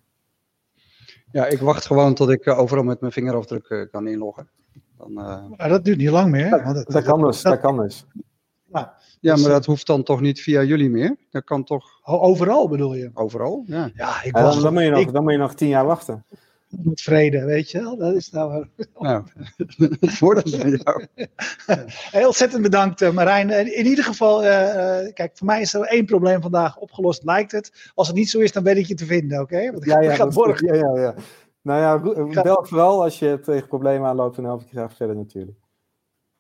Ja, 1.32 1.46
ik 1.46 1.60
wacht 1.60 1.86
gewoon 1.86 2.14
tot 2.14 2.30
ik 2.30 2.46
uh, 2.46 2.60
overal 2.60 2.84
met 2.84 3.00
mijn 3.00 3.12
vingerafdruk 3.12 3.70
uh, 3.70 3.90
kan 3.92 4.08
inloggen. 4.08 4.50
Dan, 4.98 5.14
maar 5.58 5.70
dat 5.70 5.86
duurt 5.86 5.98
niet 5.98 6.10
lang 6.10 6.32
meer. 6.32 6.50
Dat, 6.50 6.76
dat, 6.76 6.88
dat, 6.88 7.04
kan 7.04 7.22
dus. 7.22 7.42
Dat, 7.42 7.54
dat 7.54 7.62
kan 7.62 7.78
dus. 7.78 8.06
Ja, 8.76 8.98
ja, 9.20 9.34
dus, 9.34 9.42
maar 9.42 9.52
dat 9.52 9.66
hoeft 9.66 9.88
dan 9.88 10.04
toch 10.04 10.22
niet 10.22 10.42
via 10.42 10.64
jullie 10.64 10.90
meer? 10.90 11.16
Dat 11.30 11.44
kan 11.44 11.64
toch... 11.64 12.00
Overal 12.04 12.70
bedoel 12.70 12.94
je? 12.94 13.12
Overal, 13.14 13.64
ja. 13.68 13.90
Ja, 13.96 14.24
ik 14.24 14.38
ja, 14.38 14.62
dan, 14.62 14.74
moet 14.74 14.84
je 14.84 14.90
nog, 14.90 15.00
ik, 15.00 15.14
dan 15.14 15.24
moet 15.24 15.32
je 15.32 15.38
nog 15.38 15.54
tien 15.54 15.68
jaar 15.68 15.86
wachten. 15.86 16.26
Met 16.70 17.02
vrede, 17.02 17.46
weet 17.46 17.72
je 17.72 17.82
wel. 17.82 17.98
Dat 17.98 18.14
is 18.14 18.32
nou... 18.32 18.68
nou 19.00 19.24
het 20.00 20.14
voordeel 20.14 20.60
van 20.60 20.70
jou. 20.70 21.06
Heel 22.12 22.26
ontzettend 22.28 22.62
bedankt 22.62 23.02
uh, 23.02 23.12
Marijn. 23.12 23.50
In 23.76 23.86
ieder 23.86 24.04
geval, 24.04 24.44
uh, 24.44 24.50
uh, 24.50 25.14
kijk, 25.14 25.32
voor 25.34 25.48
mij 25.48 25.62
is 25.62 25.74
er 25.74 25.82
één 25.82 26.06
probleem 26.06 26.42
vandaag 26.42 26.78
opgelost, 26.78 27.24
lijkt 27.24 27.52
het. 27.52 27.92
Als 27.94 28.08
het 28.08 28.16
niet 28.16 28.30
zo 28.30 28.40
is, 28.40 28.52
dan 28.52 28.64
weet 28.64 28.78
ik 28.78 28.86
je 28.86 28.96
te 28.96 29.06
vinden, 29.06 29.42
oké? 29.42 29.56
Okay? 29.56 29.64
Ja, 29.80 30.02
ja, 30.02 30.12
ja, 30.56 30.76
ja, 30.76 31.02
ja. 31.02 31.16
Nou 31.62 31.82
ja, 31.82 32.42
bel 32.42 32.66
vooral 32.66 33.04
als 33.04 33.20
je 33.20 33.40
tegen 33.40 33.68
problemen 33.68 34.10
aanloopt, 34.10 34.36
dan 34.36 34.46
help 34.46 34.62
ik 34.62 34.68
je 34.70 34.76
graag 34.76 34.96
verder 34.96 35.16
natuurlijk. 35.16 35.58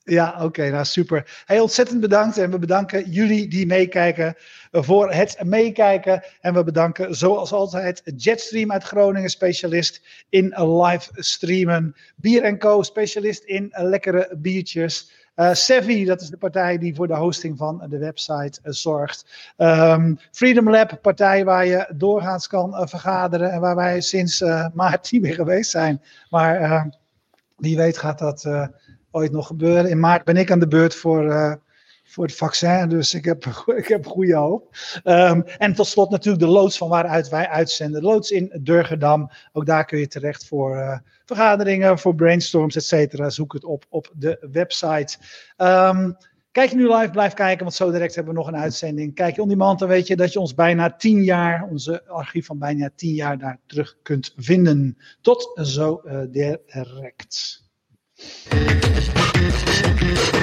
Ja, 0.07 0.43
oké, 0.43 0.69
nou 0.69 0.85
super. 0.85 1.43
Heel 1.45 1.61
ontzettend 1.61 1.99
bedankt 1.99 2.37
en 2.37 2.51
we 2.51 2.59
bedanken 2.59 3.09
jullie 3.09 3.47
die 3.47 3.65
meekijken 3.65 4.35
voor 4.71 5.11
het 5.11 5.43
meekijken. 5.43 6.23
En 6.41 6.53
we 6.53 6.63
bedanken 6.63 7.15
zoals 7.15 7.51
altijd 7.51 8.01
Jetstream 8.15 8.71
uit 8.71 8.83
Groningen, 8.83 9.29
specialist 9.29 10.01
in 10.29 10.53
live 10.57 11.09
streamen. 11.13 11.95
Bier 12.15 12.57
Co, 12.57 12.83
specialist 12.83 13.43
in 13.43 13.69
lekkere 13.71 14.35
biertjes. 14.37 15.11
Uh, 15.35 15.53
Sevi, 15.53 16.05
dat 16.05 16.21
is 16.21 16.29
de 16.29 16.37
partij 16.37 16.77
die 16.77 16.95
voor 16.95 17.07
de 17.07 17.15
hosting 17.15 17.57
van 17.57 17.85
de 17.89 17.97
website 17.97 18.59
uh, 18.63 18.71
zorgt. 18.71 19.25
Um, 19.57 20.19
Freedom 20.31 20.69
Lab, 20.69 21.01
partij 21.01 21.45
waar 21.45 21.65
je 21.65 21.93
doorgaans 21.95 22.47
kan 22.47 22.89
vergaderen 22.89 23.51
en 23.51 23.59
waar 23.59 23.75
wij 23.75 24.01
sinds 24.01 24.41
maart 24.73 25.11
niet 25.11 25.21
meer 25.21 25.33
geweest 25.33 25.71
zijn. 25.71 26.01
Maar 26.29 26.89
wie 27.55 27.77
weet 27.77 27.97
gaat 27.97 28.19
dat 28.19 28.69
ooit 29.15 29.31
nog 29.31 29.47
gebeuren. 29.47 29.89
In 29.89 29.99
maart 29.99 30.23
ben 30.23 30.37
ik 30.37 30.51
aan 30.51 30.59
de 30.59 30.67
beurt 30.67 30.95
voor, 30.95 31.25
uh, 31.25 31.53
voor 32.03 32.25
het 32.25 32.35
vaccin, 32.35 32.89
dus 32.89 33.13
ik 33.13 33.25
heb, 33.25 33.45
ik 33.81 33.87
heb 33.87 34.05
goede 34.05 34.35
hoop. 34.35 34.75
Um, 35.03 35.43
en 35.57 35.73
tot 35.73 35.87
slot 35.87 36.09
natuurlijk 36.09 36.43
de 36.43 36.51
loods 36.51 36.77
van 36.77 36.89
waaruit 36.89 37.29
wij 37.29 37.47
uitzenden. 37.47 38.01
De 38.01 38.07
loods 38.07 38.31
in 38.31 38.59
Durgedam. 38.61 39.29
Ook 39.53 39.65
daar 39.65 39.85
kun 39.85 39.99
je 39.99 40.07
terecht 40.07 40.47
voor 40.47 40.75
uh, 40.75 40.97
vergaderingen, 41.25 41.99
voor 41.99 42.15
brainstorms, 42.15 42.75
et 42.75 42.83
cetera. 42.83 43.29
Zoek 43.29 43.53
het 43.53 43.63
op 43.63 43.85
op 43.89 44.11
de 44.13 44.47
website. 44.51 45.17
Um, 45.57 46.17
Kijk 46.55 46.69
je 46.69 46.75
nu 46.75 46.93
live, 46.93 47.09
blijf 47.09 47.33
kijken, 47.33 47.63
want 47.63 47.75
zo 47.75 47.91
direct 47.91 48.15
hebben 48.15 48.33
we 48.33 48.39
nog 48.39 48.47
een 48.47 48.57
uitzending. 48.57 49.15
Kijk 49.15 49.35
je 49.35 49.41
on 49.41 49.47
demand, 49.47 49.79
dan 49.79 49.87
weet 49.87 50.07
je 50.07 50.15
dat 50.15 50.33
je 50.33 50.39
ons 50.39 50.53
bijna 50.53 50.95
tien 50.95 51.23
jaar, 51.23 51.67
onze 51.69 52.05
archief 52.07 52.45
van 52.45 52.59
bijna 52.59 52.89
tien 52.95 53.13
jaar, 53.13 53.37
daar 53.37 53.59
terug 53.65 53.97
kunt 54.01 54.33
vinden. 54.37 54.97
Tot 55.21 55.59
zo 55.61 56.01
uh, 56.05 56.19
direct. 56.29 57.64
Thank 58.17 60.01
you. 60.01 60.34